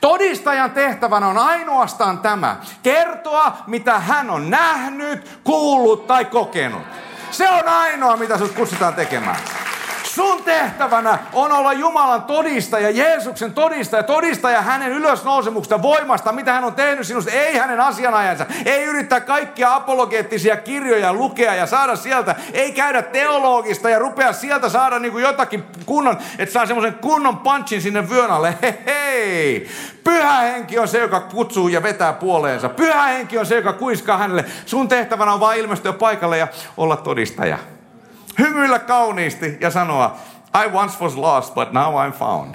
Todistajan 0.00 0.70
tehtävänä 0.70 1.28
on 1.28 1.38
ainoastaan 1.38 2.18
tämä. 2.18 2.56
Kertoa, 2.82 3.56
mitä 3.66 3.98
hän 3.98 4.30
on 4.30 4.50
nähnyt, 4.50 5.40
kuullut 5.44 6.06
tai 6.06 6.24
kokenut. 6.24 6.82
Se 7.30 7.50
on 7.50 7.68
ainoa, 7.68 8.16
mitä 8.16 8.36
sinut 8.36 8.52
kutsutaan 8.52 8.94
tekemään. 8.94 9.38
Sun 10.14 10.42
tehtävänä 10.42 11.18
on 11.32 11.52
olla 11.52 11.72
Jumalan 11.72 12.22
todistaja, 12.22 12.90
Jeesuksen 12.90 13.54
todistaja, 13.54 14.02
todistaja 14.02 14.62
hänen 14.62 14.92
ylösnousemuksesta 14.92 15.82
voimasta, 15.82 16.32
mitä 16.32 16.52
hän 16.52 16.64
on 16.64 16.74
tehnyt 16.74 17.06
sinusta, 17.06 17.30
ei 17.30 17.56
hänen 17.56 17.80
asianajansa. 17.80 18.46
Ei 18.64 18.84
yrittää 18.84 19.20
kaikkia 19.20 19.74
apologeettisia 19.74 20.56
kirjoja 20.56 21.12
lukea 21.12 21.54
ja 21.54 21.66
saada 21.66 21.96
sieltä, 21.96 22.34
ei 22.52 22.72
käydä 22.72 23.02
teologista 23.02 23.90
ja 23.90 23.98
rupea 23.98 24.32
sieltä 24.32 24.68
saada 24.68 24.98
niin 24.98 25.12
kuin 25.12 25.22
jotakin 25.22 25.64
kunnon, 25.86 26.18
että 26.38 26.52
saa 26.52 26.66
semmoisen 26.66 26.94
kunnon 26.94 27.36
punchin 27.38 27.82
sinne 27.82 28.08
vyön 28.08 28.30
alle. 28.30 28.54
Hei, 28.62 28.74
hei! 28.86 29.68
Pyhä 30.04 30.38
henki 30.40 30.78
on 30.78 30.88
se, 30.88 30.98
joka 30.98 31.20
kutsuu 31.20 31.68
ja 31.68 31.82
vetää 31.82 32.12
puoleensa. 32.12 32.68
Pyhä 32.68 33.02
henki 33.02 33.38
on 33.38 33.46
se, 33.46 33.56
joka 33.56 33.72
kuiskaa 33.72 34.18
hänelle. 34.18 34.44
Sun 34.66 34.88
tehtävänä 34.88 35.32
on 35.32 35.40
vain 35.40 35.60
ilmestyä 35.60 35.92
paikalle 35.92 36.38
ja 36.38 36.48
olla 36.76 36.96
todistaja 36.96 37.58
hymyillä 38.38 38.78
kauniisti 38.78 39.58
ja 39.60 39.70
sanoa, 39.70 40.18
I 40.64 40.70
once 40.72 40.98
was 41.00 41.16
lost, 41.16 41.54
but 41.54 41.72
now 41.72 41.94
I'm 41.94 42.12
found. 42.12 42.54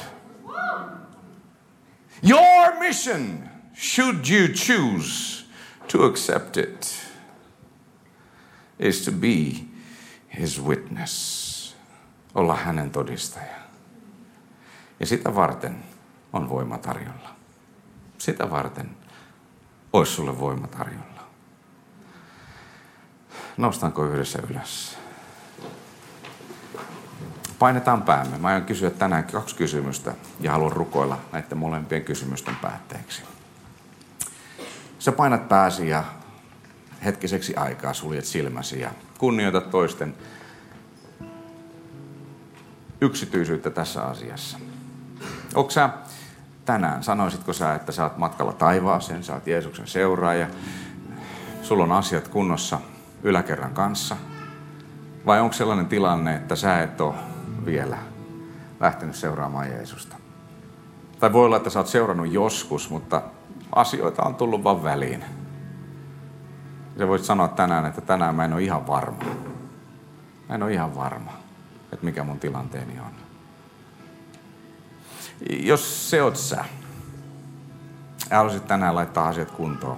Your 2.30 2.80
mission, 2.80 3.50
should 3.76 4.26
you 4.30 4.48
choose 4.48 5.46
to 5.88 6.06
accept 6.06 6.58
it, 6.58 7.04
is 8.80 9.06
to 9.06 9.12
be 9.12 9.66
his 10.40 10.64
witness. 10.64 11.44
Olla 12.36 12.56
hänen 12.56 12.92
todistaja. 12.92 13.56
Ja 15.00 15.06
sitä 15.06 15.36
varten 15.36 15.84
on 16.34 16.50
voima 16.50 16.78
tarjolla. 16.78 17.36
Sitä 18.18 18.50
varten 18.50 18.90
olisi 19.94 20.12
sulle 20.12 20.40
voima 20.40 20.68
tarjolla. 20.68 21.28
Nostanko 23.58 24.06
yhdessä 24.06 24.40
ylös? 24.50 24.98
Painetaan 27.60 28.02
päämme. 28.02 28.38
Mä 28.38 28.48
aion 28.48 28.64
kysyä 28.66 28.90
tänään 28.90 29.24
kaksi 29.24 29.56
kysymystä 29.56 30.14
ja 30.40 30.52
haluan 30.52 30.72
rukoilla 30.72 31.18
näiden 31.32 31.58
molempien 31.58 32.04
kysymysten 32.04 32.56
päätteeksi. 32.56 33.22
Sä 35.00 35.12
painat 35.12 35.50
pääsi 35.50 35.90
ja 35.90 36.04
hetkiseksi 37.06 37.56
aikaa 37.56 37.94
suljet 37.94 38.26
silmäsi 38.26 38.80
ja 38.80 38.92
kunnioitat 39.18 39.70
toisten 39.72 40.16
yksityisyyttä 43.02 43.70
tässä 43.70 44.04
asiassa. 44.04 44.58
Onko 45.56 45.72
sä 45.72 45.90
tänään, 46.66 47.04
sanoisitko 47.04 47.54
sä, 47.54 47.76
että 47.76 47.92
sä 47.92 48.04
oot 48.04 48.18
matkalla 48.18 48.54
taivaaseen, 48.54 49.24
sä 49.24 49.34
oot 49.34 49.48
Jeesuksen 49.48 49.88
seuraaja, 49.88 50.48
sulla 51.62 51.84
on 51.84 51.92
asiat 51.92 52.28
kunnossa 52.28 52.80
yläkerran 53.24 53.74
kanssa, 53.74 54.18
vai 55.26 55.40
onko 55.40 55.54
sellainen 55.54 55.88
tilanne, 55.88 56.36
että 56.36 56.56
sä 56.56 56.84
et 56.84 57.02
ole 57.02 57.16
vielä 57.66 57.98
lähtenyt 58.80 59.16
seuraamaan 59.16 59.70
Jeesusta? 59.70 60.16
Tai 61.20 61.34
voi 61.34 61.46
olla, 61.46 61.58
että 61.58 61.70
sä 61.70 61.80
oot 61.80 61.88
seurannut 61.88 62.32
joskus, 62.32 62.90
mutta 62.90 63.22
asioita 63.76 64.24
on 64.24 64.36
tullut 64.36 64.64
vaan 64.64 64.84
väliin. 64.84 65.24
Sä 66.98 67.08
voit 67.08 67.24
sanoa 67.24 67.48
tänään, 67.48 67.86
että 67.86 68.02
tänään 68.02 68.36
mä 68.36 68.46
en 68.46 68.54
ole 68.54 68.64
ihan 68.64 68.88
varma. 68.88 69.24
Mä 70.50 70.56
en 70.56 70.64
ole 70.64 70.74
ihan 70.74 70.96
varma, 70.96 71.32
että 71.92 72.06
mikä 72.06 72.24
mun 72.24 72.40
tilanteeni 72.40 73.00
on. 73.00 73.12
Jos 75.50 76.10
se 76.10 76.24
oot 76.24 76.36
sä, 76.36 76.66
haluaisit 78.32 78.68
tänään 78.68 78.96
laittaa 78.96 79.28
asiat 79.28 79.52
kuntoon 79.52 79.98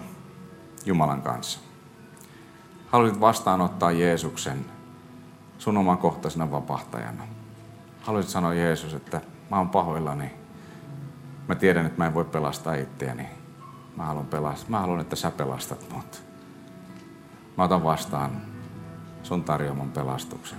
Jumalan 0.86 1.22
kanssa. 1.22 1.59
Haluaisit 2.88 3.20
vastaanottaa 3.20 3.91
Jeesuksen 3.91 4.66
sun 5.57 5.78
omakohtaisena 5.78 6.51
vapahtajana. 6.51 7.34
Haluaisit 8.06 8.32
sanoa 8.32 8.53
Jeesus, 8.53 8.93
että 8.93 9.22
mä 9.51 9.58
oon 9.58 9.70
pahoillani. 9.70 10.32
Mä 11.47 11.56
tiedän, 11.56 11.86
että 11.86 11.97
mä 11.97 12.06
en 12.06 12.14
voi 12.14 12.26
pelastaa 12.26 12.76
itseäni. 12.76 13.30
Mä 13.97 14.03
haluan, 14.03 14.26
pelastaa. 14.26 14.70
mä 14.70 14.80
haluan 14.80 14.99
että 14.99 15.16
sä 15.16 15.32
pelastat 15.32 15.86
mut. 15.93 16.24
Mä 17.58 17.64
otan 17.64 17.84
vastaan 17.84 18.41
sun 19.24 19.43
tarjoaman 19.43 19.91
pelastuksen. 19.91 20.58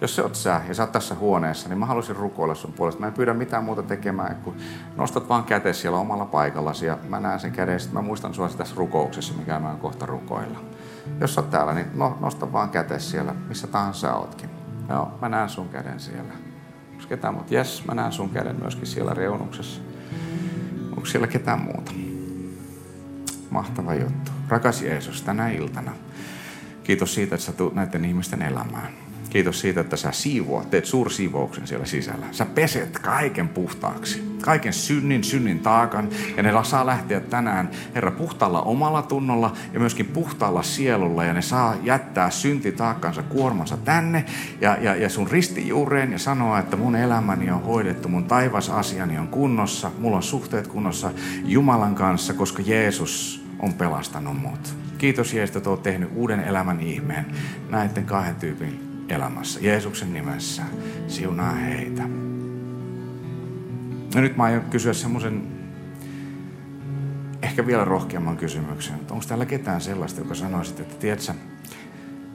Jos 0.00 0.16
se 0.16 0.22
oot 0.22 0.34
sä 0.34 0.60
ja 0.68 0.74
sä 0.74 0.82
oot 0.82 0.92
tässä 0.92 1.14
huoneessa, 1.14 1.68
niin 1.68 1.78
mä 1.78 1.86
haluaisin 1.86 2.16
rukoilla 2.16 2.54
sun 2.54 2.72
puolesta. 2.72 3.00
Mä 3.00 3.06
en 3.06 3.12
pyydä 3.12 3.34
mitään 3.34 3.64
muuta 3.64 3.82
tekemään, 3.82 4.36
kun 4.36 4.56
nostat 4.96 5.28
vaan 5.28 5.44
käte 5.44 5.72
siellä 5.72 5.98
omalla 5.98 6.24
paikallasi 6.24 6.86
ja 6.86 6.98
mä 7.08 7.20
näen 7.20 7.40
sen 7.40 7.52
käden. 7.52 7.80
Sitten 7.80 7.94
mä 7.94 8.06
muistan 8.06 8.34
sua 8.34 8.48
tässä 8.48 8.74
rukouksessa, 8.76 9.34
mikä 9.34 9.58
mä 9.58 9.76
kohta 9.80 10.06
rukoilla. 10.06 10.58
Jos 11.20 11.34
sä 11.34 11.40
oot 11.40 11.50
täällä, 11.50 11.74
niin 11.74 11.86
no, 11.94 12.16
nosta 12.20 12.52
vaan 12.52 12.70
käte 12.70 12.98
siellä, 12.98 13.34
missä 13.48 13.66
tahansa 13.66 14.14
ootkin. 14.14 14.50
Joo, 14.88 15.10
mä 15.20 15.28
näen 15.28 15.48
sun 15.48 15.68
käden 15.68 16.00
siellä. 16.00 16.49
Onko 17.00 17.08
ketään 17.08 17.34
muuta? 17.34 17.54
Jes, 17.54 17.84
mä 17.86 17.94
näen 17.94 18.12
sun 18.12 18.30
käden 18.30 18.56
myöskin 18.56 18.86
siellä 18.86 19.14
reunuksessa. 19.14 19.80
Onko 20.90 21.06
siellä 21.06 21.26
ketään 21.26 21.60
muuta? 21.60 21.92
Mahtava 23.50 23.94
juttu. 23.94 24.30
Rakas 24.48 24.82
Jeesus, 24.82 25.22
tänä 25.22 25.50
iltana. 25.50 25.92
Kiitos 26.84 27.14
siitä, 27.14 27.34
että 27.34 27.46
sä 27.46 27.52
tulet 27.52 27.74
näiden 27.74 28.04
ihmisten 28.04 28.42
elämään. 28.42 28.92
Kiitos 29.30 29.60
siitä, 29.60 29.80
että 29.80 29.96
sä 29.96 30.12
siivoat, 30.12 30.70
teet 30.70 30.84
suursiivouksen 30.84 31.66
siellä 31.66 31.86
sisällä. 31.86 32.26
Sä 32.32 32.46
peset 32.46 32.98
kaiken 32.98 33.48
puhtaaksi. 33.48 34.30
Kaiken 34.42 34.72
synnin, 34.72 35.24
synnin 35.24 35.60
taakan. 35.60 36.08
Ja 36.36 36.42
ne 36.42 36.52
saa 36.62 36.86
lähteä 36.86 37.20
tänään, 37.20 37.70
Herra, 37.94 38.10
puhtaalla 38.10 38.62
omalla 38.62 39.02
tunnolla 39.02 39.52
ja 39.72 39.80
myöskin 39.80 40.06
puhtaalla 40.06 40.62
sielulla. 40.62 41.24
Ja 41.24 41.32
ne 41.32 41.42
saa 41.42 41.76
jättää 41.82 42.30
syntitaakkansa, 42.30 43.22
kuormansa 43.22 43.76
tänne 43.76 44.24
ja, 44.60 44.76
ja, 44.80 44.96
ja 44.96 45.08
sun 45.08 45.30
ristijuureen 45.30 46.12
ja 46.12 46.18
sanoa, 46.18 46.58
että 46.58 46.76
mun 46.76 46.96
elämäni 46.96 47.50
on 47.50 47.62
hoidettu, 47.62 48.08
mun 48.08 48.24
taivasasiani 48.24 49.18
on 49.18 49.28
kunnossa, 49.28 49.90
mulla 49.98 50.16
on 50.16 50.22
suhteet 50.22 50.66
kunnossa 50.66 51.10
Jumalan 51.44 51.94
kanssa, 51.94 52.34
koska 52.34 52.62
Jeesus 52.66 53.44
on 53.58 53.72
pelastanut 53.72 54.40
mut. 54.40 54.76
Kiitos 54.98 55.34
Jeesus, 55.34 55.56
että 55.56 55.70
olet 55.70 55.82
tehnyt 55.82 56.10
uuden 56.14 56.40
elämän 56.40 56.80
ihmeen 56.80 57.26
näiden 57.70 58.04
kahden 58.04 58.36
tyypin 58.36 58.89
elämässä. 59.10 59.60
Jeesuksen 59.62 60.12
nimessä 60.12 60.62
siunaa 61.08 61.52
heitä. 61.52 62.02
Ja 64.14 64.20
nyt 64.20 64.36
mä 64.36 64.42
aion 64.42 64.64
kysyä 64.64 64.92
semmoisen 64.92 65.60
ehkä 67.42 67.66
vielä 67.66 67.84
rohkeamman 67.84 68.36
kysymyksen. 68.36 69.00
Onko 69.10 69.24
täällä 69.28 69.46
ketään 69.46 69.80
sellaista, 69.80 70.20
joka 70.20 70.34
sanoisi, 70.34 70.74
että 70.78 70.94
tiedätkö, 70.94 71.32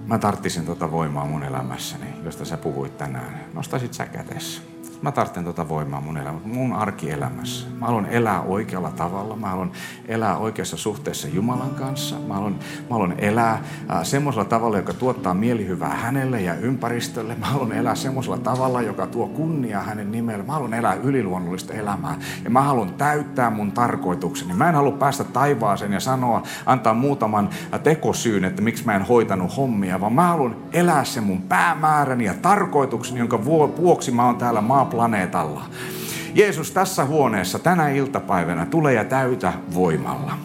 mä 0.07 0.17
tarttisin 0.17 0.65
tuota 0.65 0.91
voimaa 0.91 1.25
mun 1.25 1.43
elämässäni, 1.43 2.05
josta 2.23 2.45
sä 2.45 2.57
puhuit 2.57 2.97
tänään. 2.97 3.39
Nostaisit 3.53 3.93
sä 3.93 4.05
kätessä. 4.05 4.74
Mä 5.01 5.11
tarvitsen 5.11 5.43
tuota 5.43 5.69
voimaa 5.69 6.01
mun 6.01 6.17
elämä, 6.17 6.39
mun 6.45 6.73
arkielämässä. 6.73 7.67
Mä 7.79 7.85
haluan 7.85 8.05
elää 8.05 8.41
oikealla 8.41 8.91
tavalla. 8.91 9.35
Mä 9.35 9.49
haluan 9.49 9.71
elää 10.07 10.37
oikeassa 10.37 10.77
suhteessa 10.77 11.27
Jumalan 11.27 11.69
kanssa. 11.69 12.15
Mä 12.27 12.33
haluan, 12.33 12.53
mä 12.53 12.89
haluan 12.89 13.15
elää 13.17 13.51
äh, 13.91 14.03
semmoisella 14.03 14.45
tavalla, 14.45 14.77
joka 14.77 14.93
tuottaa 14.93 15.33
mielihyvää 15.33 15.95
hänelle 15.95 16.41
ja 16.41 16.55
ympäristölle. 16.55 17.35
Mä 17.35 17.45
haluan 17.45 17.71
elää 17.71 17.95
semmoisella 17.95 18.37
tavalla, 18.37 18.81
joka 18.81 19.07
tuo 19.07 19.27
kunnia 19.27 19.79
hänen 19.79 20.11
nimelle. 20.11 20.43
Mä 20.43 20.53
haluan 20.53 20.73
elää 20.73 20.93
yliluonnollista 20.93 21.73
elämää. 21.73 22.19
Ja 22.43 22.49
mä 22.49 22.61
haluan 22.61 22.93
täyttää 22.93 23.49
mun 23.49 23.71
tarkoitukseni. 23.71 24.53
Mä 24.53 24.69
en 24.69 24.75
halua 24.75 24.91
päästä 24.91 25.23
taivaaseen 25.23 25.93
ja 25.93 25.99
sanoa, 25.99 26.43
antaa 26.65 26.93
muutaman 26.93 27.49
tekosyyn, 27.83 28.45
että 28.45 28.61
miksi 28.61 28.85
mä 28.85 28.95
en 28.95 29.01
hoitanut 29.01 29.57
hommia, 29.57 30.01
vaan 30.01 30.13
mä 30.13 30.27
haluan 30.27 30.55
elää 30.73 31.03
sen 31.03 31.23
mun 31.23 31.41
päämääräni 31.41 32.25
ja 32.25 32.33
tarkoitukseni, 32.33 33.19
jonka 33.19 33.45
vuoksi 33.45 34.11
mä 34.11 34.25
oon 34.25 34.35
täällä 34.35 34.61
maa 34.61 34.84
planeetalla. 34.85 35.65
Jeesus 36.35 36.71
tässä 36.71 37.05
huoneessa 37.05 37.59
tänä 37.59 37.89
iltapäivänä 37.89 38.65
tulee 38.65 38.93
ja 38.93 39.03
täytä 39.03 39.53
voimalla. 39.73 40.37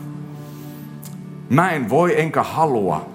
Mä 1.50 1.70
en 1.70 1.90
voi 1.90 2.20
enkä 2.20 2.42
halua 2.42 3.06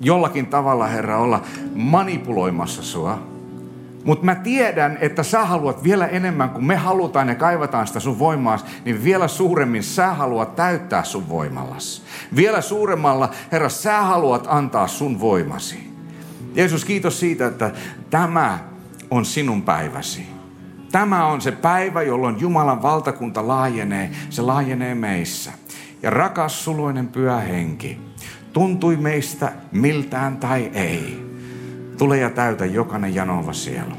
jollakin 0.00 0.46
tavalla, 0.46 0.86
Herra, 0.86 1.18
olla 1.18 1.42
manipuloimassa 1.74 2.82
sua. 2.82 3.28
Mutta 4.04 4.24
mä 4.24 4.34
tiedän, 4.34 4.98
että 5.00 5.22
sä 5.22 5.44
haluat 5.44 5.84
vielä 5.84 6.06
enemmän 6.06 6.50
kuin 6.50 6.64
me 6.64 6.76
halutaan 6.76 7.28
ja 7.28 7.34
kaivataan 7.34 7.86
sitä 7.86 8.00
sun 8.00 8.18
voimaa, 8.18 8.58
niin 8.84 9.04
vielä 9.04 9.28
suuremmin 9.28 9.82
sä 9.82 10.14
haluat 10.14 10.56
täyttää 10.56 11.04
sun 11.04 11.28
voimallas. 11.28 12.02
Vielä 12.36 12.60
suuremmalla, 12.60 13.30
Herra, 13.52 13.68
sä 13.68 14.02
haluat 14.02 14.46
antaa 14.48 14.86
sun 14.86 15.20
voimasi. 15.20 15.92
Jeesus, 16.54 16.84
kiitos 16.84 17.20
siitä, 17.20 17.46
että 17.46 17.70
tämä 18.10 18.58
on 19.10 19.24
sinun 19.24 19.62
päiväsi. 19.62 20.26
Tämä 20.92 21.26
on 21.26 21.40
se 21.40 21.52
päivä, 21.52 22.02
jolloin 22.02 22.40
Jumalan 22.40 22.82
valtakunta 22.82 23.48
laajenee. 23.48 24.10
Se 24.30 24.42
laajenee 24.42 24.94
meissä. 24.94 25.52
Ja 26.02 26.10
rakas 26.10 26.64
suloinen 26.64 27.08
pyhä 27.08 27.40
henki, 27.40 27.98
tuntui 28.52 28.96
meistä 28.96 29.52
miltään 29.72 30.36
tai 30.36 30.70
ei. 30.74 31.28
Tule 31.98 32.18
ja 32.18 32.30
täytä 32.30 32.66
jokainen 32.66 33.14
janoava 33.14 33.52
sielu. 33.52 33.94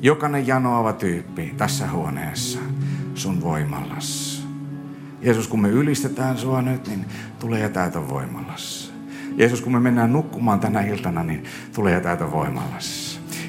Jokainen 0.00 0.46
janoava 0.46 0.92
tyyppi 0.92 1.54
tässä 1.56 1.90
huoneessa 1.90 2.58
sun 3.14 3.42
voimallas. 3.42 4.34
Jeesus, 5.20 5.48
kun 5.48 5.60
me 5.60 5.68
ylistetään 5.68 6.38
sua 6.38 6.62
nyt, 6.62 6.88
niin 6.88 7.04
tule 7.38 7.58
ja 7.58 7.68
täytä 7.68 8.08
voimallas. 8.08 8.92
Jeesus, 9.36 9.60
kun 9.60 9.72
me 9.72 9.80
mennään 9.80 10.12
nukkumaan 10.12 10.60
tänä 10.60 10.80
iltana, 10.80 11.22
niin 11.22 11.44
tule 11.74 11.90
ja 11.90 12.00
täytä 12.00 12.32
voimallas. 12.32 13.03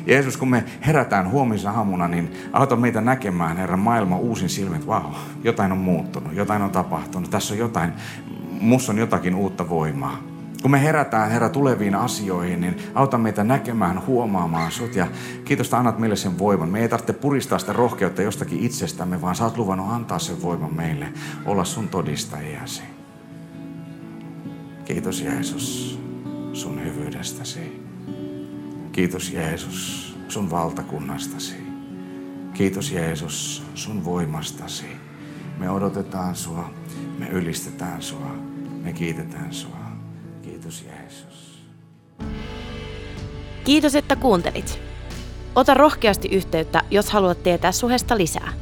Jeesus, 0.05 0.37
kun 0.37 0.49
me 0.49 0.63
herätään 0.85 1.31
huomisen 1.31 1.71
aamuna, 1.71 2.07
niin 2.07 2.33
auta 2.53 2.75
meitä 2.75 3.01
näkemään, 3.01 3.57
Herra, 3.57 3.77
maailma 3.77 4.17
uusin 4.17 4.49
silmin, 4.49 4.87
vau, 4.87 5.03
wow, 5.03 5.13
jotain 5.43 5.71
on 5.71 5.77
muuttunut, 5.77 6.33
jotain 6.33 6.61
on 6.61 6.71
tapahtunut, 6.71 7.29
tässä 7.29 7.53
on 7.53 7.57
jotain, 7.57 7.93
musta 8.61 8.91
on 8.91 8.97
jotakin 8.97 9.35
uutta 9.35 9.69
voimaa. 9.69 10.17
Kun 10.61 10.71
me 10.71 10.83
herätään, 10.83 11.31
Herra, 11.31 11.49
tuleviin 11.49 11.95
asioihin, 11.95 12.61
niin 12.61 12.77
auta 12.93 13.17
meitä 13.17 13.43
näkemään, 13.43 14.05
huomaamaan 14.05 14.71
sut. 14.71 14.95
Ja 14.95 15.07
kiitos, 15.45 15.67
että 15.67 15.77
annat 15.77 15.99
meille 15.99 16.15
sen 16.15 16.39
voiman. 16.39 16.69
Me 16.69 16.79
ei 16.79 16.89
tarvitse 16.89 17.13
puristaa 17.13 17.59
sitä 17.59 17.73
rohkeutta 17.73 18.21
jostakin 18.21 18.59
itsestämme, 18.59 19.21
vaan 19.21 19.35
sä 19.35 19.43
oot 19.43 19.57
luvannut 19.57 19.91
antaa 19.91 20.19
sen 20.19 20.41
voiman 20.41 20.73
meille, 20.73 21.07
olla 21.45 21.63
sun 21.63 21.87
todistajiasi. 21.87 22.83
Kiitos 24.85 25.21
Jeesus 25.21 25.99
sun 26.53 26.83
hyvyydestäsi. 26.83 27.84
Kiitos 28.95 29.31
Jeesus 29.33 30.15
sun 30.27 30.51
valtakunnastasi. 30.51 31.55
Kiitos 32.53 32.91
Jeesus 32.91 33.63
sun 33.73 34.05
voimastasi. 34.05 34.85
Me 35.57 35.69
odotetaan 35.69 36.35
sua, 36.35 36.69
me 37.19 37.27
ylistetään 37.27 38.01
sua, 38.01 38.35
me 38.83 38.93
kiitetään 38.93 39.53
sua. 39.53 39.77
Kiitos 40.41 40.85
Jeesus. 40.87 41.65
Kiitos, 43.63 43.95
että 43.95 44.15
kuuntelit. 44.15 44.79
Ota 45.55 45.73
rohkeasti 45.73 46.27
yhteyttä, 46.27 46.83
jos 46.91 47.09
haluat 47.09 47.43
tietää 47.43 47.71
suhesta 47.71 48.17
lisää. 48.17 48.53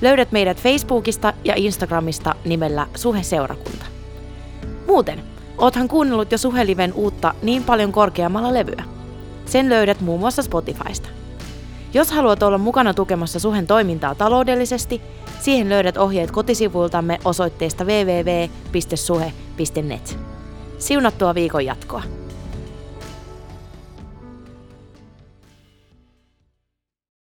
Löydät 0.00 0.32
meidät 0.32 0.60
Facebookista 0.60 1.32
ja 1.44 1.54
Instagramista 1.56 2.34
nimellä 2.44 2.86
Suhe-seurakunta. 2.94 3.86
Muuten, 4.86 5.22
oothan 5.58 5.88
kuunnellut 5.88 6.32
jo 6.32 6.38
Suheliven 6.38 6.92
uutta 6.92 7.34
niin 7.42 7.64
paljon 7.64 7.92
korkeammalla 7.92 8.54
levyä. 8.54 8.95
Sen 9.46 9.68
löydät 9.68 10.00
muun 10.00 10.20
muassa 10.20 10.42
Spotifysta. 10.42 11.08
Jos 11.94 12.10
haluat 12.10 12.42
olla 12.42 12.58
mukana 12.58 12.94
tukemassa 12.94 13.40
Suhen 13.40 13.66
toimintaa 13.66 14.14
taloudellisesti, 14.14 15.02
siihen 15.40 15.68
löydät 15.68 15.96
ohjeet 15.96 16.30
kotisivuiltamme 16.30 17.18
osoitteesta 17.24 17.84
www.suhe.net. 17.84 18.98
Siunattua 20.78 21.34
viikon 21.34 21.64
jatkoa! 21.64 22.02